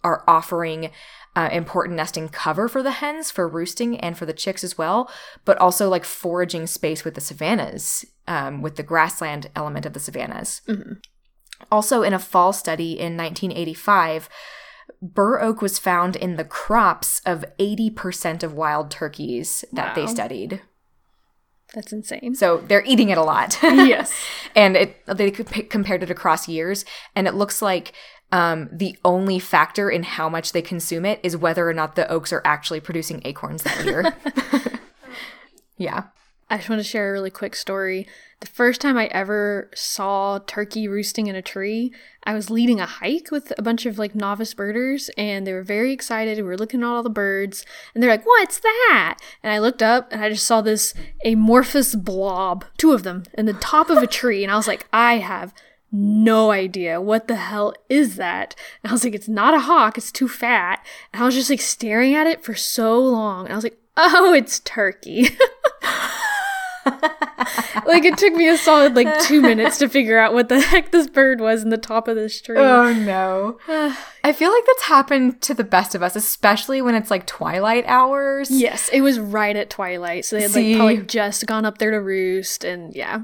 are 0.05 0.23
offering 0.29 0.91
uh, 1.37 1.49
important 1.51 1.97
nesting 1.97 2.29
cover 2.29 2.69
for 2.69 2.83
the 2.83 2.93
hens 2.93 3.31
for 3.31 3.49
roosting 3.49 3.99
and 3.99 4.17
for 4.17 4.27
the 4.27 4.33
chicks 4.33 4.63
as 4.63 4.79
well, 4.79 5.11
but 5.45 5.59
also 5.59 5.89
like 5.89 6.05
foraging 6.05 6.67
space 6.67 7.05
with 7.05 7.15
the 7.15 7.21
savannas, 7.21 8.05
um, 8.29 8.63
with 8.63 8.77
the 8.77 8.83
grassland 8.83 9.51
element 9.57 9.85
of 9.85 9.93
the 9.93 10.01
savannas. 10.01 10.61
Also, 11.73 12.03
in 12.03 12.13
a 12.13 12.19
fall 12.19 12.53
study 12.53 12.93
in 12.93 13.17
1985, 13.17 14.29
bur 15.03 15.41
oak 15.41 15.61
was 15.61 15.79
found 15.79 16.15
in 16.17 16.37
the 16.37 16.45
crops 16.45 17.21
of 17.27 17.45
80% 17.59 18.43
of 18.43 18.53
wild 18.53 18.91
turkeys 18.91 19.65
that 19.73 19.95
they 19.95 20.07
studied. 20.07 20.61
That's 21.75 21.93
insane. 21.93 22.35
So 22.35 22.59
they're 22.59 22.85
eating 22.85 23.11
it 23.11 23.19
a 23.19 23.23
lot. 23.23 23.59
yes. 23.63 24.13
and 24.55 24.77
it 24.77 24.97
they 25.07 25.31
compared 25.31 26.03
it 26.03 26.11
across 26.11 26.49
years 26.49 26.85
and 27.17 27.27
it 27.27 27.35
looks 27.35 27.61
like 27.61 27.93
um, 28.35 28.69
the 28.73 28.99
only 29.05 29.39
factor 29.39 29.89
in 29.89 30.03
how 30.03 30.29
much 30.29 30.53
they 30.53 30.63
consume 30.63 31.05
it 31.05 31.21
is 31.23 31.37
whether 31.37 31.69
or 31.69 31.73
not 31.73 31.95
the 31.95 32.11
oaks 32.11 32.33
are 32.33 32.43
actually 32.45 32.81
producing 32.81 33.23
acorns 33.25 33.63
that 33.63 33.85
year 33.85 34.15
yeah 35.77 36.05
I 36.51 36.59
just 36.59 36.69
want 36.69 36.81
to 36.81 36.85
share 36.85 37.09
a 37.09 37.13
really 37.13 37.31
quick 37.31 37.57
story. 37.57 38.07
The 38.41 38.47
first 38.47 38.81
time 38.81 38.99
I 38.99 39.07
ever 39.07 39.71
saw 39.75 40.39
turkey 40.47 40.87
roosting 40.87 41.27
in 41.27 41.35
a 41.35 41.43
tree, 41.43 41.93
I 42.25 42.35
was 42.35 42.51
leading 42.51 42.81
a 42.81 42.87
hike 42.87 43.31
with 43.31 43.53
a 43.57 43.63
bunch 43.63 43.87
of 43.87 43.99
like 43.99 44.15
novice 44.15 44.53
birders, 44.53 45.11
and 45.17 45.47
they 45.47 45.53
were 45.53 45.63
very 45.63 45.93
excited. 45.93 46.37
We 46.37 46.43
were 46.43 46.59
looking 46.59 46.83
at 46.83 46.87
all 46.87 47.03
the 47.03 47.11
birds, 47.11 47.65
and 47.95 48.03
they're 48.03 48.11
like, 48.11 48.27
"What's 48.27 48.61
that?" 48.61 49.19
And 49.43 49.53
I 49.53 49.59
looked 49.59 49.83
up, 49.83 50.13
and 50.13 50.23
I 50.23 50.29
just 50.29 50.47
saw 50.47 50.61
this 50.61 50.93
amorphous 51.25 51.95
blob, 51.95 52.65
two 52.77 52.93
of 52.93 53.05
them, 53.05 53.25
in 53.33 53.47
the 53.47 53.55
top 53.55 53.89
of 53.89 54.03
a 54.03 54.07
tree, 54.07 54.45
and 54.45 54.53
I 54.53 54.57
was 54.57 54.69
like, 54.69 54.87
"I 54.93 55.19
have." 55.19 55.55
No 55.93 56.51
idea 56.51 57.01
what 57.01 57.29
the 57.29 57.37
hell 57.37 57.75
is 57.89 58.17
that. 58.17 58.57
And 58.83 58.91
I 58.91 58.93
was 58.93 59.05
like, 59.05 59.15
it's 59.15 59.29
not 59.29 59.55
a 59.55 59.61
hawk, 59.61 59.97
it's 59.97 60.11
too 60.11 60.29
fat. 60.29 60.85
And 61.13 61.23
I 61.23 61.27
was 61.27 61.35
just 61.35 61.51
like 61.51 61.61
staring 61.61 62.15
at 62.15 62.27
it 62.27 62.43
for 62.43 62.55
so 62.55 62.99
long. 62.99 63.45
And 63.45 63.53
I 63.53 63.57
was 63.57 63.65
like, 63.65 63.79
oh, 63.97 64.33
it's 64.33 64.61
turkey. 64.61 65.29
like 67.87 68.05
it 68.05 68.19
took 68.19 68.35
me 68.35 68.49
a 68.49 68.59
solid 68.59 68.95
like 68.95 69.09
two 69.23 69.41
minutes 69.41 69.79
to 69.79 69.89
figure 69.89 70.19
out 70.19 70.35
what 70.35 70.49
the 70.51 70.61
heck 70.61 70.91
this 70.91 71.07
bird 71.07 71.41
was 71.41 71.63
in 71.63 71.71
the 71.71 71.79
top 71.79 72.09
of 72.09 72.17
this 72.17 72.43
tree. 72.43 72.59
oh 72.59 72.93
no 72.93 73.59
i 74.23 74.33
feel 74.33 74.53
like 74.53 74.65
that's 74.67 74.83
happened 74.83 75.41
to 75.41 75.55
the 75.55 75.65
best 75.65 75.95
of 75.95 76.03
us 76.03 76.15
especially 76.15 76.83
when 76.83 76.95
it's 76.95 77.11
like 77.11 77.27
twilight 77.27 77.85
hours 77.87 78.51
yes, 78.51 78.91
it 78.93 79.01
was 79.01 79.19
right 79.19 79.57
at 79.57 79.71
twilight, 79.71 80.25
so 80.25 80.37
they 80.37 80.43
had 80.43 80.51
like 80.51 80.63
See? 80.63 80.77
probably 80.77 80.99
just 80.99 81.47
gone 81.47 81.65
up 81.65 81.79
there 81.79 81.91
to 81.91 82.01
roost, 82.01 82.65
and 82.65 82.95
yeah, 82.95 83.23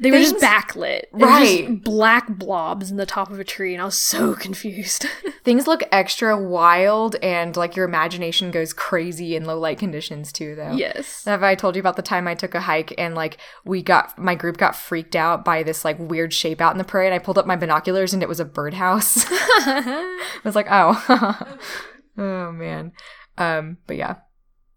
they 0.00 0.10
were 0.10 0.18
just 0.18 0.36
backlit, 0.36 1.02
Right. 1.12 1.66
just 1.68 1.82
black 1.84 2.28
blobs 2.38 2.90
in 2.90 2.96
the 2.96 3.06
top 3.06 3.30
of 3.30 3.38
a 3.38 3.44
tree, 3.44 3.74
and 3.74 3.82
I 3.82 3.84
was 3.84 3.96
so 3.96 4.34
confused. 4.46 5.06
things 5.44 5.66
look 5.66 5.82
extra 5.92 6.36
wild 6.40 7.16
and 7.22 7.56
like 7.56 7.76
your 7.76 7.84
imagination 7.86 8.50
goes 8.50 8.72
crazy 8.72 9.36
in 9.36 9.44
low 9.44 9.58
light 9.58 9.78
conditions 9.78 10.32
too 10.32 10.54
though 10.54 10.72
yes, 10.72 11.24
Have 11.24 11.42
I 11.42 11.54
told 11.54 11.76
you 11.76 11.80
about 11.80 11.96
the 11.96 12.02
time 12.02 12.28
I 12.28 12.34
took 12.34 12.54
a 12.54 12.60
hike 12.60 12.92
and 12.98 13.14
like 13.14 13.38
we 13.64 13.82
got 13.82 14.18
my 14.18 14.34
group 14.34 14.56
got 14.58 14.76
freaked 14.76 15.16
out 15.16 15.44
by 15.44 15.62
this 15.62 15.84
like 15.84 15.98
weird 15.98 16.32
shape 16.34 16.60
out 16.60 16.72
in 16.72 16.78
the 16.78 16.84
prairie 16.84 17.06
and 17.06 17.14
I 17.14 17.18
pulled 17.18 17.38
up 17.38 17.46
my 17.46 17.56
binoculars 17.56 18.12
and 18.12 18.22
it 18.22 18.28
was 18.28 18.38
a 18.40 18.44
birdhouse. 18.44 19.24
I 19.30 20.18
was 20.44 20.54
like, 20.54 20.66
oh, 20.70 21.56
oh 22.18 22.52
man. 22.52 22.92
Um, 23.38 23.78
but 23.86 23.96
yeah. 23.96 24.16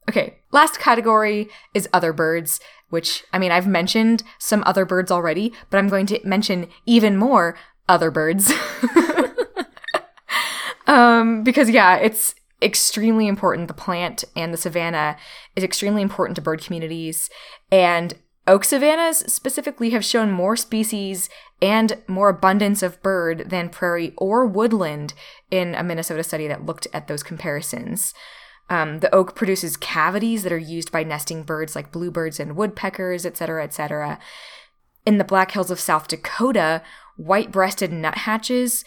Okay, 0.10 0.40
last 0.54 0.80
category 0.80 1.50
is 1.74 1.90
other 1.92 2.14
birds, 2.14 2.62
which 2.90 3.26
I 3.34 3.40
mean 3.40 3.52
I've 3.52 3.68
mentioned 3.68 4.24
some 4.40 4.64
other 4.66 4.86
birds 4.86 5.12
already, 5.12 5.52
but 5.70 5.78
I'm 5.78 5.90
going 5.90 6.06
to 6.08 6.22
mention 6.24 6.70
even 6.86 7.18
more 7.18 7.58
other 7.90 8.12
birds. 8.12 8.54
um, 10.88 11.44
because 11.44 11.70
yeah, 11.70 11.98
it's 11.98 12.36
extremely 12.62 13.28
important. 13.28 13.68
The 13.68 13.74
plant 13.74 14.24
and 14.36 14.54
the 14.54 14.58
savanna 14.58 15.18
is 15.56 15.64
extremely 15.64 16.02
important 16.02 16.36
to 16.38 16.42
bird 16.42 16.62
communities, 16.62 17.30
and 17.72 18.14
oak 18.48 18.64
savannas 18.64 19.20
specifically 19.20 19.90
have 19.90 20.06
shown 20.06 20.32
more 20.32 20.56
species 20.56 21.30
and 21.62 21.98
more 22.08 22.30
abundance 22.30 22.84
of 22.84 23.02
bird 23.02 23.50
than 23.50 23.70
prairie 23.70 24.14
or 24.18 24.46
woodland 24.46 25.14
in 25.50 25.74
a 25.76 25.84
Minnesota 25.84 26.24
study 26.24 26.48
that 26.48 26.66
looked 26.66 26.88
at 26.94 27.08
those 27.08 27.24
comparisons. 27.24 28.14
Um, 28.70 29.00
the 29.00 29.14
oak 29.14 29.36
produces 29.36 29.78
cavities 29.78 30.44
that 30.44 30.52
are 30.52 30.58
used 30.58 30.92
by 30.92 31.04
nesting 31.04 31.44
birds 31.44 31.76
like 31.76 31.92
bluebirds 31.92 32.40
and 32.40 32.56
woodpeckers, 32.56 33.26
et 33.26 33.38
cetera, 33.38 33.64
et 33.64 33.74
cetera. 33.74 34.20
In 35.06 35.18
the 35.18 35.24
Black 35.24 35.52
Hills 35.52 35.70
of 35.70 35.80
South 35.80 36.08
Dakota, 36.08 36.82
white 37.18 37.52
breasted 37.52 37.92
nuthatches, 37.92 38.86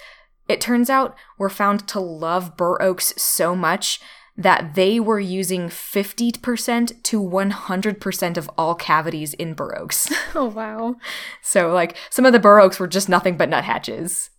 it 0.49 0.61
turns 0.61 0.89
out, 0.89 1.17
were 1.39 1.51
found 1.51 1.87
to 1.89 2.01
love 2.01 2.57
bur 2.57 2.81
oaks 2.81 3.13
so 3.21 3.55
much 3.55 4.01
that 4.37 4.75
they 4.75 5.01
were 5.01 5.19
using 5.19 5.69
50% 5.69 7.03
to 7.03 7.23
100% 7.23 8.37
of 8.37 8.51
all 8.59 8.75
cavities 8.75 9.35
in 9.35 9.55
bur 9.55 9.77
oaks. 9.77 10.13
oh 10.35 10.47
wow, 10.47 10.97
So, 11.43 11.73
like, 11.73 11.97
some 12.11 12.27
of 12.27 12.33
the 12.33 12.39
bur 12.39 12.61
oaks 12.61 12.79
were 12.79 12.87
just 12.87 13.09
nothing 13.09 13.37
but 13.37 13.49
nuthatches. 13.49 14.31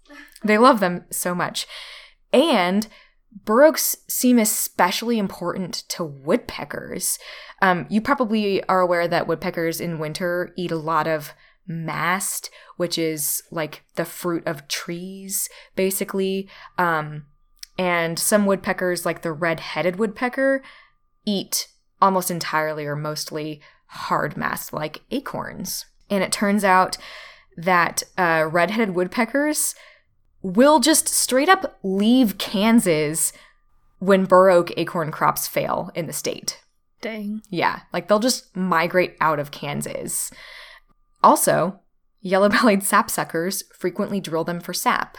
They 0.43 0.57
love 0.57 0.79
them 0.79 1.05
so 1.09 1.33
much. 1.33 1.65
And 2.31 2.87
bur 3.45 3.65
oaks 3.65 3.97
seem 4.07 4.39
especially 4.39 5.17
important 5.17 5.83
to 5.89 6.03
woodpeckers. 6.03 7.19
Um, 7.61 7.85
you 7.89 8.01
probably 8.01 8.63
are 8.65 8.81
aware 8.81 9.07
that 9.07 9.27
woodpeckers 9.27 9.81
in 9.81 9.99
winter 9.99 10.53
eat 10.55 10.71
a 10.71 10.77
lot 10.77 11.07
of 11.07 11.33
mast, 11.67 12.49
which 12.77 12.97
is 12.97 13.43
like 13.51 13.83
the 13.95 14.05
fruit 14.05 14.43
of 14.45 14.67
trees, 14.67 15.49
basically. 15.75 16.49
Um, 16.77 17.25
and 17.77 18.17
some 18.17 18.45
woodpeckers, 18.45 19.05
like 19.05 19.21
the 19.21 19.31
red 19.31 19.59
headed 19.59 19.97
woodpecker, 19.97 20.63
eat 21.25 21.67
almost 22.01 22.31
entirely 22.31 22.85
or 22.85 22.95
mostly 22.95 23.61
hard 23.87 24.37
mast 24.37 24.73
like 24.73 25.01
acorns. 25.11 25.85
And 26.09 26.23
it 26.23 26.31
turns 26.31 26.63
out 26.63 26.97
that 27.55 28.03
uh, 28.17 28.47
red 28.51 28.71
headed 28.71 28.95
woodpeckers 28.95 29.75
will 30.47 30.79
just 30.79 31.07
straight 31.07 31.49
up 31.49 31.77
leave 31.83 32.37
Kansas 32.37 33.33
when 33.99 34.25
bur 34.25 34.49
oak 34.49 34.71
acorn 34.77 35.11
crops 35.11 35.47
fail 35.47 35.91
in 35.95 36.07
the 36.07 36.13
state. 36.13 36.61
dang. 37.01 37.41
Yeah, 37.49 37.81
like 37.93 38.07
they'll 38.07 38.19
just 38.19 38.55
migrate 38.55 39.15
out 39.19 39.39
of 39.39 39.51
Kansas. 39.51 40.31
Also, 41.23 41.79
yellow 42.21 42.49
bellied 42.49 42.81
sapsuckers 42.81 43.63
frequently 43.73 44.19
drill 44.19 44.43
them 44.43 44.59
for 44.59 44.73
sap. 44.73 45.17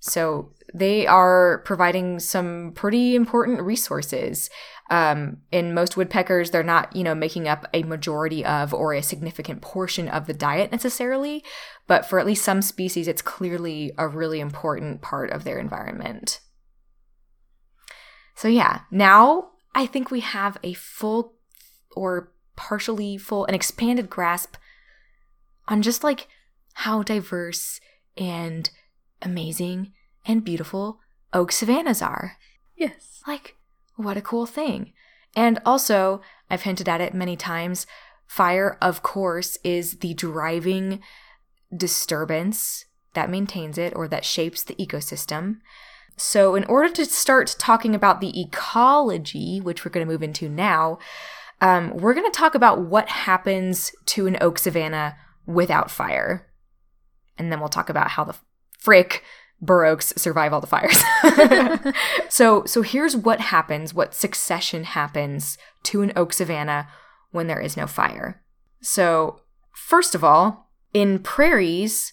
So 0.00 0.52
they 0.74 1.06
are 1.06 1.62
providing 1.64 2.18
some 2.18 2.72
pretty 2.74 3.14
important 3.14 3.62
resources. 3.62 4.50
Um, 4.90 5.38
in 5.50 5.72
most 5.72 5.96
woodpeckers, 5.96 6.50
they're 6.50 6.62
not, 6.62 6.94
you 6.94 7.02
know, 7.04 7.14
making 7.14 7.48
up 7.48 7.66
a 7.72 7.84
majority 7.84 8.44
of 8.44 8.74
or 8.74 8.92
a 8.92 9.02
significant 9.02 9.62
portion 9.62 10.08
of 10.08 10.26
the 10.26 10.34
diet 10.34 10.70
necessarily, 10.70 11.42
but 11.86 12.04
for 12.04 12.18
at 12.18 12.26
least 12.26 12.44
some 12.44 12.60
species, 12.60 13.08
it's 13.08 13.22
clearly 13.22 13.92
a 13.96 14.06
really 14.06 14.40
important 14.40 15.00
part 15.00 15.30
of 15.30 15.44
their 15.44 15.58
environment. 15.58 16.40
So 18.34 18.48
yeah, 18.48 18.80
now 18.90 19.52
I 19.74 19.86
think 19.86 20.10
we 20.10 20.20
have 20.20 20.58
a 20.62 20.74
full 20.74 21.34
or 21.96 22.32
partially 22.56 23.16
full, 23.16 23.46
an 23.46 23.54
expanded 23.54 24.10
grasp 24.10 24.56
on 25.66 25.80
just 25.80 26.04
like 26.04 26.28
how 26.74 27.02
diverse 27.02 27.80
and 28.16 28.68
amazing 29.22 29.92
and 30.26 30.44
beautiful 30.44 31.00
oak 31.32 31.52
savannas 31.52 32.02
are. 32.02 32.36
Yes. 32.76 33.22
Like, 33.26 33.56
what 33.96 34.16
a 34.16 34.22
cool 34.22 34.46
thing. 34.46 34.92
And 35.36 35.58
also, 35.64 36.20
I've 36.50 36.62
hinted 36.62 36.88
at 36.88 37.00
it 37.00 37.14
many 37.14 37.36
times 37.36 37.86
fire, 38.26 38.78
of 38.80 39.02
course, 39.02 39.58
is 39.64 39.98
the 39.98 40.14
driving 40.14 41.00
disturbance 41.76 42.84
that 43.14 43.30
maintains 43.30 43.78
it 43.78 43.92
or 43.96 44.08
that 44.08 44.24
shapes 44.24 44.62
the 44.62 44.74
ecosystem. 44.74 45.58
So, 46.16 46.54
in 46.54 46.64
order 46.64 46.92
to 46.94 47.04
start 47.04 47.56
talking 47.58 47.94
about 47.94 48.20
the 48.20 48.40
ecology, 48.40 49.60
which 49.60 49.84
we're 49.84 49.90
going 49.90 50.06
to 50.06 50.12
move 50.12 50.22
into 50.22 50.48
now, 50.48 50.98
um, 51.60 51.96
we're 51.96 52.14
going 52.14 52.30
to 52.30 52.36
talk 52.36 52.54
about 52.54 52.82
what 52.82 53.08
happens 53.08 53.92
to 54.06 54.26
an 54.26 54.36
oak 54.40 54.58
savanna 54.58 55.16
without 55.46 55.90
fire. 55.90 56.48
And 57.36 57.50
then 57.50 57.58
we'll 57.58 57.68
talk 57.68 57.88
about 57.88 58.10
how 58.10 58.24
the 58.24 58.36
frick 58.78 59.24
bur 59.64 59.86
oaks 59.86 60.12
survive 60.16 60.52
all 60.52 60.60
the 60.60 60.66
fires. 60.66 61.02
so, 62.28 62.64
so 62.64 62.82
here's 62.82 63.16
what 63.16 63.40
happens, 63.40 63.94
what 63.94 64.14
succession 64.14 64.84
happens 64.84 65.58
to 65.84 66.02
an 66.02 66.12
oak 66.16 66.32
savanna 66.32 66.88
when 67.30 67.46
there 67.46 67.60
is 67.60 67.76
no 67.76 67.86
fire. 67.86 68.42
So, 68.80 69.40
first 69.72 70.14
of 70.14 70.22
all, 70.22 70.70
in 70.92 71.18
prairies, 71.18 72.12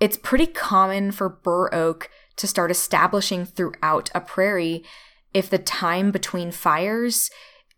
it's 0.00 0.16
pretty 0.16 0.46
common 0.46 1.12
for 1.12 1.28
bur 1.28 1.72
oak 1.74 2.10
to 2.36 2.46
start 2.46 2.70
establishing 2.70 3.44
throughout 3.44 4.10
a 4.14 4.20
prairie 4.20 4.84
if 5.32 5.48
the 5.48 5.58
time 5.58 6.10
between 6.10 6.50
fires 6.50 7.30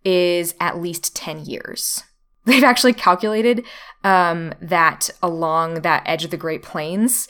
is 0.04 0.54
at 0.60 0.80
least 0.80 1.14
10 1.14 1.44
years. 1.44 2.02
They've 2.44 2.64
actually 2.64 2.94
calculated 2.94 3.64
um, 4.04 4.54
that 4.60 5.10
along 5.22 5.82
that 5.82 6.02
edge 6.06 6.24
of 6.24 6.30
the 6.30 6.36
Great 6.36 6.62
Plains, 6.62 7.28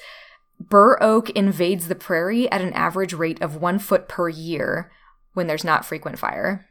bur 0.61 1.03
oak 1.03 1.31
invades 1.31 1.89
the 1.89 1.95
prairie 1.95 2.51
at 2.51 2.61
an 2.61 2.73
average 2.73 3.13
rate 3.13 3.41
of 3.43 3.57
one 3.57 3.79
foot 3.79 4.09
per 4.09 4.29
year 4.29 4.91
when 5.35 5.47
there's 5.47 5.65
not 5.65 5.85
frequent 5.85 6.19
fire. 6.19 6.67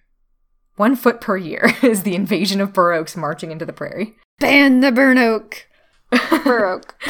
One 0.75 0.95
foot 0.95 1.21
per 1.21 1.37
year 1.37 1.73
is 1.81 2.03
the 2.03 2.15
invasion 2.15 2.61
of 2.61 2.73
bur 2.73 2.93
oaks 2.93 3.15
marching 3.17 3.51
into 3.51 3.65
the 3.65 3.73
prairie. 3.73 4.15
Ban 4.39 4.81
the 4.81 4.91
burn 4.91 5.17
oak. 5.17 5.67
Bur 6.11 6.65
oak. 6.73 6.95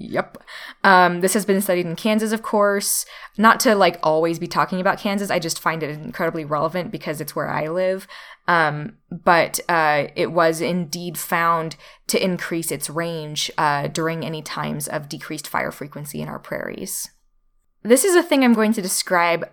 Yep. 0.00 0.38
Um, 0.82 1.20
this 1.20 1.34
has 1.34 1.44
been 1.44 1.60
studied 1.60 1.84
in 1.84 1.94
Kansas, 1.94 2.32
of 2.32 2.40
course. 2.40 3.04
Not 3.36 3.60
to 3.60 3.74
like 3.74 4.00
always 4.02 4.38
be 4.38 4.48
talking 4.48 4.80
about 4.80 4.98
Kansas, 4.98 5.30
I 5.30 5.38
just 5.38 5.58
find 5.58 5.82
it 5.82 5.90
incredibly 5.90 6.46
relevant 6.46 6.90
because 6.90 7.20
it's 7.20 7.36
where 7.36 7.48
I 7.48 7.68
live. 7.68 8.08
Um, 8.50 8.96
but 9.12 9.60
uh, 9.68 10.08
it 10.16 10.32
was 10.32 10.60
indeed 10.60 11.16
found 11.16 11.76
to 12.08 12.22
increase 12.22 12.72
its 12.72 12.90
range 12.90 13.48
uh, 13.56 13.86
during 13.86 14.24
any 14.24 14.42
times 14.42 14.88
of 14.88 15.08
decreased 15.08 15.46
fire 15.46 15.70
frequency 15.70 16.20
in 16.20 16.28
our 16.28 16.40
prairies. 16.40 17.08
This 17.84 18.02
is 18.04 18.16
a 18.16 18.24
thing 18.24 18.42
I'm 18.42 18.52
going 18.52 18.72
to 18.72 18.82
describe 18.82 19.48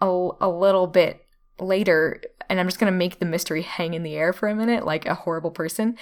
a, 0.00 0.30
a 0.40 0.48
little 0.48 0.86
bit 0.86 1.26
later, 1.60 2.22
and 2.48 2.58
I'm 2.58 2.66
just 2.66 2.80
going 2.80 2.90
to 2.90 2.98
make 2.98 3.18
the 3.18 3.26
mystery 3.26 3.60
hang 3.60 3.92
in 3.92 4.02
the 4.02 4.14
air 4.14 4.32
for 4.32 4.48
a 4.48 4.54
minute 4.54 4.86
like 4.86 5.04
a 5.04 5.14
horrible 5.14 5.50
person. 5.50 5.98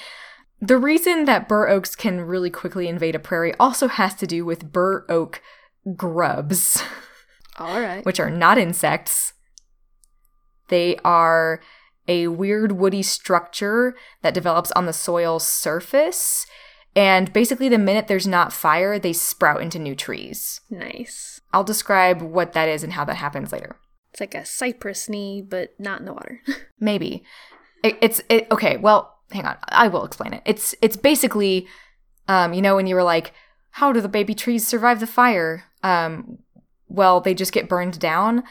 The 0.60 0.78
reason 0.78 1.24
that 1.24 1.48
bur 1.48 1.68
oaks 1.68 1.96
can 1.96 2.20
really 2.20 2.50
quickly 2.50 2.86
invade 2.86 3.16
a 3.16 3.18
prairie 3.18 3.54
also 3.58 3.88
has 3.88 4.14
to 4.14 4.26
do 4.26 4.44
with 4.44 4.72
bur 4.72 5.04
oak 5.08 5.42
grubs, 5.96 6.80
All 7.58 7.80
right. 7.80 8.06
which 8.06 8.20
are 8.20 8.30
not 8.30 8.56
insects. 8.56 9.32
They 10.68 10.96
are 11.04 11.60
a 12.08 12.28
weird 12.28 12.72
woody 12.72 13.02
structure 13.02 13.94
that 14.22 14.34
develops 14.34 14.72
on 14.72 14.86
the 14.86 14.92
soil 14.92 15.38
surface. 15.38 16.46
And 16.94 17.32
basically, 17.32 17.68
the 17.68 17.78
minute 17.78 18.08
there's 18.08 18.26
not 18.26 18.52
fire, 18.52 18.98
they 18.98 19.12
sprout 19.12 19.60
into 19.60 19.78
new 19.78 19.94
trees. 19.94 20.60
Nice. 20.70 21.40
I'll 21.52 21.64
describe 21.64 22.22
what 22.22 22.52
that 22.54 22.68
is 22.68 22.82
and 22.82 22.94
how 22.94 23.04
that 23.04 23.16
happens 23.16 23.52
later. 23.52 23.76
It's 24.12 24.20
like 24.20 24.34
a 24.34 24.46
cypress 24.46 25.08
knee, 25.08 25.42
but 25.42 25.74
not 25.78 26.00
in 26.00 26.06
the 26.06 26.14
water. 26.14 26.40
Maybe. 26.80 27.22
It, 27.82 27.98
it's 28.00 28.22
it, 28.30 28.46
okay. 28.50 28.78
Well, 28.78 29.18
hang 29.30 29.44
on. 29.44 29.56
I 29.68 29.88
will 29.88 30.04
explain 30.04 30.32
it. 30.32 30.42
It's 30.46 30.74
it's 30.80 30.96
basically, 30.96 31.66
um, 32.28 32.54
you 32.54 32.62
know, 32.62 32.76
when 32.76 32.86
you 32.86 32.94
were 32.94 33.02
like, 33.02 33.34
how 33.72 33.92
do 33.92 34.00
the 34.00 34.08
baby 34.08 34.34
trees 34.34 34.66
survive 34.66 35.00
the 35.00 35.06
fire? 35.06 35.64
Um, 35.82 36.38
well, 36.88 37.20
they 37.20 37.34
just 37.34 37.52
get 37.52 37.68
burned 37.68 37.98
down 37.98 38.42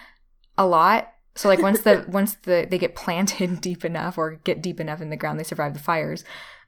a 0.55 0.67
lot. 0.67 1.11
So 1.35 1.49
like 1.49 1.61
once 1.61 1.81
the 1.81 2.05
once 2.09 2.35
the 2.35 2.67
they 2.69 2.77
get 2.77 2.95
planted 2.95 3.61
deep 3.61 3.85
enough 3.85 4.17
or 4.17 4.35
get 4.43 4.61
deep 4.61 4.79
enough 4.79 5.01
in 5.01 5.09
the 5.09 5.17
ground, 5.17 5.39
they 5.39 5.43
survive 5.43 5.73
the 5.73 5.79
fires. 5.79 6.23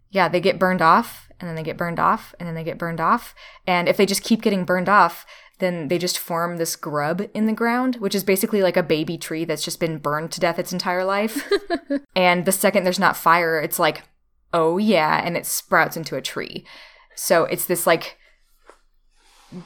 Yeah, 0.10 0.30
they 0.30 0.40
get 0.40 0.60
burned 0.60 0.82
off, 0.82 1.30
and 1.40 1.50
then 1.50 1.56
they 1.56 1.64
get 1.64 1.78
burned 1.78 2.00
off, 2.00 2.34
and 2.40 2.48
then 2.48 2.56
they 2.56 2.64
get 2.64 2.78
burned 2.78 3.02
off. 3.02 3.36
And 3.66 3.90
if 3.90 3.98
they 3.98 4.06
just 4.06 4.24
keep 4.24 4.42
getting 4.42 4.64
burned 4.64 4.88
off, 4.88 5.26
then 5.60 5.88
they 5.88 5.98
just 5.98 6.20
form 6.20 6.58
this 6.58 6.76
grub 6.76 7.28
in 7.34 7.46
the 7.46 7.54
ground, 7.54 7.98
which 7.98 8.16
is 8.16 8.24
basically 8.24 8.62
like 8.62 8.78
a 8.78 8.84
baby 8.84 9.18
tree 9.18 9.44
that's 9.44 9.66
just 9.66 9.80
been 9.80 9.98
burned 9.98 10.32
to 10.32 10.40
death 10.40 10.60
its 10.60 10.72
entire 10.72 11.04
life. 11.04 11.52
and 12.16 12.46
the 12.46 12.52
second 12.52 12.84
there's 12.84 13.00
not 13.00 13.18
fire, 13.18 13.60
it's 13.60 13.80
like, 13.80 14.04
oh 14.54 14.78
yeah, 14.78 15.22
and 15.24 15.36
it 15.36 15.46
sprouts 15.46 15.98
into 15.98 16.16
a 16.16 16.22
tree. 16.22 16.66
So 17.16 17.46
it's 17.46 17.66
this 17.66 17.88
like 17.88 18.18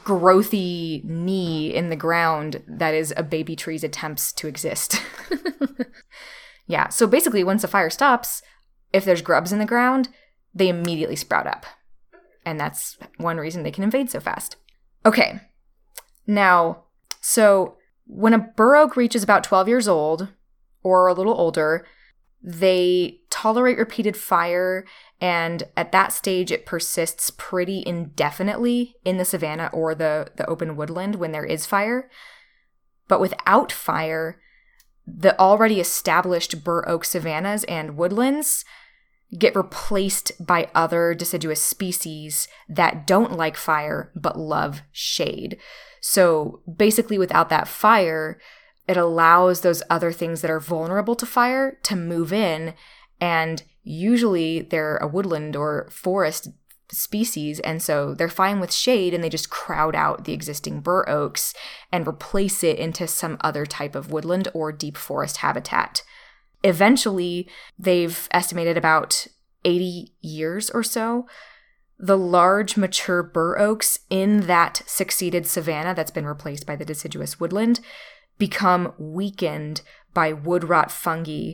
growthy 0.04 1.04
knee 1.04 1.74
in 1.74 1.90
the 1.90 1.96
ground 1.96 2.64
that 2.68 2.94
is 2.94 3.14
a 3.18 3.24
baby 3.24 3.56
tree's 3.56 3.84
attempts 3.84 4.32
to 4.34 4.48
exist. 4.48 5.02
yeah, 6.68 6.90
so 6.90 7.08
basically, 7.08 7.44
once 7.44 7.64
the 7.64 7.68
fire 7.68 7.90
stops, 7.90 8.42
if 8.94 9.06
there's 9.06 9.22
grubs 9.22 9.52
in 9.52 9.60
the 9.60 9.66
ground, 9.66 10.10
they 10.54 10.70
immediately 10.70 11.16
sprout 11.16 11.48
up. 11.48 11.66
And 12.46 12.60
that's 12.60 12.98
one 13.18 13.38
reason 13.38 13.64
they 13.64 13.72
can 13.72 13.84
invade 13.84 14.10
so 14.10 14.20
fast. 14.20 14.56
Okay, 15.06 15.42
now, 16.28 16.84
so 17.20 17.78
when 18.06 18.34
a 18.34 18.40
bur 18.40 18.76
oak 18.76 18.96
reaches 18.96 19.24
about 19.24 19.44
12 19.44 19.68
years 19.68 19.88
old 19.88 20.30
or 20.84 21.08
a 21.08 21.14
little 21.14 21.34
older, 21.34 21.86
they 22.42 23.20
tolerate 23.30 23.78
repeated 23.78 24.18
fire, 24.18 24.86
and 25.22 25.64
at 25.78 25.92
that 25.92 26.12
stage, 26.12 26.52
it 26.52 26.66
persists 26.66 27.30
pretty 27.30 27.84
indefinitely 27.86 28.96
in 29.06 29.18
the 29.18 29.26
savanna 29.26 29.70
or 29.72 29.94
the, 29.94 30.32
the 30.36 30.50
open 30.50 30.76
woodland 30.76 31.16
when 31.16 31.32
there 31.32 31.46
is 31.46 31.68
fire. 31.68 32.10
But 33.08 33.22
without 33.22 33.72
fire, 33.72 34.42
the 35.06 35.40
already 35.40 35.80
established 35.80 36.64
bur 36.64 36.88
oak 36.90 37.06
savannas 37.06 37.64
and 37.66 37.98
woodlands 37.98 38.66
get 39.38 39.56
replaced 39.56 40.32
by 40.46 40.70
other 40.74 41.14
deciduous 41.14 41.62
species 41.62 42.48
that 42.68 43.06
don't 43.06 43.38
like 43.38 43.56
fire 43.56 44.12
but 44.16 44.40
love 44.40 44.82
shade. 44.92 45.58
So 46.02 46.62
basically, 46.76 47.20
without 47.20 47.50
that 47.50 47.68
fire, 47.68 48.40
it 48.88 48.98
allows 48.98 49.62
those 49.62 49.84
other 49.88 50.12
things 50.12 50.42
that 50.42 50.52
are 50.52 50.60
vulnerable 50.60 51.16
to 51.16 51.26
fire 51.28 51.78
to 51.84 51.96
move 51.96 52.34
in. 52.34 52.74
And 53.20 53.62
usually 53.84 54.62
they're 54.62 54.98
a 54.98 55.08
woodland 55.08 55.56
or 55.56 55.88
forest 55.92 56.50
species. 56.92 57.60
And 57.62 57.82
so 57.82 58.14
they're 58.14 58.30
fine 58.30 58.60
with 58.60 58.74
shade 58.74 59.14
and 59.14 59.24
they 59.24 59.30
just 59.30 59.50
crowd 59.50 59.96
out 59.96 60.26
the 60.26 60.34
existing 60.34 60.82
bur 60.82 61.08
oaks 61.08 61.54
and 61.92 62.08
replace 62.08 62.64
it 62.64 62.78
into 62.78 63.08
some 63.08 63.38
other 63.42 63.66
type 63.66 63.96
of 63.96 64.12
woodland 64.12 64.50
or 64.54 64.72
deep 64.72 64.98
forest 64.98 65.38
habitat. 65.38 66.04
Eventually, 66.64 67.50
they've 67.80 68.28
estimated 68.32 68.78
about 68.78 69.28
80 69.64 70.14
years 70.22 70.70
or 70.70 70.84
so 70.84 71.28
the 72.02 72.18
large 72.18 72.78
mature 72.78 73.22
bur 73.22 73.60
oaks 73.60 74.00
in 74.10 74.48
that 74.48 74.82
succeeded 74.88 75.46
savanna 75.46 75.94
that's 75.94 76.10
been 76.10 76.26
replaced 76.26 76.66
by 76.66 76.76
the 76.76 76.84
deciduous 76.84 77.40
woodland 77.40 77.80
become 78.40 78.94
weakened 78.98 79.82
by 80.12 80.34
wood 80.34 80.64
rot 80.64 80.92
fungi 80.92 81.54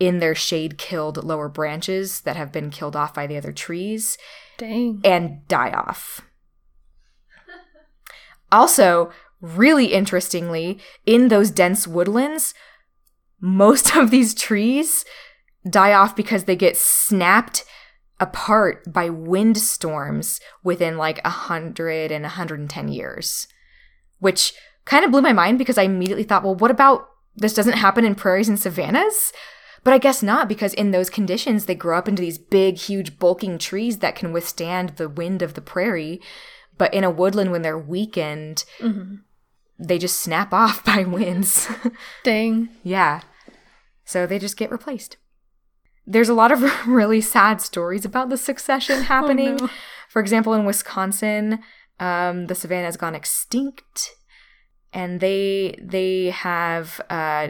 in 0.00 0.18
their 0.18 0.34
shade 0.34 0.78
killed 0.78 1.22
lower 1.22 1.48
branches 1.48 2.22
that 2.22 2.34
have 2.34 2.50
been 2.50 2.70
killed 2.70 2.96
off 2.96 3.14
by 3.14 3.26
the 3.26 3.36
other 3.36 3.52
trees 3.52 4.18
Dang. 4.56 5.00
and 5.04 5.46
die 5.46 5.70
off. 5.70 6.22
Also, 8.52 9.12
really 9.40 9.92
interestingly, 9.92 10.80
in 11.06 11.28
those 11.28 11.52
dense 11.52 11.86
woodlands, 11.86 12.52
most 13.40 13.94
of 13.94 14.10
these 14.10 14.34
trees 14.34 15.04
die 15.68 15.92
off 15.92 16.16
because 16.16 16.44
they 16.44 16.56
get 16.56 16.76
snapped 16.76 17.64
apart 18.18 18.92
by 18.92 19.08
windstorms 19.08 20.40
within 20.64 20.98
like 20.98 21.22
100 21.24 22.10
and 22.10 22.24
110 22.24 22.88
years, 22.88 23.46
which 24.18 24.52
kind 24.84 25.04
of 25.04 25.12
blew 25.12 25.22
my 25.22 25.32
mind 25.32 25.58
because 25.58 25.78
I 25.78 25.84
immediately 25.84 26.24
thought, 26.24 26.42
well, 26.42 26.56
what 26.56 26.70
about 26.72 27.06
this 27.36 27.54
doesn't 27.54 27.74
happen 27.74 28.04
in 28.04 28.16
prairies 28.16 28.48
and 28.48 28.58
savannas? 28.58 29.32
But 29.82 29.94
I 29.94 29.98
guess 29.98 30.22
not 30.22 30.48
because 30.48 30.74
in 30.74 30.90
those 30.90 31.08
conditions, 31.10 31.64
they 31.64 31.74
grow 31.74 31.96
up 31.98 32.06
into 32.08 32.20
these 32.22 32.38
big, 32.38 32.76
huge, 32.76 33.18
bulking 33.18 33.58
trees 33.58 33.98
that 33.98 34.14
can 34.14 34.32
withstand 34.32 34.90
the 34.90 35.08
wind 35.08 35.40
of 35.42 35.54
the 35.54 35.60
prairie. 35.62 36.20
But 36.76 36.92
in 36.92 37.02
a 37.04 37.10
woodland, 37.10 37.50
when 37.50 37.62
they're 37.62 37.78
weakened, 37.78 38.64
Mm-hmm. 38.80 39.16
they 39.78 39.98
just 39.98 40.20
snap 40.20 40.52
off 40.62 40.84
by 40.84 41.04
winds. 41.04 41.68
Dang. 42.24 42.68
Yeah. 42.82 43.22
So 44.04 44.26
they 44.26 44.38
just 44.38 44.56
get 44.56 44.70
replaced. 44.70 45.16
There's 46.06 46.28
a 46.28 46.34
lot 46.34 46.52
of 46.52 46.62
really 46.86 47.20
sad 47.20 47.60
stories 47.60 48.04
about 48.04 48.28
the 48.28 48.36
succession 48.36 49.02
happening. 49.14 49.56
no. 49.56 49.70
For 50.08 50.20
example, 50.20 50.52
in 50.54 50.64
Wisconsin, 50.64 51.60
um, 52.00 52.46
the 52.46 52.54
savanna 52.54 52.86
has 52.86 52.96
gone 52.96 53.14
extinct, 53.14 54.10
and 54.92 55.20
they 55.20 55.78
they 55.80 56.30
have 56.30 57.00
uh, 57.08 57.48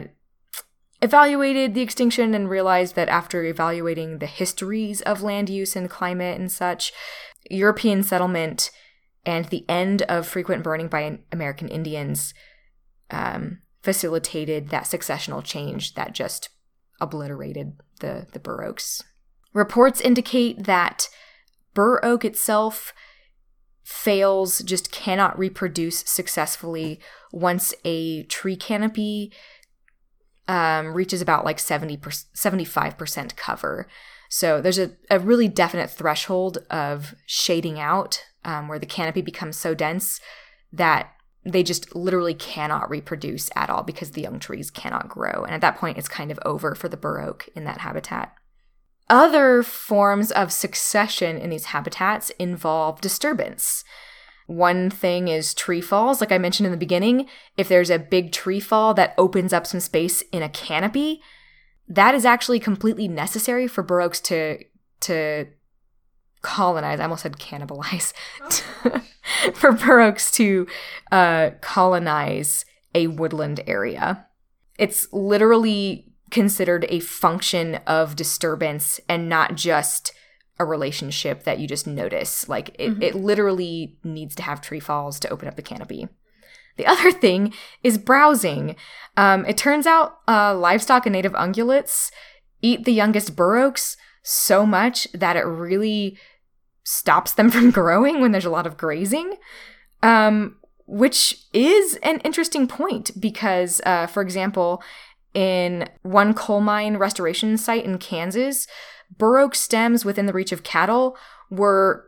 evaluated 1.01 1.73
the 1.73 1.81
extinction 1.81 2.33
and 2.33 2.49
realized 2.49 2.95
that 2.95 3.09
after 3.09 3.43
evaluating 3.43 4.19
the 4.19 4.27
histories 4.27 5.01
of 5.01 5.23
land 5.23 5.49
use 5.49 5.75
and 5.75 5.89
climate 5.89 6.39
and 6.39 6.51
such, 6.51 6.93
European 7.49 8.03
settlement 8.03 8.69
and 9.25 9.45
the 9.45 9.65
end 9.67 10.03
of 10.03 10.27
frequent 10.27 10.63
burning 10.63 10.87
by 10.87 11.19
American 11.31 11.67
Indians 11.67 12.33
um, 13.09 13.59
facilitated 13.81 14.69
that 14.69 14.83
successional 14.83 15.43
change 15.43 15.95
that 15.95 16.13
just 16.13 16.49
obliterated 16.99 17.73
the, 17.99 18.27
the 18.33 18.39
bur 18.39 18.63
oaks. 18.63 19.03
Reports 19.53 20.01
indicate 20.01 20.63
that 20.63 21.09
bur 21.73 21.99
oak 22.03 22.23
itself 22.23 22.93
fails, 23.83 24.59
just 24.59 24.91
cannot 24.91 25.37
reproduce 25.37 25.99
successfully 25.99 26.99
once 27.31 27.73
a 27.83 28.23
tree 28.23 28.55
canopy 28.55 29.31
um, 30.47 30.93
reaches 30.93 31.21
about 31.21 31.45
like 31.45 31.59
70 31.59 31.97
75% 31.97 33.35
cover. 33.35 33.87
So 34.29 34.61
there's 34.61 34.79
a, 34.79 34.91
a 35.09 35.19
really 35.19 35.47
definite 35.47 35.89
threshold 35.89 36.59
of 36.69 37.15
shading 37.25 37.79
out 37.79 38.23
um, 38.45 38.67
where 38.67 38.79
the 38.79 38.85
canopy 38.85 39.21
becomes 39.21 39.57
so 39.57 39.73
dense 39.73 40.19
that 40.71 41.11
they 41.43 41.63
just 41.63 41.95
literally 41.95 42.33
cannot 42.33 42.89
reproduce 42.89 43.49
at 43.55 43.69
all 43.69 43.83
because 43.83 44.11
the 44.11 44.21
young 44.21 44.39
trees 44.39 44.69
cannot 44.69 45.09
grow. 45.09 45.43
And 45.43 45.53
at 45.53 45.61
that 45.61 45.77
point, 45.77 45.97
it's 45.97 46.07
kind 46.07 46.31
of 46.31 46.39
over 46.45 46.75
for 46.75 46.87
the 46.87 46.99
oak 47.05 47.49
in 47.55 47.63
that 47.63 47.79
habitat. 47.79 48.33
Other 49.09 49.63
forms 49.63 50.31
of 50.31 50.53
succession 50.53 51.37
in 51.37 51.49
these 51.49 51.65
habitats 51.65 52.29
involve 52.31 53.01
disturbance. 53.01 53.83
One 54.51 54.89
thing 54.89 55.29
is 55.29 55.53
tree 55.53 55.79
falls, 55.79 56.19
like 56.19 56.33
I 56.33 56.37
mentioned 56.37 56.65
in 56.65 56.73
the 56.73 56.77
beginning. 56.77 57.27
If 57.55 57.69
there's 57.69 57.89
a 57.89 57.97
big 57.97 58.33
tree 58.33 58.59
fall 58.59 58.93
that 58.95 59.13
opens 59.17 59.53
up 59.53 59.65
some 59.65 59.79
space 59.79 60.23
in 60.33 60.43
a 60.43 60.49
canopy, 60.49 61.21
that 61.87 62.13
is 62.15 62.25
actually 62.25 62.59
completely 62.59 63.07
necessary 63.07 63.65
for 63.65 63.81
bur 63.81 64.01
oaks 64.01 64.19
to 64.21 64.59
to 65.01 65.47
colonize. 66.41 66.99
I 66.99 67.03
almost 67.03 67.23
said 67.23 67.37
cannibalize. 67.37 68.11
for 69.53 69.71
bur 69.71 70.01
oaks 70.01 70.31
to 70.31 70.67
uh, 71.13 71.51
colonize 71.61 72.65
a 72.93 73.07
woodland 73.07 73.61
area. 73.67 74.27
It's 74.77 75.07
literally 75.13 76.11
considered 76.29 76.85
a 76.89 76.99
function 76.99 77.75
of 77.87 78.17
disturbance 78.17 78.99
and 79.07 79.29
not 79.29 79.55
just 79.55 80.11
a 80.61 80.65
relationship 80.65 81.43
that 81.43 81.59
you 81.59 81.67
just 81.67 81.87
notice. 81.87 82.47
Like 82.47 82.69
it, 82.79 82.91
mm-hmm. 82.91 83.01
it 83.01 83.15
literally 83.15 83.97
needs 84.03 84.35
to 84.35 84.43
have 84.43 84.61
tree 84.61 84.79
falls 84.79 85.19
to 85.19 85.29
open 85.29 85.47
up 85.47 85.55
the 85.55 85.61
canopy. 85.61 86.07
The 86.77 86.85
other 86.85 87.11
thing 87.25 87.53
is 87.83 87.97
browsing. 87.97 88.75
Um, 89.17 89.45
it 89.45 89.57
turns 89.57 89.85
out 89.85 90.19
uh, 90.27 90.55
livestock 90.55 91.05
and 91.05 91.13
native 91.13 91.33
ungulates 91.33 92.11
eat 92.61 92.85
the 92.85 92.93
youngest 92.93 93.35
bur 93.35 93.57
oaks 93.57 93.97
so 94.23 94.65
much 94.65 95.07
that 95.13 95.35
it 95.35 95.41
really 95.41 96.17
stops 96.83 97.33
them 97.33 97.49
from 97.51 97.71
growing 97.71 98.21
when 98.21 98.31
there's 98.31 98.45
a 98.45 98.51
lot 98.51 98.67
of 98.67 98.77
grazing. 98.77 99.35
Um, 100.03 100.57
which 100.87 101.45
is 101.53 101.97
an 102.03 102.19
interesting 102.19 102.67
point 102.67 103.11
because, 103.19 103.79
uh, 103.85 104.07
for 104.07 104.21
example, 104.21 104.83
in 105.33 105.87
one 106.01 106.33
coal 106.33 106.59
mine 106.59 106.97
restoration 106.97 107.57
site 107.57 107.85
in 107.85 107.97
Kansas, 107.97 108.67
oak 109.19 109.55
stems 109.55 110.05
within 110.05 110.25
the 110.25 110.33
reach 110.33 110.51
of 110.51 110.63
cattle 110.63 111.17
were 111.49 112.05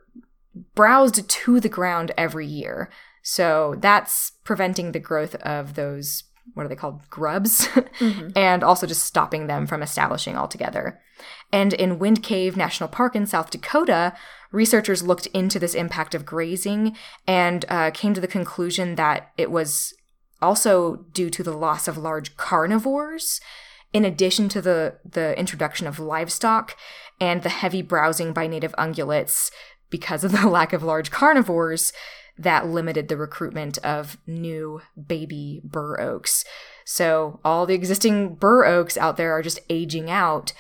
browsed 0.76 1.28
to 1.28 1.60
the 1.60 1.70
ground 1.70 2.12
every 2.18 2.46
year. 2.46 2.90
So 3.22 3.76
that's 3.80 4.32
preventing 4.44 4.92
the 4.92 5.00
growth 5.00 5.36
of 5.36 5.76
those, 5.76 6.24
what 6.54 6.66
are 6.66 6.70
they 6.70 6.76
called, 6.76 7.02
grubs, 7.10 7.68
mm-hmm. 7.68 8.30
and 8.36 8.64
also 8.64 8.86
just 8.86 9.06
stopping 9.06 9.48
them 9.48 9.66
from 9.66 9.82
establishing 9.82 10.36
altogether. 10.36 11.00
And 11.52 11.74
in 11.74 12.00
Wind 12.00 12.22
Cave 12.22 12.58
National 12.58 12.90
Park 12.90 13.16
in 13.16 13.26
South 13.26 13.50
Dakota, 13.50 14.14
researchers 14.52 15.04
looked 15.04 15.28
into 15.28 15.60
this 15.60 15.74
impact 15.74 16.14
of 16.14 16.26
grazing 16.26 16.96
and 17.26 17.66
uh, 17.70 17.92
came 17.92 18.14
to 18.14 18.22
the 18.22 18.28
conclusion 18.28 18.96
that 18.96 19.32
it 19.38 19.50
was 19.50 19.94
also 20.42 21.06
due 21.14 21.30
to 21.30 21.44
the 21.44 21.54
loss 21.54 21.88
of 21.88 21.98
large 21.98 22.36
carnivores 22.36 23.40
in 23.94 24.04
addition 24.04 24.50
to 24.50 24.62
the, 24.62 24.96
the 25.10 25.38
introduction 25.40 25.88
of 25.88 26.00
livestock 26.00 26.76
and 27.22 27.44
the 27.44 27.50
heavy 27.50 27.82
browsing 27.82 28.34
by 28.34 28.48
native 28.48 28.74
ungulates 28.74 29.52
because 29.90 30.24
of 30.24 30.32
the 30.32 30.48
lack 30.50 30.74
of 30.74 30.84
large 30.84 31.12
carnivores 31.12 31.94
that 32.38 32.66
limited 32.68 33.08
the 33.08 33.18
recruitment 33.18 33.78
of 33.80 34.18
new 34.26 34.82
baby 35.08 35.62
bur 35.64 36.02
oaks. 36.02 36.44
So 36.84 37.40
all 37.46 37.68
the 37.68 37.76
existing 37.76 38.36
bur 38.36 38.66
oaks 38.66 38.98
out 38.98 39.18
there 39.18 39.32
are 39.32 39.44
just 39.44 39.60
aging 39.70 40.10
out 40.10 40.52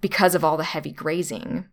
because 0.00 0.36
of 0.36 0.44
all 0.44 0.56
the 0.56 0.64
heavy 0.64 0.92
grazing. 0.92 1.66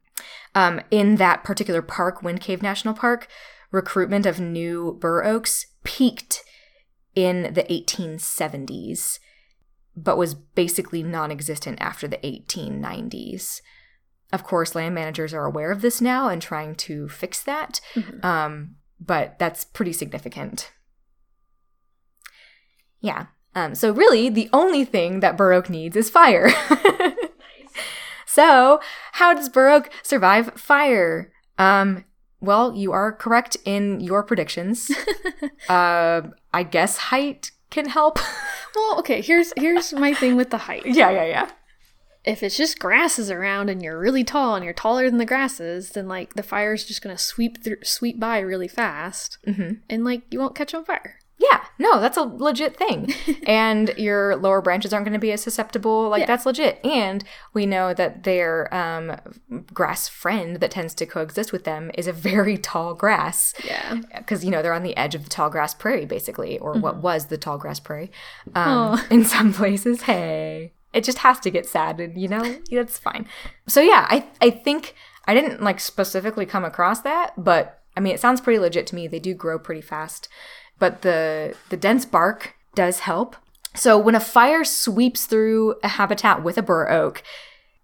Um, 0.56 0.82
in 0.90 1.18
that 1.18 1.44
particular 1.44 1.84
park, 1.84 2.24
Wind 2.24 2.42
Cave 2.42 2.64
National 2.64 2.96
Park, 2.96 3.28
recruitment 3.72 4.26
of 4.26 4.40
new 4.40 4.98
bur 5.00 5.24
oaks 5.24 5.68
peaked 5.84 6.44
in 7.14 7.54
the 7.54 7.64
1870s 7.64 9.20
but 9.98 10.18
was 10.18 10.36
basically 10.36 11.02
non 11.02 11.32
existent 11.32 11.80
after 11.82 12.08
the 12.08 12.18
1890s. 12.18 13.62
Of 14.32 14.44
course, 14.44 14.76
land 14.76 14.94
managers 14.94 15.34
are 15.34 15.46
aware 15.46 15.72
of 15.72 15.82
this 15.82 16.00
now 16.00 16.30
and 16.30 16.42
trying 16.42 16.76
to 16.76 17.10
fix 17.10 17.42
that, 17.44 17.82
mm-hmm. 17.96 18.26
um, 18.26 18.76
but 19.00 19.40
that's 19.40 19.66
pretty 19.66 19.94
significant. 19.94 20.72
Yeah. 23.02 23.28
Um, 23.56 23.74
so, 23.74 23.92
really, 23.92 24.30
the 24.30 24.50
only 24.54 24.86
thing 24.86 25.22
that 25.22 25.38
bur 25.38 25.54
oak 25.54 25.70
needs 25.70 25.96
is 25.96 26.10
fire. 26.10 26.50
so, 28.26 28.80
how 29.14 29.34
does 29.34 29.50
bur 29.50 29.70
oak 29.70 29.90
survive 30.04 30.54
fire? 30.54 31.32
Um, 31.58 32.06
well, 32.40 32.76
you 32.76 32.92
are 32.92 33.12
correct 33.12 33.58
in 33.66 34.00
your 34.00 34.24
predictions. 34.24 34.92
uh, 35.70 36.22
I 36.54 36.64
guess 36.64 36.98
height 36.98 37.52
can 37.70 37.90
help. 37.90 38.20
well, 38.76 39.00
okay, 39.00 39.22
here's 39.22 39.54
here's 39.58 39.94
my 39.94 40.14
thing 40.14 40.36
with 40.36 40.50
the 40.50 40.58
height. 40.58 40.86
Yeah, 40.86 41.10
yeah, 41.10 41.26
yeah. 41.26 41.52
If 42.24 42.44
it's 42.44 42.58
just 42.58 42.80
grasses 42.80 43.32
around 43.32 43.70
and 43.70 43.82
you're 43.82 43.98
really 43.98 44.26
tall 44.26 44.56
and 44.56 44.66
you're 44.66 44.74
taller 44.74 45.10
than 45.10 45.18
the 45.18 45.26
grasses, 45.26 45.92
then 45.92 46.08
like 46.08 46.34
the 46.34 46.44
fire's 46.44 46.84
just 46.84 47.02
gonna 47.02 47.18
sweep 47.18 47.64
through, 47.64 47.84
sweep 47.84 48.20
by 48.20 48.40
really 48.40 48.68
fast, 48.68 49.38
mm-hmm. 49.48 49.76
and 49.90 50.04
like 50.04 50.24
you 50.30 50.40
won't 50.40 50.56
catch 50.56 50.74
on 50.74 50.84
fire. 50.84 51.17
Yeah, 51.40 51.64
no, 51.78 52.00
that's 52.00 52.18
a 52.18 52.24
legit 52.24 52.76
thing. 52.76 53.14
and 53.48 53.94
your 53.98 54.36
lower 54.36 54.62
branches 54.62 54.92
aren't 54.92 55.06
going 55.06 55.14
to 55.14 55.20
be 55.20 55.32
as 55.32 55.42
susceptible. 55.42 56.10
Like, 56.10 56.22
yeah. 56.22 56.26
that's 56.26 56.46
legit. 56.46 56.84
And 56.84 57.24
we 57.54 57.66
know 57.66 57.94
that 57.94 58.24
their 58.24 58.74
um, 58.74 59.16
grass 59.74 60.08
friend 60.08 60.58
that 60.58 60.72
tends 60.72 60.96
to 60.96 61.06
coexist 61.06 61.52
with 61.52 61.64
them 61.64 61.92
is 61.94 62.08
a 62.08 62.14
very 62.14 62.58
tall 62.58 62.96
grass. 62.96 63.54
Yeah. 63.64 64.02
Because, 64.18 64.44
you 64.44 64.50
know, 64.50 64.64
they're 64.64 64.74
on 64.74 64.84
the 64.84 64.98
edge 64.98 65.14
of 65.14 65.24
the 65.24 65.30
tall 65.30 65.50
grass 65.50 65.76
prairie, 65.76 66.06
basically, 66.06 66.58
or 66.58 66.74
mm-hmm. 66.74 66.82
what 66.82 66.98
was 66.98 67.28
the 67.28 67.38
tall 67.38 67.60
grass 67.60 67.80
prairie 67.80 68.12
um, 68.56 69.00
in 69.12 69.24
some 69.24 69.54
places. 69.54 70.04
Hey. 70.04 70.74
It 70.94 71.04
just 71.04 71.20
has 71.20 71.40
to 71.42 71.52
get 71.52 71.68
sad, 71.68 72.00
and, 72.00 72.20
you 72.20 72.28
know, 72.28 72.58
that's 72.72 72.98
fine. 72.98 73.28
So, 73.68 73.82
yeah, 73.82 74.08
I, 74.10 74.26
I 74.42 74.50
think 74.50 74.96
I 75.26 75.36
didn't, 75.36 75.62
like, 75.62 75.80
specifically 75.80 76.48
come 76.48 76.66
across 76.66 77.02
that, 77.02 77.34
but 77.38 77.84
I 77.96 78.00
mean, 78.00 78.16
it 78.16 78.20
sounds 78.20 78.42
pretty 78.42 78.58
legit 78.58 78.88
to 78.88 78.96
me. 78.96 79.08
They 79.08 79.20
do 79.20 79.34
grow 79.34 79.60
pretty 79.60 79.82
fast 79.82 80.30
but 80.80 81.02
the 81.02 81.56
the 81.70 81.78
dense 81.78 82.06
bark 82.06 82.56
does 82.76 83.00
help. 83.00 83.36
So 83.76 83.98
when 83.98 84.16
a 84.16 84.20
fire 84.20 84.64
sweeps 84.64 85.26
through 85.26 85.76
a 85.84 85.88
habitat 85.88 86.44
with 86.44 86.58
a 86.58 86.62
bur 86.62 86.90
oak, 86.90 87.22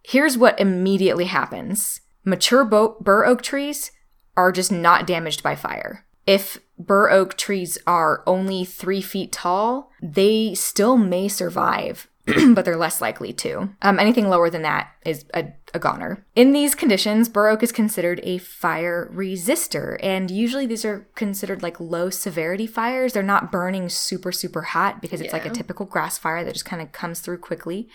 here's 0.04 0.38
what 0.38 0.60
immediately 0.60 1.26
happens. 1.26 2.02
Mature 2.26 2.64
bo- 2.66 2.98
bur 3.00 3.26
oak 3.26 3.42
trees 3.42 3.92
are 4.36 4.52
just 4.52 4.72
not 4.72 5.06
damaged 5.06 5.44
by 5.44 5.56
fire. 5.56 6.06
If 6.26 6.60
bur 6.80 7.10
oak 7.12 7.38
trees 7.38 7.78
are 7.86 8.24
only 8.26 8.66
three 8.66 9.02
feet 9.02 9.32
tall, 9.32 9.92
they 10.02 10.54
still 10.56 10.98
may 10.98 11.28
survive 11.28 12.08
but 12.54 12.64
they're 12.64 12.78
less 12.78 13.02
likely 13.02 13.34
to. 13.34 13.70
Um, 13.82 14.00
anything 14.00 14.30
lower 14.30 14.50
than 14.50 14.62
that 14.62 14.92
is 15.06 15.26
a, 15.34 15.48
a 15.74 15.80
goner. 15.80 16.26
In 16.36 16.54
these 16.54 16.74
conditions, 16.74 17.28
bur 17.28 17.50
oak 17.50 17.62
is 17.62 17.74
considered 17.74 18.22
a 18.24 18.38
fire 18.38 19.12
resistor, 19.14 19.98
and 20.02 20.32
usually 20.32 20.66
these 20.66 20.86
are 20.86 21.08
considered 21.16 21.62
like 21.62 21.82
low 21.82 22.10
severity 22.10 22.66
fires. 22.66 23.12
They're 23.12 23.24
not 23.24 23.52
burning 23.52 23.90
super, 23.90 24.32
super 24.32 24.62
hot 24.62 25.02
because 25.02 25.20
it's 25.20 25.34
yeah. 25.34 25.40
like 25.40 25.46
a 25.46 25.50
typical 25.50 25.86
grass 25.86 26.18
fire 26.18 26.46
that 26.46 26.54
just 26.54 26.66
kind 26.66 26.82
of 26.82 26.94
comes 26.94 27.20
through 27.20 27.40
quickly. 27.40 27.90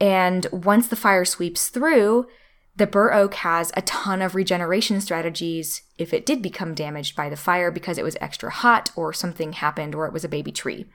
And 0.00 0.46
once 0.50 0.88
the 0.88 0.96
fire 0.96 1.24
sweeps 1.24 1.68
through, 1.68 2.26
the 2.74 2.86
bur 2.86 3.12
oak 3.12 3.34
has 3.34 3.72
a 3.76 3.82
ton 3.82 4.20
of 4.22 4.34
regeneration 4.34 5.00
strategies 5.00 5.82
if 5.98 6.12
it 6.12 6.26
did 6.26 6.42
become 6.42 6.74
damaged 6.74 7.16
by 7.16 7.28
the 7.28 7.36
fire 7.36 7.70
because 7.70 7.96
it 7.96 8.04
was 8.04 8.16
extra 8.20 8.50
hot 8.50 8.90
or 8.96 9.12
something 9.12 9.54
happened 9.54 9.94
or 9.94 10.06
it 10.06 10.12
was 10.12 10.24
a 10.24 10.28
baby 10.28 10.52
tree. 10.52 10.86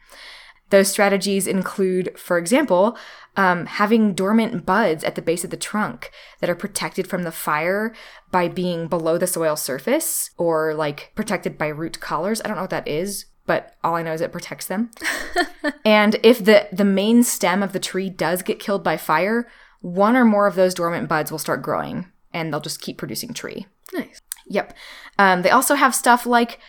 Those 0.72 0.90
strategies 0.90 1.48
include, 1.48 2.18
for 2.18 2.38
example, 2.38 2.98
um, 3.38 3.66
having 3.66 4.14
dormant 4.14 4.66
buds 4.66 5.04
at 5.04 5.16
the 5.16 5.22
base 5.22 5.44
of 5.44 5.50
the 5.50 5.58
trunk 5.58 6.12
that 6.40 6.50
are 6.50 6.56
protected 6.56 7.08
from 7.08 7.24
the 7.24 7.32
fire 7.32 7.94
by 8.32 8.48
being 8.48 8.88
below 8.88 9.18
the 9.18 9.28
soil 9.28 9.56
surface 9.56 10.32
or 10.38 10.74
like 10.74 11.12
protected 11.14 11.58
by 11.58 11.68
root 11.68 12.00
collars. 12.00 12.42
I 12.42 12.48
don't 12.48 12.56
know 12.56 12.64
what 12.64 12.72
that 12.72 12.88
is, 12.88 13.26
but 13.46 13.76
all 13.84 13.96
I 13.96 14.04
know 14.04 14.14
is 14.14 14.22
it 14.22 14.32
protects 14.32 14.68
them. 14.68 14.92
and 15.86 16.16
if 16.24 16.44
the, 16.44 16.68
the 16.72 16.86
main 16.86 17.24
stem 17.24 17.62
of 17.62 17.74
the 17.74 17.80
tree 17.80 18.10
does 18.10 18.42
get 18.42 18.60
killed 18.60 18.84
by 18.84 18.96
fire, 18.96 19.48
one 19.82 20.16
or 20.16 20.26
more 20.26 20.48
of 20.48 20.56
those 20.56 20.74
dormant 20.74 21.10
buds 21.10 21.32
will 21.32 21.40
start 21.40 21.62
growing 21.62 22.12
and 22.34 22.52
they'll 22.52 22.62
just 22.62 22.82
keep 22.82 22.98
producing 22.98 23.34
tree. 23.34 23.66
Nice. 23.94 24.22
Yep. 24.48 24.74
Um, 25.20 25.42
they 25.42 25.50
also 25.50 25.76
have 25.76 25.94
stuff 25.94 26.26
like 26.26 26.60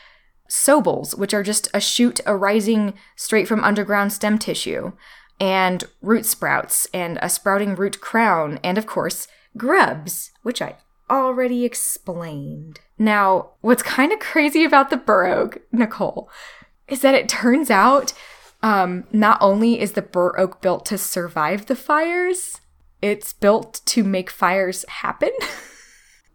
sobols, 0.53 1.14
which 1.14 1.32
are 1.32 1.42
just 1.42 1.66
a 1.72 1.80
shoot 1.80 2.20
arising 2.26 2.92
straight 3.16 3.48
from 3.48 3.64
underground 3.64 4.12
stem 4.12 4.38
tissue, 4.38 4.92
and 5.40 5.84
root 6.03 6.26
sprouts, 6.26 6.86
and 6.92 7.18
a 7.22 7.30
sprouting 7.30 7.74
root 7.74 8.03
crown, 8.03 8.61
and 8.62 8.76
of 8.76 8.86
course, 8.86 9.26
grubs, 9.57 10.30
which 10.42 10.61
I 10.61 10.76
already 11.09 11.64
explained. 11.64 12.80
Now, 12.98 13.53
what's 13.62 13.82
kind 13.82 14.12
of 14.12 14.18
crazy 14.18 14.62
about 14.62 14.90
the 14.90 14.98
bur 14.98 15.26
oak, 15.26 15.62
Nicole, 15.72 16.28
is 16.86 17.00
that 17.00 17.14
it 17.14 17.30
turns 17.30 17.70
out 17.70 18.12
um, 18.62 19.05
not 19.11 19.38
only 19.40 19.80
is 19.80 19.92
the 19.92 20.03
bur 20.03 20.38
oak 20.38 20.61
built 20.61 20.84
to 20.86 20.98
survive 20.98 21.64
the 21.64 21.74
fires, 21.74 22.61
it's 23.00 23.32
built 23.32 23.80
to 23.86 24.05
make 24.05 24.28
fires 24.28 24.84
happen. 24.88 25.30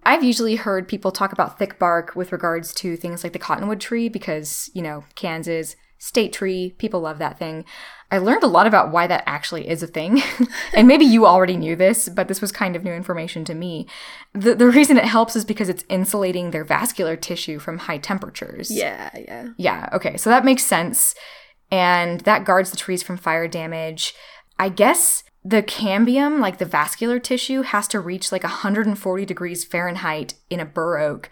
I've 0.08 0.24
usually 0.24 0.56
heard 0.56 0.88
people 0.88 1.12
talk 1.12 1.34
about 1.34 1.60
thick 1.60 1.78
bark 1.78 2.16
with 2.16 2.32
regards 2.32 2.74
to 2.76 2.96
things 2.96 3.26
like 3.26 3.34
the 3.34 3.40
cottonwood 3.40 3.82
tree 3.82 4.08
because, 4.08 4.72
you 4.74 4.82
know, 4.82 5.04
Kansas, 5.16 5.76
state 5.98 6.32
tree, 6.32 6.74
people 6.78 7.02
love 7.02 7.18
that 7.18 7.38
thing. 7.38 7.66
I 8.10 8.20
learned 8.20 8.44
a 8.44 8.48
lot 8.48 8.68
about 8.68 8.90
why 8.90 9.06
that 9.08 9.26
actually 9.26 9.68
is 9.68 9.84
a 9.84 9.88
thing. 9.88 10.22
and 10.74 10.88
maybe 10.88 11.04
you 11.04 11.26
already 11.26 11.58
knew 11.58 11.76
this, 11.76 12.08
but 12.08 12.30
this 12.30 12.40
was 12.40 12.54
kind 12.54 12.78
of 12.78 12.86
new 12.86 12.94
information 12.94 13.44
to 13.46 13.54
me. 13.54 13.86
The, 14.32 14.56
the 14.56 14.70
reason 14.70 14.96
it 14.96 15.04
helps 15.04 15.36
is 15.36 15.44
because 15.44 15.68
it's 15.68 15.84
insulating 15.90 16.52
their 16.52 16.64
vascular 16.64 17.18
tissue 17.18 17.60
from 17.60 17.80
high 17.80 17.98
temperatures. 17.98 18.72
Yeah, 18.72 19.10
yeah. 19.14 19.50
Yeah, 19.58 19.90
okay. 19.92 20.16
So 20.16 20.30
that 20.30 20.46
makes 20.46 20.64
sense. 20.64 21.16
And 21.70 22.22
that 22.22 22.46
guards 22.46 22.72
the 22.72 22.78
trees 22.78 23.04
from 23.04 23.18
fire 23.18 23.50
damage. 23.50 24.16
I 24.58 24.70
guess 24.70 25.24
the 25.48 25.64
cambium, 25.64 26.42
like 26.42 26.58
the 26.58 26.66
vascular 26.66 27.20
tissue, 27.20 27.62
has 27.62 27.88
to 27.90 28.02
reach 28.02 28.34
like 28.34 28.44
140 28.44 29.26
degrees 29.26 29.64
Fahrenheit 29.64 30.34
in 30.50 30.60
a 30.60 30.66
bur 30.66 31.00
oak 31.00 31.30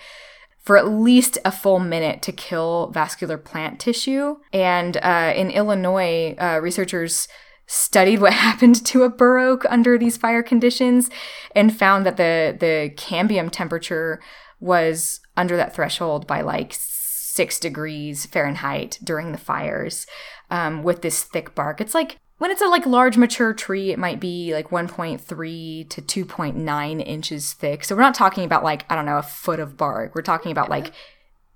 for 0.61 0.77
at 0.77 0.87
least 0.87 1.37
a 1.43 1.51
full 1.51 1.79
minute 1.79 2.21
to 2.21 2.31
kill 2.31 2.91
vascular 2.91 3.37
plant 3.37 3.79
tissue. 3.79 4.37
And 4.53 4.97
uh, 4.97 5.33
in 5.35 5.51
Illinois, 5.51 6.33
uh, 6.39 6.59
researchers 6.61 7.27
studied 7.67 8.21
what 8.21 8.33
happened 8.47 8.85
to 8.85 9.03
a 9.03 9.09
bur 9.09 9.37
oak 9.39 9.65
under 9.69 9.97
these 9.97 10.15
fire 10.15 10.43
conditions 10.43 11.09
and 11.53 11.77
found 11.77 12.05
that 12.05 12.15
the 12.15 12.55
the 12.57 12.93
cambium 12.95 13.51
temperature 13.51 14.21
was 14.61 15.19
under 15.35 15.57
that 15.57 15.75
threshold 15.75 16.25
by 16.25 16.39
like 16.39 16.73
six 16.73 17.59
degrees 17.59 18.25
Fahrenheit 18.25 18.97
during 19.03 19.33
the 19.33 19.37
fires 19.37 20.07
um, 20.49 20.83
with 20.83 21.01
this 21.01 21.23
thick 21.23 21.53
bark. 21.53 21.81
It's 21.81 21.93
like 21.93 22.17
when 22.37 22.51
it's 22.51 22.61
a 22.61 22.67
like 22.67 22.85
large 22.85 23.17
mature 23.17 23.53
tree, 23.53 23.91
it 23.91 23.99
might 23.99 24.19
be 24.19 24.53
like 24.53 24.69
1.3 24.69 25.89
to 25.89 26.01
2.9 26.01 27.07
inches 27.07 27.53
thick. 27.53 27.83
So 27.83 27.95
we're 27.95 28.01
not 28.01 28.15
talking 28.15 28.43
about 28.43 28.63
like 28.63 28.85
I 28.89 28.95
don't 28.95 29.05
know 29.05 29.17
a 29.17 29.23
foot 29.23 29.59
of 29.59 29.77
bark. 29.77 30.13
We're 30.15 30.21
talking 30.21 30.51
about 30.51 30.69
like 30.69 30.91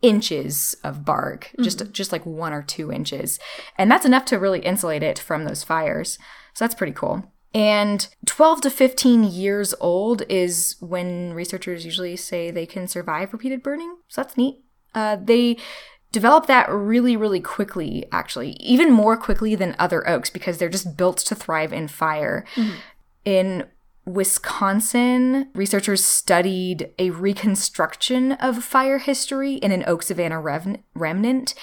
inches 0.01 0.75
of 0.83 1.03
bark, 1.03 1.45
mm-hmm. 1.45 1.63
just 1.63 1.91
just 1.91 2.11
like 2.11 2.25
one 2.25 2.53
or 2.53 2.63
two 2.63 2.91
inches, 2.91 3.39
and 3.77 3.91
that's 3.91 4.05
enough 4.05 4.25
to 4.25 4.39
really 4.39 4.59
insulate 4.61 5.03
it 5.03 5.19
from 5.19 5.43
those 5.43 5.63
fires. 5.63 6.17
So 6.53 6.63
that's 6.63 6.75
pretty 6.75 6.93
cool. 6.93 7.23
And 7.53 8.07
12 8.27 8.61
to 8.61 8.69
15 8.69 9.23
years 9.23 9.73
old 9.79 10.21
is 10.29 10.75
when 10.79 11.33
researchers 11.33 11.83
usually 11.83 12.15
say 12.15 12.51
they 12.51 12.67
can 12.67 12.87
survive 12.87 13.33
repeated 13.33 13.63
burning. 13.63 13.97
So 14.07 14.21
that's 14.21 14.37
neat. 14.37 14.63
Uh, 14.93 15.17
they 15.21 15.57
develop 16.11 16.47
that 16.47 16.69
really, 16.71 17.15
really 17.15 17.39
quickly, 17.39 18.05
actually, 18.11 18.51
even 18.59 18.91
more 18.91 19.15
quickly 19.15 19.55
than 19.55 19.75
other 19.77 20.07
oaks 20.07 20.29
because 20.29 20.57
they're 20.57 20.69
just 20.69 20.97
built 20.97 21.17
to 21.17 21.35
thrive 21.35 21.71
in 21.71 21.87
fire. 21.87 22.45
Mm-hmm. 22.55 22.75
In 23.25 23.67
Wisconsin, 24.05 25.49
researchers 25.53 26.03
studied 26.03 26.91
a 26.97 27.11
reconstruction 27.11 28.33
of 28.33 28.63
fire 28.63 28.97
history 28.97 29.55
in 29.55 29.71
an 29.71 29.83
oak 29.85 30.01
savanna 30.03 30.39
rem- 30.39 30.83
remnant, 30.95 31.53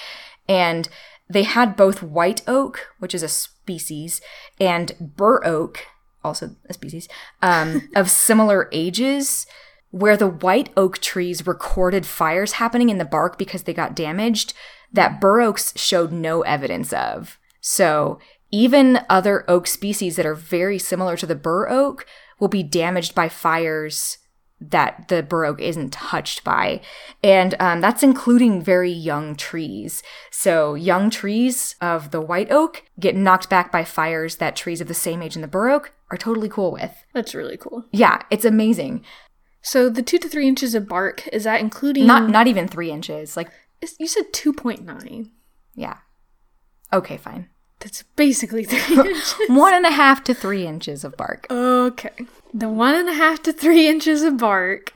and 0.49 0.89
they 1.29 1.43
had 1.43 1.77
both 1.77 2.03
white 2.03 2.43
oak, 2.47 2.89
which 2.99 3.15
is 3.15 3.23
a 3.25 3.29
species, 3.29 4.21
and 4.61 4.95
bur 5.01 5.45
oak, 5.45 5.87
also 6.23 6.55
a 6.69 6.73
species, 6.73 7.09
um, 7.43 7.89
of 7.97 8.11
similar 8.11 8.69
ages 8.71 9.47
where 9.91 10.17
the 10.17 10.29
white 10.29 10.71
oak 10.77 10.99
trees 10.99 11.47
recorded 11.47 12.05
fires 12.07 12.53
happening 12.53 12.89
in 12.89 12.99
the 12.99 13.05
bark 13.05 13.39
because 13.39 13.63
they 13.63 13.75
got 13.75 13.97
damaged 13.97 14.53
that 14.93 15.21
bur 15.21 15.41
oaks 15.41 15.73
showed 15.77 16.13
no 16.13 16.43
evidence 16.43 16.93
of. 16.93 17.39
So 17.61 18.19
even 18.51 19.01
other 19.09 19.45
oak 19.49 19.67
species 19.67 20.17
that 20.17 20.27
are 20.27 20.35
very 20.35 20.79
similar 20.79 21.17
to 21.17 21.27
the 21.27 21.35
bur 21.35 21.69
oak 21.69 22.07
will 22.39 22.49
be 22.49 22.63
damaged 22.63 23.15
by 23.15 23.29
fires 23.29 24.19
that 24.61 25.09
the 25.09 25.23
bur 25.23 25.45
oak 25.45 25.61
isn't 25.61 25.93
touched 25.93 26.43
by. 26.43 26.81
And 27.23 27.55
um, 27.61 27.81
that's 27.81 28.03
including 28.03 28.63
very 28.63 28.91
young 28.91 29.37
trees. 29.37 30.03
So 30.31 30.75
young 30.75 31.11
trees 31.11 31.77
of 31.81 32.11
the 32.11 32.21
white 32.21 32.51
oak 32.51 32.85
get 32.99 33.17
knocked 33.17 33.51
back 33.51 33.71
by 33.71 33.85
fires 33.85 34.37
that 34.37 34.57
trees 34.57 34.81
of 34.81 34.89
the 34.89 34.95
same 34.95 35.23
age 35.23 35.37
in 35.37 35.43
the 35.43 35.49
bur 35.49 35.69
oak 35.69 35.93
are 36.11 36.17
totally 36.17 36.49
cool 36.49 36.73
with. 36.73 37.05
That's 37.13 37.35
really 37.35 37.57
cool. 37.57 37.85
Yeah, 37.93 38.23
it's 38.31 38.45
amazing. 38.45 39.05
So 39.67 39.89
the 39.91 40.01
two 40.01 40.19
to 40.19 40.29
three 40.29 40.47
inches 40.47 40.77
of 40.77 40.87
bark 40.87 41.27
is 41.33 41.43
that 41.43 41.61
including 41.61 42.07
Not 42.07 42.31
not 42.31 42.47
even 42.47 42.69
three 42.69 42.93
inches. 42.93 43.37
Like 43.37 43.51
you 43.99 44.07
said, 44.07 44.33
two 44.33 44.53
point 44.53 44.85
nine. 44.85 45.33
Yeah. 45.75 45.97
Okay, 46.93 47.17
fine. 47.17 47.49
That's 47.81 48.05
basically 48.15 48.63
three 48.71 48.97
inches. 49.11 49.35
one 49.49 49.75
and 49.75 49.85
a 49.85 49.91
half 49.91 50.23
to 50.25 50.35
three 50.35 50.69
inches 50.69 51.03
of 51.03 51.17
bark. 51.17 51.49
Okay. 51.51 52.15
The 52.55 52.69
one 52.69 52.95
and 52.95 53.09
a 53.09 53.13
half 53.15 53.43
to 53.43 53.53
three 53.53 53.89
inches 53.93 54.23
of 54.23 54.37
bark 54.37 54.93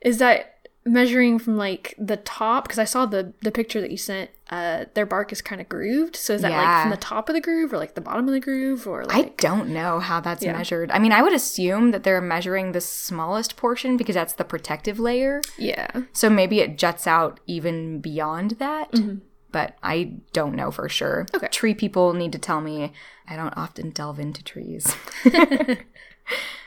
is 0.00 0.16
that 0.16 0.66
measuring 0.86 1.38
from 1.38 1.58
like 1.58 1.94
the 1.98 2.16
top 2.16 2.64
because 2.64 2.78
I 2.78 2.84
saw 2.84 3.04
the 3.04 3.34
the 3.42 3.52
picture 3.52 3.82
that 3.82 3.90
you 3.90 3.98
sent. 3.98 4.30
Uh, 4.50 4.84
their 4.92 5.06
bark 5.06 5.32
is 5.32 5.40
kind 5.40 5.60
of 5.60 5.68
grooved. 5.68 6.16
So 6.16 6.34
is 6.34 6.42
that 6.42 6.50
yeah. 6.50 6.62
like 6.62 6.82
from 6.82 6.90
the 6.90 6.96
top 6.98 7.28
of 7.30 7.34
the 7.34 7.40
groove 7.40 7.72
or 7.72 7.78
like 7.78 7.94
the 7.94 8.02
bottom 8.02 8.28
of 8.28 8.34
the 8.34 8.40
groove 8.40 8.86
or 8.86 9.04
like? 9.06 9.16
I 9.16 9.32
don't 9.38 9.70
know 9.70 10.00
how 10.00 10.20
that's 10.20 10.42
yeah. 10.42 10.52
measured. 10.52 10.90
I 10.90 10.98
mean, 10.98 11.12
I 11.12 11.22
would 11.22 11.32
assume 11.32 11.92
that 11.92 12.02
they're 12.02 12.20
measuring 12.20 12.72
the 12.72 12.80
smallest 12.80 13.56
portion 13.56 13.96
because 13.96 14.14
that's 14.14 14.34
the 14.34 14.44
protective 14.44 14.98
layer. 14.98 15.40
Yeah. 15.56 16.02
So 16.12 16.28
maybe 16.28 16.60
it 16.60 16.76
juts 16.76 17.06
out 17.06 17.40
even 17.46 18.00
beyond 18.00 18.52
that. 18.52 18.92
Mm-hmm. 18.92 19.20
But 19.50 19.76
I 19.82 20.14
don't 20.32 20.56
know 20.56 20.70
for 20.70 20.88
sure. 20.88 21.26
Okay. 21.34 21.48
Tree 21.48 21.74
people 21.74 22.12
need 22.12 22.32
to 22.32 22.38
tell 22.38 22.60
me. 22.60 22.92
I 23.26 23.36
don't 23.36 23.56
often 23.56 23.90
delve 23.90 24.18
into 24.18 24.42
trees. 24.42 24.94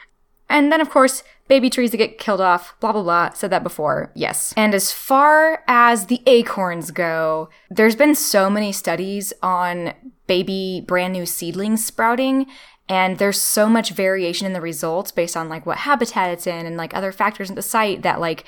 And 0.49 0.71
then, 0.71 0.81
of 0.81 0.89
course, 0.89 1.23
baby 1.47 1.69
trees 1.69 1.91
that 1.91 1.97
get 1.97 2.17
killed 2.17 2.41
off, 2.41 2.75
blah, 2.79 2.91
blah, 2.91 3.03
blah. 3.03 3.29
Said 3.31 3.49
that 3.51 3.63
before. 3.63 4.11
Yes. 4.15 4.53
And 4.55 4.73
as 4.73 4.91
far 4.91 5.63
as 5.67 6.05
the 6.05 6.21
acorns 6.25 6.91
go, 6.91 7.49
there's 7.69 7.95
been 7.95 8.15
so 8.15 8.49
many 8.49 8.71
studies 8.71 9.33
on 9.41 9.93
baby 10.27 10.83
brand 10.85 11.13
new 11.13 11.25
seedlings 11.25 11.85
sprouting. 11.85 12.47
And 12.89 13.17
there's 13.17 13.41
so 13.41 13.67
much 13.67 13.91
variation 13.91 14.47
in 14.47 14.53
the 14.53 14.61
results 14.61 15.11
based 15.11 15.35
on 15.35 15.49
like 15.49 15.65
what 15.65 15.79
habitat 15.79 16.31
it's 16.31 16.47
in 16.47 16.65
and 16.65 16.77
like 16.77 16.93
other 16.93 17.11
factors 17.11 17.49
at 17.49 17.55
the 17.55 17.61
site 17.61 18.01
that 18.03 18.21
like 18.21 18.45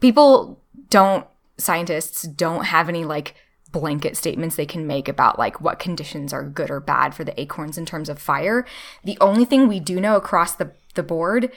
people 0.00 0.62
don't, 0.88 1.26
scientists 1.58 2.22
don't 2.22 2.66
have 2.66 2.88
any 2.88 3.04
like 3.04 3.34
blanket 3.72 4.16
statements 4.16 4.56
they 4.56 4.66
can 4.66 4.86
make 4.86 5.08
about 5.08 5.38
like 5.38 5.60
what 5.60 5.78
conditions 5.78 6.32
are 6.32 6.44
good 6.44 6.70
or 6.70 6.80
bad 6.80 7.14
for 7.14 7.24
the 7.24 7.38
acorns 7.40 7.78
in 7.78 7.86
terms 7.86 8.08
of 8.08 8.18
fire. 8.18 8.64
The 9.04 9.18
only 9.20 9.44
thing 9.44 9.66
we 9.66 9.80
do 9.80 10.00
know 10.00 10.16
across 10.16 10.54
the, 10.54 10.72
the 10.94 11.02
board 11.02 11.50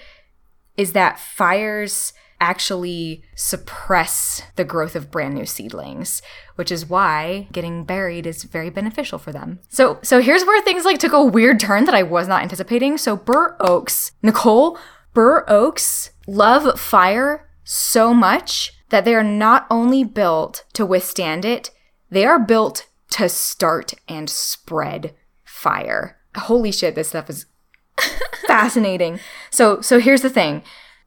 is 0.78 0.94
that 0.94 1.20
fires 1.20 2.14
actually 2.44 3.24
suppress 3.36 4.42
the 4.58 4.66
growth 4.66 4.98
of 4.98 5.10
brand 5.10 5.34
new 5.34 5.46
seedlings, 5.46 6.22
which 6.56 6.72
is 6.72 6.90
why 6.90 7.48
getting 7.54 7.86
buried 7.86 8.28
is 8.28 8.44
very 8.44 8.70
beneficial 8.70 9.18
for 9.18 9.32
them. 9.32 9.60
So 9.70 10.00
so 10.02 10.22
here's 10.22 10.44
where 10.44 10.62
things 10.62 10.84
like 10.84 11.00
took 11.00 11.14
a 11.14 11.24
weird 11.24 11.60
turn 11.60 11.86
that 11.86 11.96
I 11.96 12.04
was 12.04 12.28
not 12.28 12.42
anticipating. 12.44 12.98
So 12.98 13.16
bur 13.16 13.56
oaks, 13.62 14.12
Nicole, 14.22 14.78
bur 15.14 15.46
oaks 15.50 16.12
love 16.28 16.80
fire 16.80 17.50
so 17.64 18.14
much 18.14 18.74
that 18.90 19.06
they 19.06 19.16
are 19.16 19.24
not 19.24 19.66
only 19.70 20.04
built 20.04 20.66
to 20.74 20.86
withstand 20.86 21.46
it, 21.46 21.72
they 22.12 22.26
are 22.26 22.40
built 22.40 22.88
to 23.12 23.30
start 23.30 23.94
and 24.08 24.30
spread 24.30 25.16
fire. 25.46 26.18
Holy 26.36 26.72
shit, 26.72 26.96
this 26.96 27.10
stuff 27.10 27.30
is 27.30 27.46
fascinating. 28.54 29.20
So, 29.50 29.82
so 29.82 30.00
here's 30.00 30.22
the 30.22 30.30
thing. 30.30 30.62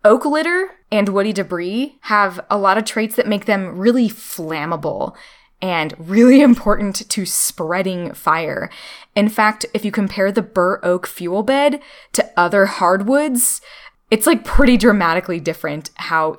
Oak 0.05 0.25
litter 0.25 0.71
and 0.91 1.09
woody 1.09 1.33
debris 1.33 1.99
have 2.03 2.45
a 2.51 2.59
lot 2.59 2.77
of 2.77 2.85
traits 2.85 3.15
that 3.17 3.29
make 3.29 3.45
them 3.45 3.79
really 3.79 4.09
flammable. 4.09 5.15
and 5.63 5.95
really 5.99 6.41
important 6.51 7.09
to 7.09 7.25
spreading 7.25 8.13
fire. 8.13 8.69
In 9.15 9.29
fact, 9.29 9.65
if 9.73 9.85
you 9.85 9.91
compare 9.91 10.31
the 10.31 10.43
bur 10.43 10.81
oak 10.83 11.07
fuel 11.07 11.43
bed 11.43 11.81
to 12.13 12.31
other 12.37 12.67
hardwoods, 12.67 13.63
it's 14.11 14.27
like 14.27 14.45
pretty 14.45 14.77
dramatically 14.77 15.41
different 15.41 15.91
how 15.95 16.39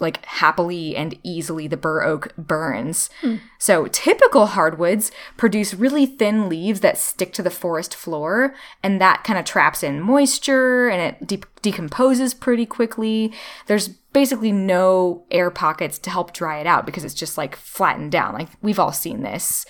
like 0.00 0.24
happily 0.24 0.96
and 0.96 1.18
easily 1.22 1.66
the 1.66 1.76
bur 1.76 2.02
oak 2.02 2.34
burns. 2.36 3.10
Hmm. 3.20 3.36
So 3.58 3.86
typical 3.86 4.46
hardwoods 4.46 5.10
produce 5.36 5.74
really 5.74 6.06
thin 6.06 6.48
leaves 6.48 6.80
that 6.80 6.98
stick 6.98 7.32
to 7.34 7.42
the 7.42 7.50
forest 7.50 7.94
floor 7.94 8.54
and 8.82 9.00
that 9.00 9.24
kind 9.24 9.38
of 9.38 9.44
traps 9.44 9.82
in 9.82 10.00
moisture 10.00 10.88
and 10.88 11.00
it 11.02 11.26
de- 11.26 11.48
decomposes 11.62 12.34
pretty 12.34 12.66
quickly. 12.66 13.32
There's 13.66 13.88
basically 13.88 14.52
no 14.52 15.24
air 15.30 15.50
pockets 15.50 15.98
to 16.00 16.10
help 16.10 16.32
dry 16.32 16.58
it 16.58 16.66
out 16.66 16.86
because 16.86 17.04
it's 17.04 17.14
just 17.14 17.38
like 17.38 17.56
flattened 17.56 18.12
down. 18.12 18.34
Like 18.34 18.48
we've 18.62 18.78
all 18.78 18.92
seen 18.92 19.22
this. 19.22 19.66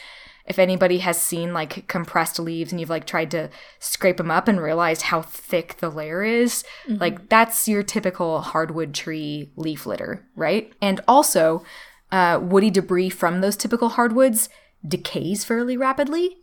If 0.49 0.59
anybody 0.59 0.99
has 0.99 1.21
seen 1.21 1.53
like 1.53 1.87
compressed 1.89 2.39
leaves 2.39 2.73
and 2.73 2.81
you've 2.81 2.91
like 2.91 3.07
tried 3.07 3.31
to 3.33 3.51
scrape 3.79 4.17
them 4.17 4.31
up 4.31 4.49
and 4.49 4.61
realized 4.61 5.03
how 5.03 5.23
thick 5.23 5.77
the 5.79 5.91
layer 5.91 6.23
is, 6.25 6.65
like 6.89 7.29
that's 7.29 7.69
your 7.69 7.83
typical 7.83 8.41
hardwood 8.41 8.95
tree 8.95 9.51
leaf 9.57 9.85
litter, 9.87 10.25
right? 10.35 10.73
And 10.81 11.01
also, 11.07 11.63
uh, 12.11 12.41
woody 12.43 12.71
debris 12.71 13.11
from 13.11 13.41
those 13.43 13.57
typical 13.57 13.91
hardwoods 13.91 14.49
decays 14.87 15.45
fairly 15.45 15.77
rapidly. 15.77 16.39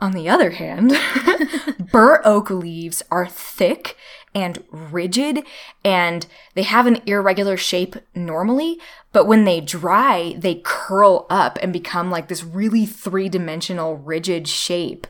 On 0.00 0.12
the 0.12 0.28
other 0.28 0.50
hand, 0.50 0.92
bur 1.92 2.22
oak 2.24 2.50
leaves 2.50 3.02
are 3.10 3.26
thick 3.26 3.96
and 4.34 4.62
rigid 4.70 5.44
and 5.84 6.26
they 6.54 6.62
have 6.62 6.86
an 6.86 7.00
irregular 7.06 7.56
shape 7.56 7.96
normally, 8.14 8.78
but 9.12 9.26
when 9.26 9.44
they 9.44 9.60
dry, 9.60 10.36
they 10.38 10.60
curl 10.64 11.26
up 11.28 11.58
and 11.62 11.72
become 11.72 12.10
like 12.10 12.28
this 12.28 12.44
really 12.44 12.86
three 12.86 13.28
dimensional 13.28 13.96
rigid 13.96 14.46
shape. 14.46 15.06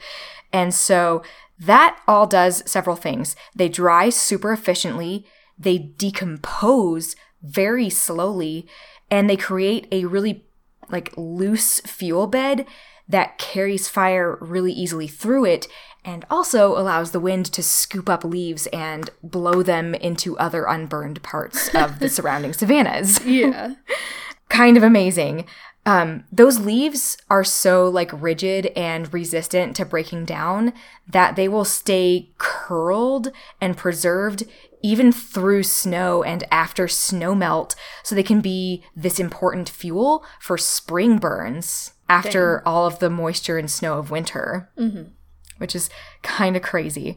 And 0.53 0.72
so 0.72 1.22
that 1.59 2.01
all 2.09 2.26
does 2.26 2.62
several 2.70 2.97
things. 2.97 3.36
They 3.55 3.68
dry 3.68 4.09
super 4.09 4.53
efficiently, 4.53 5.26
they 5.59 5.76
decompose 5.78 7.16
very 7.43 7.91
slowly, 7.91 8.66
and 9.11 9.28
they 9.28 9.36
create 9.36 9.86
a 9.93 10.07
really 10.07 10.45
like 10.89 11.12
loose 11.16 11.80
fuel 11.80 12.26
bed 12.26 12.64
that 13.09 13.38
carries 13.38 13.88
fire 13.88 14.36
really 14.40 14.72
easily 14.72 15.09
through 15.09 15.44
it 15.44 15.66
and 16.04 16.24
also 16.30 16.76
allows 16.78 17.11
the 17.11 17.20
wind 17.20 17.46
to 17.46 17.62
scoop 17.62 18.09
up 18.09 18.24
leaves 18.24 18.66
and 18.68 19.11
blow 19.22 19.62
them 19.62 19.94
into 19.94 20.38
other 20.38 20.64
unburned 20.64 21.22
parts 21.22 21.74
of 21.74 21.98
the 21.98 22.09
surrounding 22.09 22.52
savannas. 22.52 23.24
Yeah. 23.24 23.74
kind 24.48 24.76
of 24.76 24.82
amazing. 24.82 25.44
Um, 25.84 26.24
those 26.30 26.59
leaves 26.59 27.16
are 27.30 27.44
so 27.44 27.88
like 27.88 28.11
rigid 28.12 28.66
and 28.76 29.12
resistant 29.12 29.74
to 29.76 29.86
breaking 29.86 30.26
down 30.26 30.72
that 31.06 31.36
they 31.36 31.48
will 31.48 31.64
stay 31.64 32.30
curled 32.38 33.28
and 33.61 33.76
preserved 33.76 34.44
even 34.82 35.11
through 35.12 35.62
snow 35.64 36.22
and 36.22 36.44
after 36.52 36.86
snow 36.86 37.34
melt, 37.34 37.74
so 38.02 38.14
they 38.14 38.22
can 38.22 38.40
be 38.40 38.84
this 38.94 39.18
important 39.18 39.68
fuel 39.68 40.24
for 40.40 40.56
spring 40.56 41.18
burns 41.18 41.92
after 42.09 42.62
all 42.66 42.86
of 42.86 42.98
the 42.98 43.11
moisture 43.11 43.59
and 43.59 43.70
snow 43.70 43.98
of 43.98 44.11
winter, 44.11 44.70
which 45.59 45.74
is 45.74 45.90
kind 46.22 46.56
of 46.56 46.62
crazy. 46.62 47.16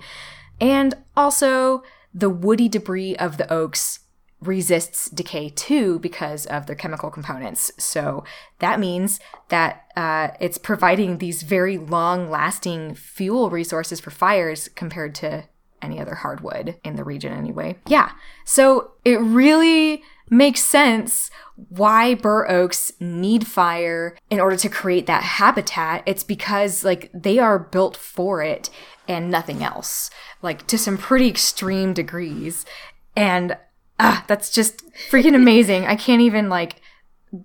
And 0.60 0.96
also, 1.16 1.84
the 2.14 2.30
woody 2.30 2.68
debris 2.70 3.16
of 3.16 3.38
the 3.38 3.52
oaks 3.52 4.00
resists 4.42 5.10
decay 5.10 5.50
too 5.50 6.00
because 6.00 6.46
of 6.48 6.66
their 6.66 6.76
chemical 6.76 7.12
components. 7.12 7.72
So 7.78 8.24
that 8.60 8.80
means 8.80 9.20
that 9.50 9.84
uh, 9.96 10.30
it's 10.40 10.58
providing 10.58 11.20
these 11.20 11.44
very 11.44 11.78
long 11.78 12.30
lasting 12.30 12.96
fuel 12.96 13.50
resources 13.50 14.00
for 14.00 14.10
fires 14.10 14.68
compared 14.70 15.14
to 15.16 15.46
any 15.82 16.00
other 16.00 16.16
hardwood 16.16 16.76
in 16.84 16.96
the 16.96 17.04
region, 17.04 17.34
anyway. 17.34 17.78
Yeah. 17.88 18.12
So 18.46 18.92
it 19.06 19.20
really 19.20 20.04
makes 20.32 20.64
sense 20.64 21.30
why 21.70 22.16
bur 22.16 22.50
oaks 22.50 22.92
need 23.00 23.46
fire 23.46 24.18
in 24.32 24.40
order 24.40 24.56
to 24.56 24.70
create 24.70 25.06
that 25.06 25.22
habitat. 25.22 26.02
It's 26.08 26.24
because, 26.24 26.84
like, 26.84 27.12
they 27.14 27.38
are 27.38 27.60
built 27.60 27.96
for 27.96 28.42
it 28.42 28.70
and 29.08 29.30
nothing 29.30 29.62
else, 29.62 30.10
like, 30.42 30.66
to 30.68 30.78
some 30.78 30.98
pretty 30.98 31.28
extreme 31.28 31.94
degrees. 31.94 32.66
And 33.16 33.58
ah, 34.00 34.24
that's 34.28 34.50
just 34.50 34.82
freaking 35.12 35.36
amazing. 35.36 35.86
I 35.86 35.96
can't 35.96 36.22
even, 36.22 36.50
like, 36.50 36.82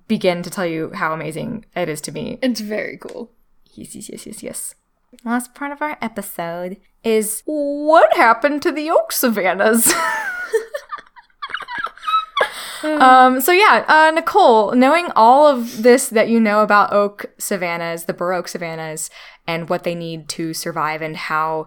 begin 0.08 0.42
to 0.42 0.50
tell 0.50 0.66
you 0.66 0.92
how 0.94 1.12
amazing 1.12 1.66
it 1.74 1.88
is 1.88 2.00
to 2.02 2.12
me. 2.12 2.38
It's 2.40 2.60
very 2.60 2.96
cool. 2.96 3.32
Yes, 3.74 3.94
yes, 3.94 4.08
yes, 4.08 4.26
yes, 4.26 4.42
yes. 4.42 4.74
Last 5.24 5.54
part 5.54 5.72
of 5.72 5.82
our 5.82 5.98
episode 6.00 6.78
is 7.04 7.42
what 7.44 8.16
happened 8.16 8.62
to 8.62 8.72
the 8.72 8.90
oak 8.90 9.12
savannas? 9.12 9.92
um, 13.00 13.40
so 13.40 13.52
yeah, 13.52 13.84
uh, 13.88 14.10
Nicole, 14.10 14.72
knowing 14.74 15.08
all 15.14 15.46
of 15.46 15.82
this 15.82 16.08
that 16.08 16.28
you 16.28 16.40
know 16.40 16.60
about 16.60 16.92
oak 16.92 17.26
savannas, 17.38 18.04
the 18.04 18.12
bur 18.12 18.32
oak 18.32 18.48
savannas, 18.48 19.10
and 19.46 19.68
what 19.68 19.84
they 19.84 19.94
need 19.94 20.28
to 20.30 20.54
survive 20.54 21.02
and 21.02 21.16
how 21.16 21.66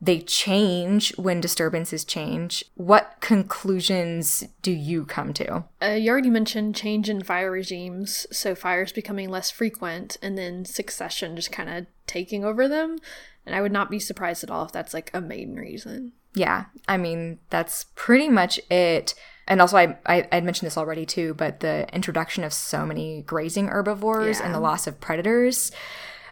they 0.00 0.20
change 0.20 1.16
when 1.16 1.40
disturbances 1.40 2.04
change, 2.04 2.64
what 2.74 3.16
conclusions 3.20 4.44
do 4.62 4.70
you 4.70 5.04
come 5.04 5.32
to? 5.32 5.64
Uh, 5.82 5.86
you 5.86 6.10
already 6.10 6.30
mentioned 6.30 6.76
change 6.76 7.08
in 7.08 7.22
fire 7.22 7.50
regimes, 7.50 8.26
so 8.30 8.54
fires 8.54 8.92
becoming 8.92 9.28
less 9.28 9.50
frequent, 9.50 10.16
and 10.22 10.38
then 10.38 10.64
succession 10.64 11.34
just 11.34 11.50
kind 11.50 11.68
of 11.68 11.86
taking 12.06 12.44
over 12.44 12.68
them. 12.68 12.98
And 13.44 13.54
I 13.54 13.60
would 13.60 13.72
not 13.72 13.90
be 13.90 13.98
surprised 13.98 14.44
at 14.44 14.50
all 14.50 14.64
if 14.66 14.72
that's 14.72 14.94
like 14.94 15.10
a 15.12 15.20
main 15.20 15.56
reason. 15.56 16.12
Yeah, 16.34 16.66
I 16.86 16.96
mean, 16.96 17.38
that's 17.50 17.86
pretty 17.94 18.28
much 18.28 18.60
it. 18.70 19.14
And 19.48 19.60
also, 19.60 19.76
I, 19.76 19.96
I, 20.06 20.28
I 20.30 20.40
mentioned 20.40 20.66
this 20.66 20.76
already 20.78 21.04
too, 21.06 21.34
but 21.34 21.60
the 21.60 21.92
introduction 21.92 22.44
of 22.44 22.52
so 22.52 22.86
many 22.86 23.22
grazing 23.22 23.68
herbivores 23.68 24.40
and 24.40 24.54
the 24.54 24.60
loss 24.60 24.86
of 24.86 25.00
predators. 25.00 25.72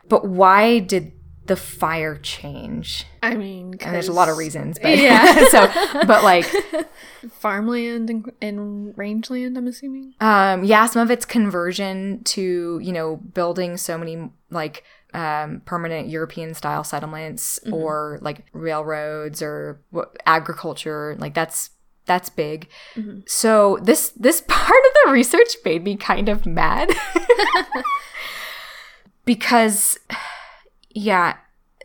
But 0.09 0.29
why 0.29 0.79
did 0.79 1.13
the 1.47 1.57
fire 1.57 2.17
change? 2.17 3.07
I 3.23 3.35
mean, 3.35 3.77
And 3.81 3.95
there's 3.95 4.09
a 4.09 4.13
lot 4.13 4.29
of 4.29 4.37
reasons, 4.37 4.79
but 4.79 4.99
Yeah. 4.99 5.49
so, 5.51 5.67
but 6.07 6.23
like, 6.23 6.45
farmland 7.31 8.11
and, 8.11 8.33
and 8.43 8.97
rangeland, 8.99 9.57
I'm 9.57 9.67
assuming. 9.67 10.15
um, 10.21 10.65
yeah, 10.65 10.87
some 10.87 11.03
of 11.03 11.11
it's 11.11 11.25
conversion 11.25 12.23
to 12.25 12.81
you 12.83 12.93
know 12.93 13.17
building 13.17 13.77
so 13.77 13.97
many 13.97 14.31
like 14.51 14.85
um, 15.15 15.63
permanent 15.65 16.09
European 16.09 16.53
style 16.55 16.85
settlements 16.85 17.59
or 17.73 18.19
like 18.21 18.45
railroads 18.53 19.41
or 19.41 19.81
agriculture. 20.27 21.17
Like 21.19 21.35
that's 21.35 21.71
that's 22.07 22.31
big. 22.31 22.69
So 23.27 23.79
this 23.83 24.11
this 24.11 24.41
part 24.49 24.83
of 24.87 24.93
the 25.05 25.13
research 25.13 25.57
made 25.65 25.85
me 25.85 25.97
kind 25.97 26.29
of 26.29 26.47
mad 26.47 26.91
because 29.25 29.99
yeah 30.91 31.37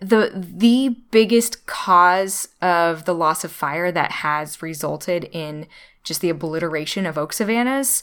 the 0.01 0.31
the 0.33 0.95
biggest 1.11 1.65
cause 1.67 2.47
of 2.61 3.05
the 3.05 3.13
loss 3.13 3.43
of 3.43 3.51
fire 3.51 3.91
that 3.91 4.11
has 4.11 4.61
resulted 4.61 5.25
in 5.31 5.67
just 6.03 6.21
the 6.21 6.29
obliteration 6.29 7.05
of 7.05 7.17
oak 7.17 7.33
savannas 7.33 8.01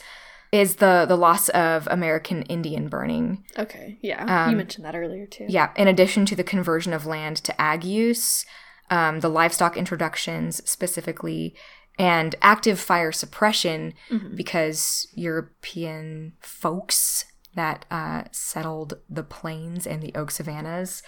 is 0.53 0.77
the 0.77 1.05
the 1.07 1.17
loss 1.17 1.49
of 1.51 1.87
American 1.89 2.43
Indian 2.43 2.89
burning. 2.89 3.45
Okay, 3.59 3.99
yeah, 4.01 4.49
you 4.49 4.57
mentioned 4.57 4.85
that 4.85 4.95
earlier 4.95 5.27
too. 5.27 5.47
Yeah, 5.49 5.71
in 5.77 5.89
addition 5.89 6.25
to 6.27 6.37
the 6.37 6.45
conversion 6.45 6.93
of 6.93 7.05
land 7.05 7.37
to 7.39 7.61
ag 7.61 7.85
use, 7.85 8.47
um, 8.91 9.21
the 9.21 9.29
livestock 9.29 9.77
introductions 9.77 10.63
specifically, 10.69 11.55
and 11.99 12.35
active 12.41 12.79
fire 12.79 13.13
suppression 13.13 13.93
because 14.35 15.09
European 15.15 16.35
folks 16.41 17.25
that 17.55 17.85
uh, 17.91 18.25
settled 18.31 18.95
the 19.11 19.25
plains 19.25 19.87
and 19.87 20.01
the 20.03 20.15
oak 20.15 20.31
savannas 20.31 21.03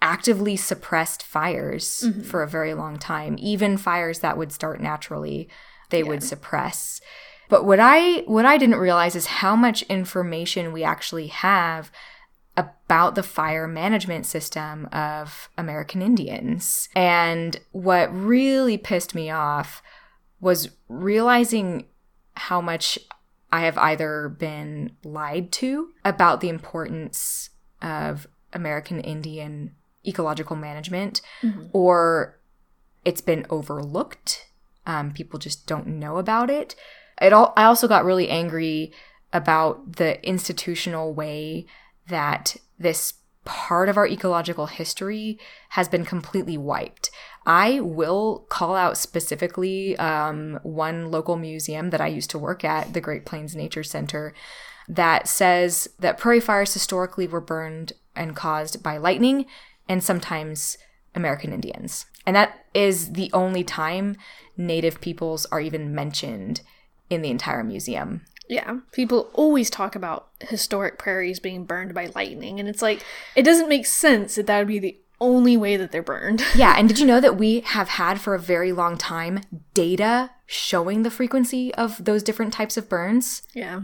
actively 0.00 0.56
suppressed 0.56 1.22
fires 1.22 2.04
for 2.24 2.42
a 2.42 2.48
very 2.48 2.74
long 2.74 2.98
time. 2.98 3.36
Even 3.38 3.76
fires 3.76 4.18
that 4.18 4.36
would 4.36 4.50
start 4.52 4.80
naturally, 4.80 5.48
they 5.90 6.02
would 6.02 6.22
suppress. 6.22 7.00
But 7.48 7.64
what 7.64 7.78
I 7.78 8.20
what 8.22 8.46
I 8.46 8.56
didn't 8.56 8.76
realize 8.76 9.14
is 9.14 9.26
how 9.26 9.54
much 9.54 9.82
information 9.82 10.72
we 10.72 10.82
actually 10.82 11.28
have 11.28 11.92
about 12.56 13.14
the 13.14 13.22
fire 13.22 13.68
management 13.68 14.26
system 14.26 14.86
of 14.92 15.48
American 15.56 16.02
Indians. 16.02 16.88
And 16.96 17.60
what 17.70 18.14
really 18.14 18.76
pissed 18.76 19.14
me 19.14 19.30
off 19.30 19.82
was 20.42 20.68
realizing 20.88 21.86
how 22.34 22.60
much 22.60 22.98
I 23.50 23.60
have 23.62 23.78
either 23.78 24.28
been 24.28 24.96
lied 25.04 25.52
to 25.52 25.90
about 26.04 26.40
the 26.42 26.50
importance 26.50 27.48
of 27.80 28.26
American 28.52 29.00
Indian 29.00 29.74
ecological 30.06 30.56
management 30.56 31.22
or 31.72 32.38
it's 33.04 33.20
been 33.20 33.46
overlooked. 33.50 34.48
Um, 34.84 35.12
people 35.12 35.38
just 35.38 35.66
don't 35.66 35.86
know 35.86 36.18
about 36.18 36.50
it. 36.50 36.74
It 37.20 37.32
all, 37.32 37.52
I 37.56 37.64
also 37.64 37.86
got 37.86 38.04
really 38.04 38.28
angry 38.28 38.92
about 39.32 39.96
the 39.96 40.22
institutional 40.26 41.14
way 41.14 41.66
that 42.08 42.56
this 42.78 43.14
part 43.44 43.88
of 43.88 43.96
our 43.96 44.06
ecological 44.06 44.66
history 44.66 45.38
has 45.70 45.88
been 45.88 46.04
completely 46.04 46.58
wiped. 46.58 47.10
I 47.46 47.80
will 47.80 48.46
call 48.48 48.76
out 48.76 48.96
specifically 48.96 49.96
um, 49.98 50.60
one 50.62 51.10
local 51.10 51.36
museum 51.36 51.90
that 51.90 52.00
I 52.00 52.06
used 52.06 52.30
to 52.30 52.38
work 52.38 52.64
at, 52.64 52.92
the 52.92 53.00
Great 53.00 53.24
Plains 53.24 53.56
Nature 53.56 53.82
Center, 53.82 54.32
that 54.88 55.28
says 55.28 55.88
that 55.98 56.18
prairie 56.18 56.40
fires 56.40 56.74
historically 56.74 57.26
were 57.26 57.40
burned 57.40 57.92
and 58.14 58.36
caused 58.36 58.82
by 58.82 58.96
lightning 58.96 59.46
and 59.88 60.02
sometimes 60.02 60.78
American 61.14 61.52
Indians. 61.52 62.06
And 62.26 62.36
that 62.36 62.64
is 62.74 63.12
the 63.12 63.30
only 63.32 63.64
time 63.64 64.16
Native 64.56 65.00
peoples 65.00 65.46
are 65.46 65.60
even 65.60 65.94
mentioned 65.94 66.60
in 67.10 67.22
the 67.22 67.30
entire 67.30 67.64
museum. 67.64 68.22
Yeah, 68.48 68.78
people 68.92 69.30
always 69.32 69.70
talk 69.70 69.94
about 69.96 70.28
historic 70.40 70.98
prairies 70.98 71.40
being 71.40 71.64
burned 71.64 71.94
by 71.94 72.10
lightning, 72.14 72.60
and 72.60 72.68
it's 72.68 72.82
like, 72.82 73.02
it 73.34 73.44
doesn't 73.44 73.68
make 73.68 73.86
sense 73.86 74.34
that 74.34 74.46
that 74.46 74.58
would 74.58 74.68
be 74.68 74.78
the 74.78 74.98
only 75.22 75.56
way 75.56 75.76
that 75.76 75.92
they're 75.92 76.02
burned. 76.02 76.42
yeah, 76.54 76.74
and 76.76 76.88
did 76.88 76.98
you 76.98 77.06
know 77.06 77.20
that 77.20 77.38
we 77.38 77.60
have 77.60 77.90
had 77.90 78.20
for 78.20 78.34
a 78.34 78.38
very 78.38 78.72
long 78.72 78.98
time 78.98 79.40
data 79.72 80.30
showing 80.44 81.02
the 81.02 81.10
frequency 81.10 81.72
of 81.74 82.04
those 82.04 82.22
different 82.22 82.52
types 82.52 82.76
of 82.76 82.88
burns? 82.88 83.42
Yeah. 83.54 83.82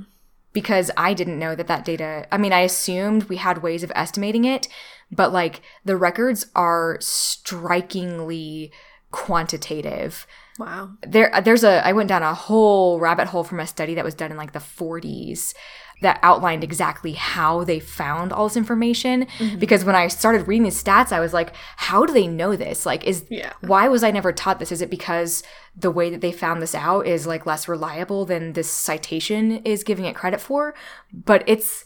Because 0.52 0.90
I 0.96 1.14
didn't 1.14 1.38
know 1.38 1.54
that 1.54 1.68
that 1.68 1.84
data, 1.84 2.26
I 2.32 2.36
mean, 2.36 2.52
I 2.52 2.60
assumed 2.60 3.24
we 3.24 3.36
had 3.36 3.62
ways 3.62 3.82
of 3.82 3.92
estimating 3.94 4.44
it, 4.44 4.68
but 5.10 5.32
like 5.32 5.62
the 5.84 5.96
records 5.96 6.46
are 6.54 6.98
strikingly 7.00 8.72
quantitative. 9.10 10.26
Wow. 10.58 10.90
There 11.06 11.32
there's 11.42 11.64
a 11.64 11.86
I 11.86 11.92
went 11.92 12.08
down 12.08 12.22
a 12.22 12.34
whole 12.34 12.98
rabbit 12.98 13.28
hole 13.28 13.44
from 13.44 13.60
a 13.60 13.66
study 13.66 13.94
that 13.94 14.04
was 14.04 14.14
done 14.14 14.30
in 14.30 14.36
like 14.36 14.52
the 14.52 14.58
40s 14.58 15.54
that 16.00 16.20
outlined 16.22 16.62
exactly 16.62 17.12
how 17.12 17.64
they 17.64 17.80
found 17.80 18.32
all 18.32 18.48
this 18.48 18.56
information 18.56 19.26
mm-hmm. 19.38 19.58
because 19.58 19.84
when 19.84 19.96
I 19.96 20.06
started 20.08 20.46
reading 20.46 20.64
these 20.64 20.82
stats 20.82 21.12
I 21.12 21.20
was 21.20 21.32
like 21.32 21.54
how 21.76 22.06
do 22.06 22.12
they 22.12 22.26
know 22.26 22.56
this 22.56 22.86
like 22.86 23.04
is 23.04 23.24
yeah. 23.30 23.52
why 23.60 23.88
was 23.88 24.04
I 24.04 24.10
never 24.10 24.32
taught 24.32 24.58
this 24.58 24.72
is 24.72 24.82
it 24.82 24.90
because 24.90 25.42
the 25.76 25.90
way 25.90 26.10
that 26.10 26.20
they 26.20 26.32
found 26.32 26.60
this 26.62 26.74
out 26.74 27.06
is 27.06 27.26
like 27.26 27.46
less 27.46 27.68
reliable 27.68 28.24
than 28.24 28.52
this 28.52 28.70
citation 28.70 29.58
is 29.64 29.84
giving 29.84 30.04
it 30.04 30.14
credit 30.14 30.40
for 30.40 30.74
but 31.12 31.42
it's 31.46 31.84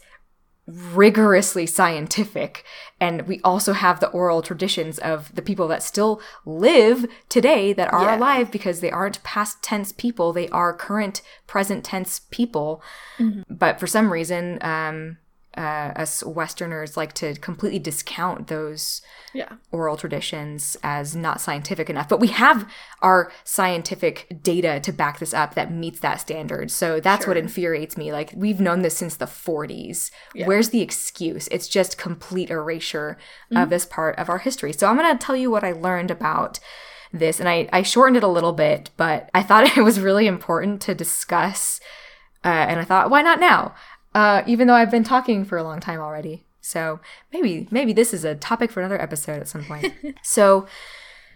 rigorously 0.65 1.65
scientific. 1.65 2.63
And 2.99 3.23
we 3.23 3.41
also 3.43 3.73
have 3.73 3.99
the 3.99 4.09
oral 4.09 4.41
traditions 4.41 4.97
of 4.99 5.33
the 5.35 5.41
people 5.41 5.67
that 5.67 5.83
still 5.83 6.21
live 6.45 7.05
today 7.27 7.73
that 7.73 7.91
are 7.91 8.05
yeah. 8.05 8.17
alive 8.17 8.51
because 8.51 8.79
they 8.79 8.91
aren't 8.91 9.23
past 9.23 9.61
tense 9.61 9.91
people, 9.91 10.31
they 10.31 10.47
are 10.49 10.73
current 10.73 11.21
present 11.47 11.83
tense 11.83 12.21
people. 12.31 12.81
Mm-hmm. 13.17 13.41
But 13.53 13.79
for 13.79 13.87
some 13.87 14.11
reason, 14.11 14.57
um, 14.61 15.17
uh, 15.55 15.91
us 15.95 16.23
Westerners 16.23 16.97
like 16.97 17.13
to 17.13 17.35
completely 17.35 17.79
discount 17.79 18.47
those 18.47 19.01
yeah. 19.33 19.53
oral 19.71 19.97
traditions 19.97 20.77
as 20.83 21.15
not 21.15 21.41
scientific 21.41 21.89
enough. 21.89 22.09
But 22.09 22.19
we 22.19 22.29
have 22.29 22.69
our 23.01 23.31
scientific 23.43 24.27
data 24.41 24.79
to 24.79 24.91
back 24.91 25.19
this 25.19 25.33
up 25.33 25.55
that 25.55 25.71
meets 25.71 25.99
that 25.99 26.19
standard. 26.19 26.71
So 26.71 26.99
that's 26.99 27.25
sure. 27.25 27.31
what 27.31 27.37
infuriates 27.37 27.97
me. 27.97 28.11
Like 28.11 28.33
we've 28.35 28.59
known 28.59 28.81
this 28.81 28.97
since 28.97 29.15
the 29.15 29.25
40s. 29.25 30.11
Yeah. 30.33 30.47
Where's 30.47 30.69
the 30.69 30.81
excuse? 30.81 31.47
It's 31.49 31.67
just 31.67 31.97
complete 31.97 32.49
erasure 32.49 33.17
mm-hmm. 33.51 33.61
of 33.61 33.69
this 33.69 33.85
part 33.85 34.17
of 34.17 34.29
our 34.29 34.39
history. 34.39 34.73
So 34.73 34.87
I'm 34.87 34.97
going 34.97 35.17
to 35.17 35.23
tell 35.23 35.35
you 35.35 35.51
what 35.51 35.63
I 35.63 35.71
learned 35.71 36.11
about 36.11 36.59
this. 37.11 37.39
And 37.39 37.47
I, 37.47 37.69
I 37.71 37.83
shortened 37.83 38.17
it 38.17 38.23
a 38.23 38.27
little 38.27 38.53
bit, 38.53 38.89
but 38.97 39.29
I 39.33 39.43
thought 39.43 39.65
it 39.77 39.81
was 39.83 39.99
really 39.99 40.27
important 40.27 40.81
to 40.83 40.95
discuss. 40.95 41.79
Uh, 42.43 42.49
and 42.49 42.79
I 42.79 42.83
thought, 42.83 43.09
why 43.09 43.21
not 43.21 43.39
now? 43.39 43.73
Uh, 44.13 44.43
even 44.45 44.67
though 44.67 44.75
I've 44.75 44.91
been 44.91 45.03
talking 45.03 45.45
for 45.45 45.57
a 45.57 45.63
long 45.63 45.79
time 45.79 45.99
already. 45.99 46.45
So 46.61 46.99
maybe 47.31 47.67
maybe 47.71 47.93
this 47.93 48.13
is 48.13 48.23
a 48.23 48.35
topic 48.35 48.71
for 48.71 48.79
another 48.79 49.01
episode 49.01 49.41
at 49.41 49.47
some 49.47 49.65
point. 49.65 49.93
so 50.23 50.65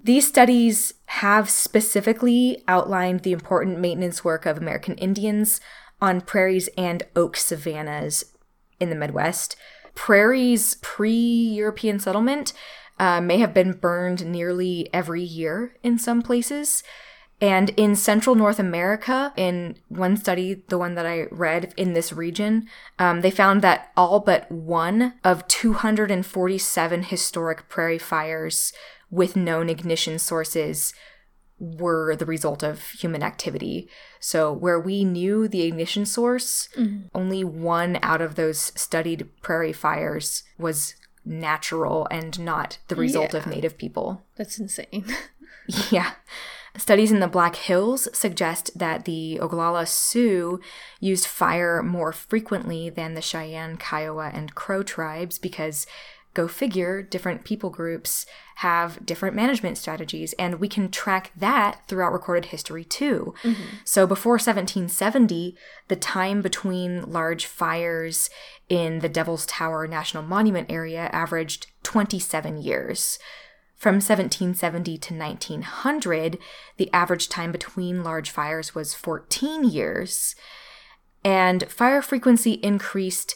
these 0.03 0.27
studies 0.27 0.93
have 1.07 1.49
specifically 1.49 2.63
outlined 2.67 3.21
the 3.21 3.33
important 3.33 3.79
maintenance 3.79 4.23
work 4.23 4.45
of 4.45 4.57
American 4.57 4.95
Indians 4.95 5.59
on 6.01 6.21
prairies 6.21 6.69
and 6.77 7.03
oak 7.15 7.35
savannas 7.35 8.23
in 8.79 8.89
the 8.89 8.95
Midwest. 8.95 9.55
Prairies 9.95 10.75
pre 10.75 11.11
European 11.11 11.99
settlement 11.99 12.53
uh, 12.99 13.19
may 13.19 13.37
have 13.39 13.53
been 13.53 13.73
burned 13.73 14.25
nearly 14.25 14.89
every 14.93 15.23
year 15.23 15.75
in 15.83 15.97
some 15.97 16.21
places. 16.21 16.83
And 17.39 17.69
in 17.71 17.95
Central 17.95 18.35
North 18.35 18.57
America, 18.57 19.31
in 19.37 19.77
one 19.89 20.17
study, 20.17 20.63
the 20.69 20.77
one 20.77 20.95
that 20.95 21.05
I 21.05 21.27
read 21.29 21.71
in 21.77 21.93
this 21.93 22.11
region, 22.11 22.67
um, 22.97 23.21
they 23.21 23.29
found 23.29 23.61
that 23.61 23.91
all 23.95 24.19
but 24.19 24.51
one 24.51 25.13
of 25.23 25.47
247 25.47 27.03
historic 27.03 27.69
prairie 27.69 27.99
fires 27.99 28.73
with 29.11 29.35
known 29.35 29.69
ignition 29.69 30.17
sources 30.17 30.93
were 31.59 32.15
the 32.15 32.25
result 32.25 32.63
of 32.63 32.89
human 32.89 33.21
activity. 33.23 33.87
So, 34.19 34.51
where 34.51 34.79
we 34.79 35.03
knew 35.03 35.47
the 35.47 35.63
ignition 35.63 36.05
source, 36.05 36.69
mm-hmm. 36.75 37.07
only 37.13 37.43
one 37.43 37.99
out 38.01 38.21
of 38.21 38.35
those 38.35 38.71
studied 38.75 39.27
prairie 39.41 39.73
fires 39.73 40.43
was 40.57 40.95
natural 41.25 42.07
and 42.09 42.39
not 42.39 42.77
the 42.87 42.95
result 42.95 43.33
yeah. 43.33 43.39
of 43.39 43.47
native 43.47 43.77
people. 43.77 44.23
That's 44.35 44.59
insane. 44.59 45.05
yeah. 45.91 46.13
Studies 46.77 47.11
in 47.11 47.19
the 47.19 47.27
Black 47.27 47.55
Hills 47.55 48.07
suggest 48.13 48.77
that 48.77 49.05
the 49.05 49.39
Oglala 49.41 49.87
Sioux 49.87 50.59
used 50.99 51.25
fire 51.25 51.81
more 51.81 52.13
frequently 52.13 52.89
than 52.89 53.15
the 53.15 53.21
Cheyenne, 53.21 53.77
Kiowa, 53.77 54.31
and 54.33 54.53
Crow 54.53 54.83
tribes 54.83 55.39
because, 55.39 55.87
go 56.35 56.47
figure, 56.47 57.01
different 57.01 57.43
people 57.43 57.71
groups 57.71 58.27
have 58.57 59.05
different 59.05 59.35
management 59.35 59.77
strategies, 59.77 60.33
and 60.33 60.59
we 60.59 60.67
can 60.67 60.89
track 60.89 61.31
that 61.35 61.81
throughout 61.87 62.11
recorded 62.11 62.45
history 62.45 62.83
too. 62.83 63.33
Mm-hmm. 63.43 63.63
So, 63.83 64.07
before 64.07 64.33
1770, 64.33 65.55
the 65.87 65.95
time 65.95 66.41
between 66.41 67.11
large 67.11 67.45
fires 67.45 68.29
in 68.69 68.99
the 68.99 69.09
Devil's 69.09 69.45
Tower 69.45 69.87
National 69.87 70.23
Monument 70.23 70.71
area 70.71 71.09
averaged 71.11 71.67
27 71.83 72.57
years. 72.57 73.19
From 73.77 73.95
1770 73.95 74.97
to 74.97 75.13
1900, 75.13 76.39
the 76.77 76.91
average 76.91 77.29
time 77.29 77.51
between 77.51 78.03
large 78.03 78.31
fires 78.31 78.73
was 78.73 78.95
14 78.95 79.63
years, 79.65 80.35
and 81.23 81.69
fire 81.69 82.01
frequency 82.01 82.53
increased 82.53 83.35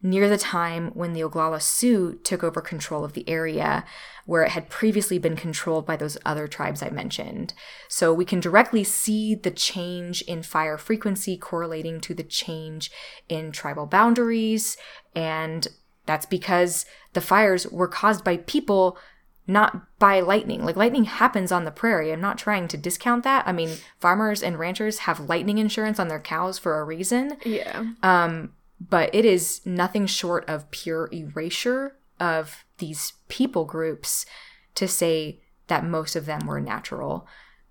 near 0.00 0.30
the 0.30 0.38
time 0.38 0.90
when 0.94 1.12
the 1.12 1.20
Oglala 1.20 1.60
Sioux 1.60 2.18
took 2.24 2.42
over 2.42 2.62
control 2.62 3.04
of 3.04 3.12
the 3.12 3.28
area, 3.28 3.84
where 4.24 4.42
it 4.42 4.52
had 4.52 4.70
previously 4.70 5.18
been 5.18 5.36
controlled 5.36 5.86
by 5.86 5.96
those 5.96 6.18
other 6.24 6.48
tribes 6.48 6.82
I 6.82 6.88
mentioned. 6.88 7.52
So 7.86 8.14
we 8.14 8.24
can 8.24 8.40
directly 8.40 8.84
see 8.84 9.34
the 9.34 9.50
change 9.50 10.22
in 10.22 10.42
fire 10.42 10.78
frequency 10.78 11.36
correlating 11.36 12.00
to 12.00 12.14
the 12.14 12.24
change 12.24 12.90
in 13.28 13.52
tribal 13.52 13.86
boundaries, 13.86 14.78
and 15.14 15.68
that's 16.06 16.26
because 16.26 16.86
the 17.12 17.20
fires 17.20 17.66
were 17.68 17.88
caused 17.88 18.24
by 18.24 18.38
people 18.38 18.98
not 19.46 19.98
by 19.98 20.20
lightning. 20.20 20.64
Like 20.64 20.76
lightning 20.76 21.04
happens 21.04 21.50
on 21.50 21.64
the 21.64 21.70
prairie. 21.70 22.12
I'm 22.12 22.20
not 22.20 22.38
trying 22.38 22.68
to 22.68 22.76
discount 22.76 23.24
that. 23.24 23.46
I 23.46 23.52
mean, 23.52 23.76
farmers 23.98 24.42
and 24.42 24.58
ranchers 24.58 25.00
have 25.00 25.28
lightning 25.28 25.58
insurance 25.58 25.98
on 25.98 26.08
their 26.08 26.20
cows 26.20 26.58
for 26.58 26.78
a 26.78 26.84
reason. 26.84 27.36
Yeah. 27.44 27.84
Um, 28.02 28.52
but 28.80 29.14
it 29.14 29.24
is 29.24 29.60
nothing 29.64 30.06
short 30.06 30.48
of 30.48 30.70
pure 30.70 31.08
erasure 31.12 31.96
of 32.20 32.64
these 32.78 33.14
people 33.28 33.64
groups 33.64 34.26
to 34.74 34.86
say 34.88 35.40
that 35.66 35.84
most 35.84 36.16
of 36.16 36.26
them 36.26 36.46
were 36.46 36.60
natural. 36.60 37.26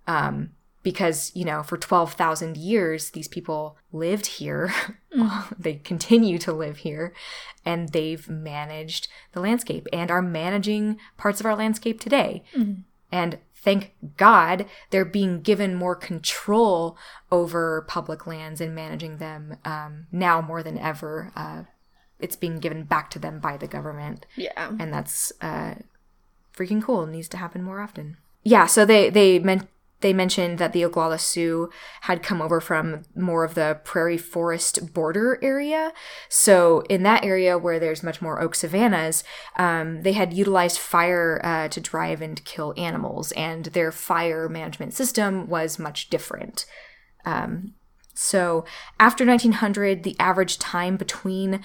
Um, 0.06 0.50
because 0.82 1.30
you 1.34 1.44
know 1.44 1.62
for 1.62 1.76
12,000 1.76 2.56
years 2.56 3.10
these 3.10 3.28
people 3.28 3.76
lived 3.92 4.26
here. 4.26 4.72
Mm. 5.14 5.56
they 5.58 5.74
continue 5.74 6.38
to 6.38 6.52
live 6.52 6.78
here 6.78 7.12
and 7.64 7.90
they've 7.90 8.28
managed 8.28 9.08
the 9.32 9.40
landscape 9.40 9.86
and 9.92 10.10
are 10.10 10.22
managing 10.22 10.98
parts 11.16 11.40
of 11.40 11.46
our 11.46 11.56
landscape 11.56 12.00
today. 12.00 12.42
Mm. 12.56 12.82
and 13.10 13.38
thank 13.54 13.92
god 14.16 14.66
they're 14.90 15.04
being 15.04 15.40
given 15.40 15.74
more 15.74 15.94
control 15.94 16.96
over 17.30 17.84
public 17.86 18.26
lands 18.26 18.60
and 18.60 18.74
managing 18.74 19.18
them 19.18 19.56
um, 19.64 20.06
now 20.10 20.40
more 20.40 20.62
than 20.62 20.78
ever. 20.78 21.32
Uh, 21.36 21.62
it's 22.18 22.36
being 22.36 22.58
given 22.58 22.84
back 22.84 23.10
to 23.10 23.18
them 23.18 23.40
by 23.40 23.56
the 23.56 23.66
government. 23.66 24.26
Yeah. 24.36 24.70
And 24.78 24.92
that's 24.92 25.32
uh, 25.40 25.74
freaking 26.56 26.80
cool. 26.80 27.02
It 27.02 27.10
needs 27.10 27.28
to 27.30 27.36
happen 27.36 27.62
more 27.62 27.80
often. 27.80 28.16
Yeah 28.44 28.66
so 28.66 28.84
they 28.84 29.10
they 29.10 29.38
meant 29.38 29.68
they 30.02 30.12
mentioned 30.12 30.58
that 30.58 30.72
the 30.72 30.82
Oglala 30.82 31.18
Sioux 31.18 31.70
had 32.02 32.22
come 32.22 32.42
over 32.42 32.60
from 32.60 33.02
more 33.14 33.44
of 33.44 33.54
the 33.54 33.80
prairie 33.84 34.18
forest 34.18 34.92
border 34.92 35.38
area. 35.42 35.92
So, 36.28 36.80
in 36.88 37.02
that 37.04 37.24
area 37.24 37.56
where 37.56 37.78
there's 37.78 38.02
much 38.02 38.20
more 38.20 38.40
oak 38.40 38.54
savannas, 38.54 39.24
um, 39.56 40.02
they 40.02 40.12
had 40.12 40.32
utilized 40.32 40.78
fire 40.78 41.40
uh, 41.42 41.68
to 41.68 41.80
drive 41.80 42.20
and 42.20 42.44
kill 42.44 42.74
animals, 42.76 43.32
and 43.32 43.66
their 43.66 43.92
fire 43.92 44.48
management 44.48 44.94
system 44.94 45.48
was 45.48 45.78
much 45.78 46.10
different. 46.10 46.66
Um, 47.24 47.74
So 48.14 48.66
after 49.00 49.24
1900, 49.24 50.02
the 50.02 50.16
average 50.18 50.58
time 50.58 50.96
between 50.98 51.64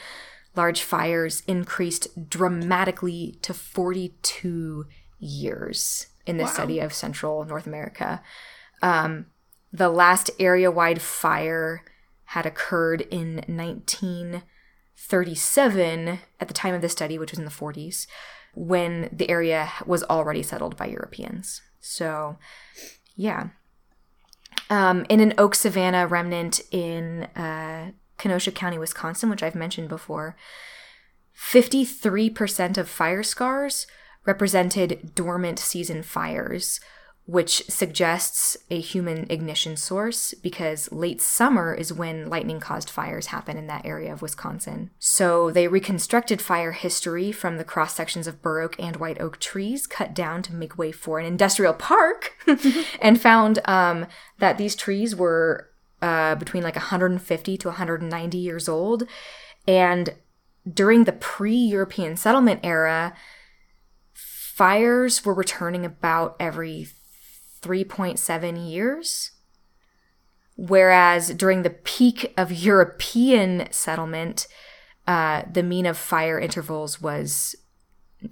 large 0.56 0.82
fires 0.82 1.44
increased 1.48 2.30
dramatically 2.30 3.38
to 3.42 3.54
42 3.54 4.86
years 5.20 6.08
in 6.28 6.38
the 6.38 6.44
Wow. 6.44 6.52
study 6.52 6.80
of 6.80 6.94
Central 6.94 7.44
North 7.46 7.66
America. 7.66 8.22
Um, 8.84 9.26
the 9.72 9.90
last 9.90 10.30
area 10.40 10.70
wide 10.70 11.02
fire 11.02 11.84
had 12.26 12.46
occurred 12.46 13.02
in 13.10 13.38
1937 13.48 16.20
at 16.40 16.48
the 16.48 16.54
time 16.54 16.76
of 16.76 16.82
the 16.82 16.90
study, 16.90 17.18
which 17.18 17.32
was 17.32 17.40
in 17.40 17.46
the 17.46 17.52
40s, 17.52 18.06
when 18.54 19.10
the 19.12 19.30
area 19.30 19.72
was 19.86 20.04
already 20.04 20.44
settled 20.44 20.78
by 20.78 20.86
Europeans. 20.88 21.62
So, 21.80 22.38
yeah. 23.16 23.50
Um, 24.70 25.06
in 25.10 25.20
an 25.22 25.34
oak 25.38 25.56
savanna 25.56 26.06
remnant 26.08 26.60
in 26.72 27.24
uh, 27.36 27.92
Kenosha 28.18 28.52
County, 28.52 28.78
Wisconsin, 28.78 29.30
which 29.30 29.44
I've 29.44 29.56
mentioned 29.56 29.88
before, 29.88 30.36
53% 31.38 32.78
of 32.78 32.90
fire 32.90 33.24
scars 33.24 33.88
represented 34.28 35.16
dormant 35.16 35.58
season 35.58 36.04
fires, 36.04 36.80
which 37.26 37.64
suggests 37.70 38.56
a 38.70 38.80
human 38.80 39.26
ignition 39.30 39.76
source 39.76 40.34
because 40.36 40.92
late 40.92 41.22
summer 41.22 41.74
is 41.74 41.92
when 41.92 42.30
lightning 42.30 42.60
caused 42.60 42.90
fires 42.90 43.28
happen 43.28 43.58
in 43.58 43.68
that 43.68 43.86
area 43.86 44.14
of 44.14 44.22
Wisconsin. 44.22 44.92
So 45.00 45.50
they 45.50 45.68
reconstructed 45.68 46.42
fire 46.42 46.74
history 46.74 47.32
from 47.32 47.58
the 47.58 47.64
cross 47.64 47.96
sections 47.96 48.28
of 48.28 48.42
bur 48.42 48.62
oak 48.62 48.76
and 48.80 48.98
white 48.98 49.20
oak 49.20 49.40
trees 49.40 49.88
cut 49.88 50.14
down 50.14 50.42
to 50.44 50.54
make 50.54 50.78
way 50.78 50.92
for 50.92 51.20
an 51.20 51.26
industrial 51.26 51.74
park 51.74 52.36
and 53.02 53.20
found 53.20 53.60
um, 53.66 54.06
that 54.40 54.58
these 54.58 54.76
trees 54.76 55.16
were 55.16 55.70
uh, 56.02 56.36
between 56.36 56.64
like 56.64 56.76
150 56.76 57.58
to 57.58 57.68
190 57.68 58.38
years 58.38 58.70
old. 58.70 59.04
And 59.68 60.14
during 60.72 61.06
the 61.06 61.14
pre 61.14 61.56
European 61.56 62.16
settlement 62.16 62.62
era, 62.64 63.14
fires 64.58 65.24
were 65.24 65.36
returning 65.36 65.86
about 65.86 66.36
every 66.40 66.88
3.7 67.62 68.72
years. 68.72 69.32
Whereas 70.56 71.30
during 71.36 71.62
the 71.62 71.70
peak 71.70 72.34
of 72.36 72.52
European 72.52 73.68
settlement, 73.72 74.48
uh, 75.06 75.44
the 75.52 75.62
mean 75.62 75.86
of 75.86 75.96
fire 75.96 76.40
intervals 76.40 77.00
was 77.00 77.56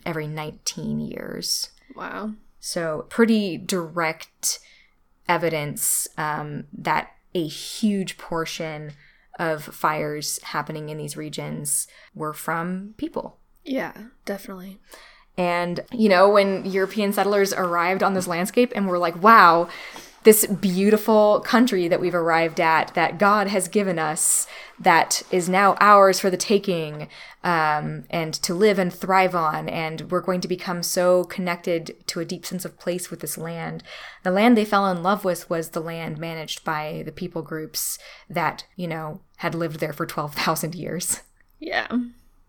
every 0.03 0.25
19 0.25 0.99
years. 0.99 1.69
Wow. 1.95 2.31
So, 2.59 3.05
pretty 3.09 3.59
direct 3.59 4.57
evidence 5.29 6.07
um, 6.17 6.63
that 6.73 7.11
a 7.35 7.45
huge 7.45 8.17
portion 8.17 8.93
of 9.37 9.63
fires 9.63 10.41
happening 10.41 10.89
in 10.89 10.97
these 10.97 11.15
regions 11.15 11.87
were 12.15 12.33
from 12.33 12.95
people. 12.97 13.37
Yeah, 13.63 14.05
definitely. 14.25 14.79
And, 15.37 15.81
you 15.91 16.09
know, 16.09 16.29
when 16.29 16.65
European 16.65 17.11
settlers 17.11 17.53
arrived 17.53 18.03
on 18.03 18.13
this 18.13 18.27
landscape 18.27 18.71
and 18.75 18.87
were 18.87 18.97
like, 18.97 19.21
wow, 19.21 19.69
this 20.25 20.47
beautiful 20.47 21.39
country 21.41 21.87
that 21.87 22.01
we've 22.01 22.15
arrived 22.15 22.59
at, 22.59 22.93
that 22.95 23.19
God 23.19 23.47
has 23.47 23.67
given 23.67 23.99
us, 23.99 24.47
that 24.79 25.21
is 25.29 25.47
now 25.47 25.75
ours 25.79 26.19
for 26.19 26.31
the 26.31 26.37
taking, 26.37 27.07
um, 27.43 28.05
and 28.09 28.33
to 28.33 28.55
live 28.55 28.79
and 28.79 28.91
thrive 28.91 29.35
on. 29.35 29.69
And 29.69 30.09
we're 30.09 30.21
going 30.21 30.41
to 30.41 30.47
become 30.47 30.81
so 30.81 31.25
connected 31.25 31.95
to 32.07 32.19
a 32.19 32.25
deep 32.25 32.43
sense 32.43 32.65
of 32.65 32.79
place 32.79 33.11
with 33.11 33.19
this 33.19 33.37
land. 33.37 33.83
The 34.23 34.31
land 34.31 34.57
they 34.57 34.65
fell 34.65 34.87
in 34.87 35.03
love 35.03 35.23
with 35.23 35.47
was 35.47 35.69
the 35.69 35.79
land 35.79 36.17
managed 36.17 36.63
by 36.63 37.03
the 37.05 37.11
people 37.11 37.43
groups 37.43 37.99
that, 38.27 38.65
you 38.75 38.87
know, 38.87 39.21
had 39.37 39.53
lived 39.53 39.79
there 39.79 39.93
for 39.93 40.07
12,000 40.07 40.73
years. 40.73 41.21
Yeah. 41.59 41.87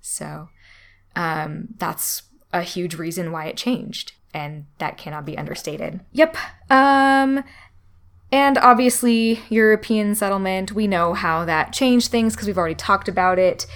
So 0.00 0.48
um, 1.14 1.68
that's 1.76 2.22
a 2.52 2.62
huge 2.62 2.94
reason 2.94 3.32
why 3.32 3.46
it 3.46 3.56
changed, 3.56 4.12
and 4.32 4.66
that 4.78 4.98
cannot 4.98 5.24
be 5.24 5.36
understated. 5.36 6.00
Yep. 6.12 6.36
Um, 6.70 7.44
and 8.32 8.58
obviously, 8.58 9.40
European 9.48 10.14
settlement, 10.14 10.72
we 10.72 10.86
know 10.86 11.14
how 11.14 11.44
that 11.44 11.72
changed 11.72 12.10
things 12.10 12.34
because 12.34 12.46
we've 12.46 12.58
already 12.58 12.74
talked 12.74 13.08
about 13.08 13.38
it. 13.38 13.66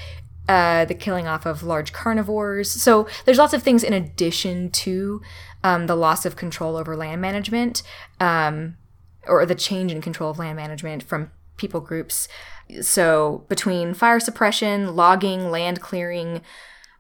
Uh, 0.49 0.85
the 0.85 0.95
killing 0.95 1.29
off 1.29 1.47
of 1.47 1.63
large 1.63 1.93
carnivores. 1.93 2.69
So 2.69 3.07
there's 3.25 3.39
lots 3.39 3.53
of 3.53 3.63
things 3.63 3.85
in 3.85 3.93
addition 3.93 4.71
to 4.71 5.23
um, 5.63 5.87
the 5.87 5.95
loss 5.95 6.27
of 6.27 6.35
control 6.35 6.77
over 6.77 6.97
land 6.97 7.21
management, 7.21 7.85
um, 8.19 8.77
or 9.29 9.47
the 9.47 9.55
change 9.55 9.93
in 9.93 10.01
control 10.01 10.29
of 10.29 10.41
land 10.41 10.57
management 10.57 11.05
from 11.05 11.31
people 11.57 11.81
groups. 11.81 12.27
So 12.81 13.45
between 13.49 13.95
fire 13.95 14.19
suppression, 14.19 14.97
logging, 14.97 15.53
land 15.53 15.81
clearing, 15.81 16.41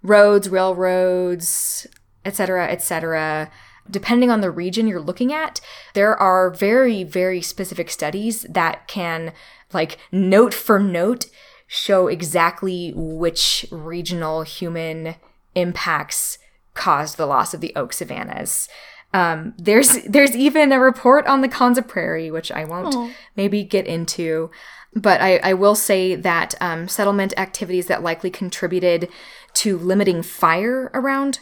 roads, 0.02 0.48
railroads, 0.48 1.86
etc., 2.24 2.70
etc. 2.70 3.50
Depending 3.90 4.30
on 4.30 4.40
the 4.40 4.50
region 4.50 4.86
you're 4.86 5.00
looking 5.00 5.32
at, 5.32 5.60
there 5.94 6.16
are 6.16 6.50
very, 6.50 7.02
very 7.02 7.40
specific 7.40 7.90
studies 7.90 8.42
that 8.48 8.86
can, 8.86 9.32
like, 9.72 9.98
note 10.12 10.54
for 10.54 10.78
note, 10.78 11.26
show 11.66 12.08
exactly 12.08 12.92
which 12.94 13.66
regional 13.70 14.42
human 14.42 15.14
impacts 15.54 16.38
caused 16.74 17.16
the 17.16 17.26
loss 17.26 17.54
of 17.54 17.60
the 17.60 17.72
oak 17.76 17.92
savannas. 17.92 18.68
Um, 19.12 19.54
there's 19.58 20.02
there's 20.08 20.36
even 20.36 20.72
a 20.72 20.80
report 20.80 21.26
on 21.26 21.40
the 21.40 21.48
Konza 21.48 21.82
Prairie, 21.82 22.30
which 22.30 22.52
I 22.52 22.64
won't 22.64 23.14
maybe 23.36 23.64
get 23.64 23.86
into, 23.86 24.50
but 24.94 25.20
I, 25.20 25.38
I 25.38 25.54
will 25.54 25.74
say 25.74 26.16
that 26.16 26.54
um, 26.60 26.88
settlement 26.88 27.34
activities 27.36 27.86
that 27.86 28.02
likely 28.02 28.30
contributed 28.30 29.08
to 29.54 29.78
limiting 29.78 30.22
fire 30.22 30.90
around 30.94 31.40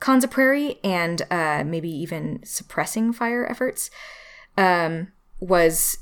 Konza 0.00 0.28
Prairie 0.28 0.78
and 0.84 1.22
uh, 1.30 1.64
maybe 1.64 1.88
even 1.90 2.40
suppressing 2.44 3.12
fire 3.12 3.46
efforts 3.50 3.90
um, 4.58 5.12
was 5.40 5.98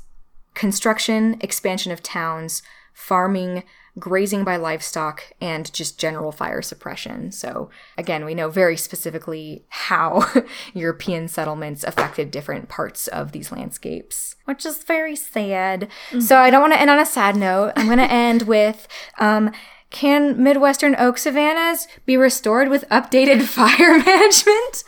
construction, 0.53 1.37
expansion 1.41 1.91
of 1.91 2.01
towns, 2.03 2.61
farming, 2.93 3.63
grazing 3.97 4.43
by 4.43 4.57
livestock, 4.57 5.23
and 5.39 5.71
just 5.73 5.99
general 5.99 6.31
fire 6.31 6.61
suppression. 6.61 7.31
So, 7.31 7.69
again, 7.97 8.25
we 8.25 8.35
know 8.35 8.49
very 8.49 8.75
specifically 8.75 9.65
how 9.69 10.25
European 10.73 11.27
settlements 11.27 11.83
affected 11.83 12.31
different 12.31 12.67
parts 12.67 13.07
of 13.07 13.31
these 13.31 13.51
landscapes, 13.51 14.35
which 14.45 14.65
is 14.65 14.83
very 14.83 15.15
sad. 15.15 15.87
So, 16.19 16.37
I 16.37 16.49
don't 16.49 16.61
want 16.61 16.73
to 16.73 16.79
end 16.79 16.89
on 16.89 16.99
a 16.99 17.05
sad 17.05 17.35
note. 17.35 17.73
I'm 17.75 17.85
going 17.85 17.97
to 17.99 18.11
end 18.11 18.43
with. 18.43 18.87
Um, 19.17 19.51
can 19.95 20.43
Midwestern 20.43 20.93
oak 20.99 21.17
savannas 21.17 21.87
be 22.05 22.17
restored 22.17 22.67
with 22.67 22.83
updated 22.89 23.41
fire 23.47 23.97
management? 23.97 24.83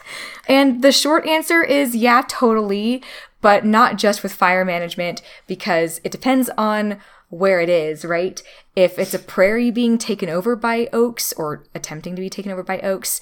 And 0.49 0.81
the 0.81 0.91
short 0.91 1.25
answer 1.25 1.63
is 1.63 1.95
yeah, 1.95 2.23
totally, 2.27 3.01
but 3.39 3.65
not 3.65 3.95
just 3.95 4.21
with 4.21 4.33
fire 4.33 4.65
management 4.65 5.21
because 5.47 6.01
it 6.03 6.11
depends 6.11 6.49
on 6.57 6.97
where 7.29 7.61
it 7.61 7.69
is, 7.69 8.03
right? 8.03 8.43
If 8.75 8.99
it's 8.99 9.13
a 9.13 9.19
prairie 9.19 9.71
being 9.71 9.97
taken 9.97 10.27
over 10.27 10.57
by 10.57 10.89
oaks 10.91 11.31
or 11.33 11.63
attempting 11.73 12.17
to 12.17 12.21
be 12.21 12.29
taken 12.29 12.51
over 12.51 12.63
by 12.63 12.81
oaks, 12.81 13.21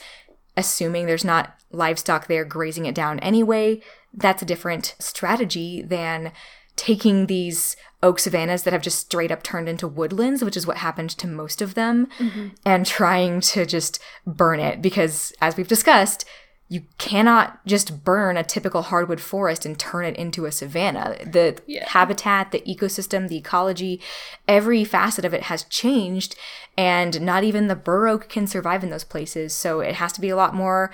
assuming 0.57 1.05
there's 1.05 1.23
not 1.23 1.55
livestock 1.71 2.25
there 2.25 2.45
grazing 2.45 2.87
it 2.87 2.95
down 2.95 3.19
anyway, 3.19 3.79
that's 4.11 4.41
a 4.41 4.45
different 4.45 4.95
strategy 4.97 5.83
than 5.83 6.31
taking 6.75 7.27
these 7.27 7.75
oak 8.03 8.19
savannas 8.19 8.63
that 8.63 8.73
have 8.73 8.81
just 8.81 8.99
straight 8.99 9.31
up 9.31 9.41
turned 9.41 9.67
into 9.67 9.87
woodlands, 9.87 10.43
which 10.43 10.57
is 10.57 10.67
what 10.67 10.77
happened 10.77 11.09
to 11.09 11.27
most 11.27 11.61
of 11.61 11.73
them, 11.73 12.07
mm-hmm. 12.19 12.49
and 12.65 12.85
trying 12.85 13.41
to 13.41 13.65
just 13.65 13.99
burn 14.27 14.59
it. 14.59 14.81
Because 14.81 15.33
as 15.41 15.57
we've 15.57 15.67
discussed, 15.67 16.25
you 16.67 16.81
cannot 16.97 17.63
just 17.67 18.03
burn 18.03 18.37
a 18.37 18.43
typical 18.43 18.83
hardwood 18.83 19.21
forest 19.21 19.65
and 19.65 19.77
turn 19.77 20.03
it 20.03 20.15
into 20.17 20.45
a 20.45 20.51
savanna. 20.51 21.15
The 21.23 21.59
Yeah. 21.67 21.87
habitat, 21.87 22.51
the 22.51 22.61
ecosystem, 22.61 23.27
the 23.27 23.37
ecology, 23.37 24.01
every 24.47 24.83
facet 24.83 25.25
of 25.25 25.33
it 25.33 25.43
has 25.43 25.63
changed, 25.65 26.35
and 26.75 27.21
not 27.21 27.43
even 27.43 27.67
the 27.67 27.75
bur 27.75 28.07
oak 28.07 28.29
can 28.29 28.47
survive 28.47 28.83
in 28.83 28.89
those 28.89 29.03
places. 29.03 29.53
So 29.53 29.79
it 29.79 29.95
has 29.95 30.11
to 30.13 30.21
be 30.21 30.29
a 30.29 30.35
lot 30.35 30.55
more 30.55 30.91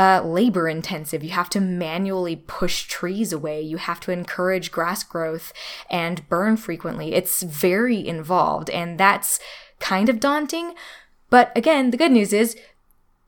uh, 0.00 0.22
labor 0.22 0.66
intensive. 0.66 1.22
You 1.22 1.30
have 1.30 1.50
to 1.50 1.60
manually 1.60 2.34
push 2.34 2.84
trees 2.84 3.34
away. 3.34 3.60
You 3.60 3.76
have 3.76 4.00
to 4.00 4.10
encourage 4.10 4.72
grass 4.72 5.04
growth 5.04 5.52
and 5.90 6.26
burn 6.30 6.56
frequently. 6.56 7.12
It's 7.12 7.42
very 7.42 8.08
involved, 8.08 8.70
and 8.70 8.98
that's 8.98 9.38
kind 9.78 10.08
of 10.08 10.18
daunting. 10.18 10.72
But 11.28 11.52
again, 11.54 11.90
the 11.90 11.98
good 11.98 12.12
news 12.12 12.32
is 12.32 12.56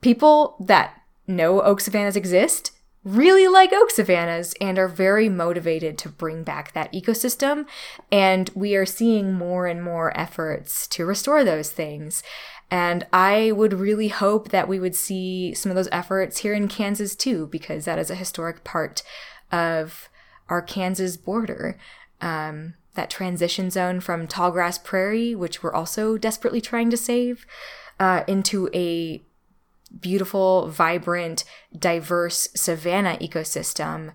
people 0.01 0.57
that 0.59 0.99
know 1.27 1.61
oak 1.61 1.79
savannas 1.79 2.15
exist 2.15 2.71
really 3.03 3.47
like 3.47 3.71
oak 3.73 3.91
savannas 3.91 4.55
and 4.61 4.79
are 4.79 4.87
very 4.87 5.27
motivated 5.27 5.97
to 5.97 6.09
bring 6.09 6.43
back 6.43 6.71
that 6.71 6.91
ecosystem. 6.93 7.65
And 8.11 8.49
we 8.55 8.75
are 8.75 8.85
seeing 8.85 9.33
more 9.33 9.67
and 9.67 9.83
more 9.83 10.17
efforts 10.17 10.87
to 10.89 11.05
restore 11.05 11.43
those 11.43 11.69
things. 11.69 12.23
And 12.73 13.05
I 13.13 13.51
would 13.51 13.71
really 13.71 14.07
hope 14.07 14.49
that 14.49 14.67
we 14.67 14.79
would 14.79 14.95
see 14.95 15.53
some 15.53 15.69
of 15.69 15.75
those 15.75 15.89
efforts 15.91 16.39
here 16.39 16.55
in 16.55 16.67
Kansas 16.67 17.15
too, 17.15 17.45
because 17.51 17.85
that 17.85 17.99
is 17.99 18.09
a 18.09 18.15
historic 18.15 18.63
part 18.63 19.03
of 19.51 20.09
our 20.49 20.59
Kansas 20.59 21.15
border. 21.15 21.77
Um, 22.19 22.73
that 22.95 23.11
transition 23.11 23.69
zone 23.69 23.99
from 23.99 24.27
tallgrass 24.27 24.83
prairie, 24.83 25.35
which 25.35 25.61
we're 25.61 25.71
also 25.71 26.17
desperately 26.17 26.61
trying 26.61 26.89
to 26.89 26.97
save, 26.97 27.45
uh, 27.99 28.23
into 28.27 28.71
a 28.73 29.21
beautiful, 30.01 30.67
vibrant, 30.67 31.43
diverse 31.77 32.49
savanna 32.55 33.19
ecosystem. 33.21 34.13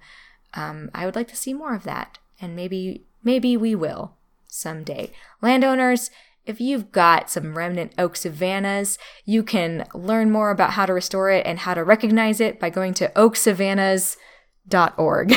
Um, 0.55 0.91
I 0.93 1.07
would 1.07 1.15
like 1.15 1.29
to 1.29 1.37
see 1.37 1.55
more 1.55 1.77
of 1.77 1.85
that, 1.85 2.19
and 2.41 2.57
maybe 2.57 3.05
maybe 3.23 3.57
we 3.57 3.77
will 3.77 4.17
someday. 4.49 5.13
Landowners, 5.41 6.11
if 6.49 6.61
you've 6.61 6.91
got 6.91 7.31
some 7.31 7.57
remnant 7.57 7.93
oak 7.99 8.17
savannas, 8.17 8.99
you 9.27 9.43
can 9.43 9.87
learn 9.93 10.31
more 10.31 10.51
about 10.51 10.71
how 10.73 10.87
to 10.87 10.95
restore 10.95 11.31
it 11.31 11.47
and 11.47 11.59
how 11.61 11.75
to 11.75 11.85
recognize 11.85 12.41
it 12.41 12.59
by 12.59 12.71
going 12.71 12.95
to 12.95 13.11
oaksavannas.org. 13.11 15.35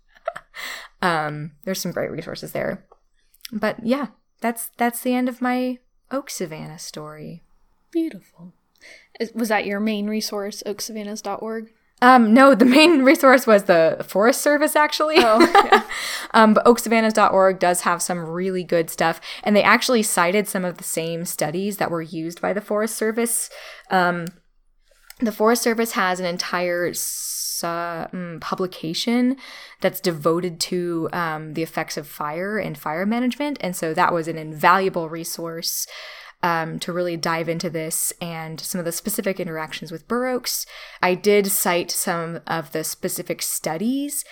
um, 1.02 1.50
there's 1.64 1.80
some 1.80 1.90
great 1.90 2.12
resources 2.12 2.52
there. 2.52 2.86
But 3.52 3.84
yeah, 3.84 4.06
that's 4.40 4.70
that's 4.76 5.00
the 5.00 5.14
end 5.14 5.28
of 5.28 5.42
my 5.42 5.78
oak 6.12 6.30
savanna 6.30 6.78
story. 6.78 7.42
Beautiful. 7.90 8.52
Was 9.34 9.48
that 9.48 9.66
your 9.66 9.80
main 9.80 10.06
resource, 10.06 10.62
oaksavannas.org? 10.64 11.72
Um, 12.02 12.32
no, 12.32 12.54
the 12.54 12.64
main 12.64 13.02
resource 13.04 13.46
was 13.46 13.64
the 13.64 14.04
Forest 14.06 14.40
Service, 14.40 14.74
actually. 14.74 15.16
Oh, 15.18 15.84
um, 16.34 16.54
but 16.54 16.64
oaksavannas.org 16.64 17.58
does 17.58 17.82
have 17.82 18.02
some 18.02 18.18
really 18.20 18.64
good 18.64 18.90
stuff. 18.90 19.20
And 19.42 19.54
they 19.54 19.62
actually 19.62 20.02
cited 20.02 20.48
some 20.48 20.64
of 20.64 20.78
the 20.78 20.84
same 20.84 21.24
studies 21.24 21.76
that 21.76 21.90
were 21.90 22.02
used 22.02 22.40
by 22.40 22.52
the 22.52 22.60
Forest 22.60 22.96
Service. 22.96 23.50
Um, 23.90 24.26
the 25.18 25.32
Forest 25.32 25.62
Service 25.62 25.92
has 25.92 26.20
an 26.20 26.26
entire 26.26 26.90
mm, 26.90 28.40
publication 28.40 29.36
that's 29.80 30.00
devoted 30.00 30.58
to 30.60 31.08
um, 31.12 31.52
the 31.52 31.62
effects 31.62 31.98
of 31.98 32.06
fire 32.06 32.58
and 32.58 32.78
fire 32.78 33.04
management. 33.04 33.58
And 33.60 33.76
so 33.76 33.92
that 33.92 34.14
was 34.14 34.28
an 34.28 34.38
invaluable 34.38 35.10
resource 35.10 35.86
um, 36.42 36.78
to 36.80 36.92
really 36.92 37.16
dive 37.16 37.48
into 37.48 37.70
this 37.70 38.12
and 38.20 38.60
some 38.60 38.78
of 38.78 38.84
the 38.84 38.92
specific 38.92 39.38
interactions 39.38 39.92
with 39.92 40.08
bur 40.08 40.28
oaks. 40.28 40.66
I 41.02 41.14
did 41.14 41.46
cite 41.48 41.90
some 41.90 42.40
of 42.46 42.72
the 42.72 42.84
specific 42.84 43.42
studies 43.42 44.24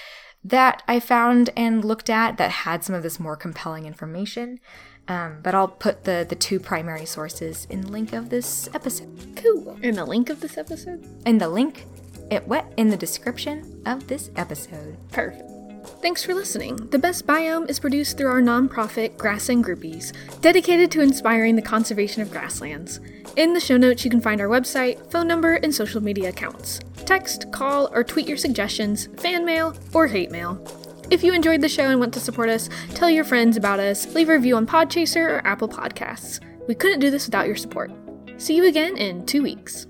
that 0.45 0.83
I 0.87 1.01
found 1.01 1.51
and 1.57 1.85
looked 1.85 2.09
at 2.09 2.37
that 2.39 2.51
had 2.51 2.85
some 2.85 2.95
of 2.95 3.03
this 3.03 3.21
more 3.21 3.37
compelling 3.37 3.87
information. 3.87 4.61
Um, 5.09 5.39
but 5.43 5.55
I'll 5.55 5.69
put 5.69 6.05
the, 6.05 6.27
the 6.29 6.37
two 6.37 6.61
primary 6.61 7.07
sources 7.07 7.67
in 7.71 7.81
the 7.81 7.89
link 7.89 8.13
of 8.13 8.29
this 8.29 8.69
episode. 8.75 9.37
Cool. 9.37 9.79
In 9.83 9.95
the 9.95 10.05
link 10.05 10.29
of 10.29 10.41
this 10.41 10.59
episode? 10.59 11.07
In 11.27 11.39
the 11.39 11.49
link, 11.49 11.87
it 12.31 12.47
what 12.47 12.71
in 12.77 12.89
the 12.89 12.97
description 12.97 13.83
of 13.87 14.07
this 14.07 14.31
episode. 14.37 14.99
Perfect. 15.11 15.58
Thanks 16.01 16.25
for 16.25 16.33
listening. 16.33 16.77
The 16.91 16.99
Best 16.99 17.27
Biome 17.27 17.69
is 17.69 17.81
produced 17.81 18.17
through 18.17 18.29
our 18.29 18.41
nonprofit 18.41 19.17
Grassland 19.17 19.65
Groupies, 19.65 20.13
dedicated 20.41 20.91
to 20.93 21.01
inspiring 21.01 21.57
the 21.57 21.63
conservation 21.63 22.23
of 22.23 22.31
grasslands. 22.31 23.01
In 23.37 23.53
the 23.53 23.61
show 23.61 23.77
notes, 23.77 24.05
you 24.05 24.11
can 24.11 24.21
find 24.21 24.41
our 24.41 24.49
website, 24.49 25.11
phone 25.11 25.27
number, 25.27 25.55
and 25.55 25.75
social 25.75 26.01
media 26.01 26.29
accounts. 26.29 26.81
Text, 27.05 27.51
call, 27.53 27.91
or 27.93 28.05
tweet 28.05 28.29
your 28.29 28.37
suggestions, 28.37 29.09
fan 29.17 29.45
mail, 29.45 29.75
or 29.93 30.07
hate 30.07 30.31
mail. 30.31 30.63
If 31.11 31.25
you 31.25 31.33
enjoyed 31.33 31.63
the 31.63 31.69
show 31.69 31.89
and 31.89 31.99
want 31.99 32.15
to 32.15 32.21
support 32.21 32.49
us, 32.49 32.69
tell 32.95 33.11
your 33.11 33.25
friends 33.25 33.57
about 33.57 33.81
us, 33.81 34.15
leave 34.15 34.29
a 34.29 34.33
review 34.33 34.57
on 34.57 34.67
Podchaser 34.67 35.29
or 35.29 35.47
Apple 35.47 35.69
Podcasts. 35.69 36.41
We 36.69 36.75
couldn't 36.75 37.01
do 37.01 37.11
this 37.11 37.27
without 37.27 37.47
your 37.47 37.57
support. 37.57 37.91
See 38.37 38.55
you 38.55 38.67
again 38.67 38.97
in 38.97 39.25
two 39.27 39.43
weeks. 39.43 39.87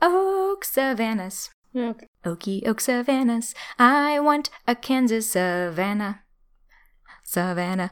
Oak 0.00 0.64
savannas. 0.64 1.50
Okay. 1.74 2.06
Oaky 2.24 2.66
oak 2.66 2.80
savannas. 2.80 3.54
I 3.78 4.20
want 4.20 4.50
a 4.66 4.74
Kansas 4.74 5.30
savannah. 5.30 6.22
Savannah. 7.24 7.90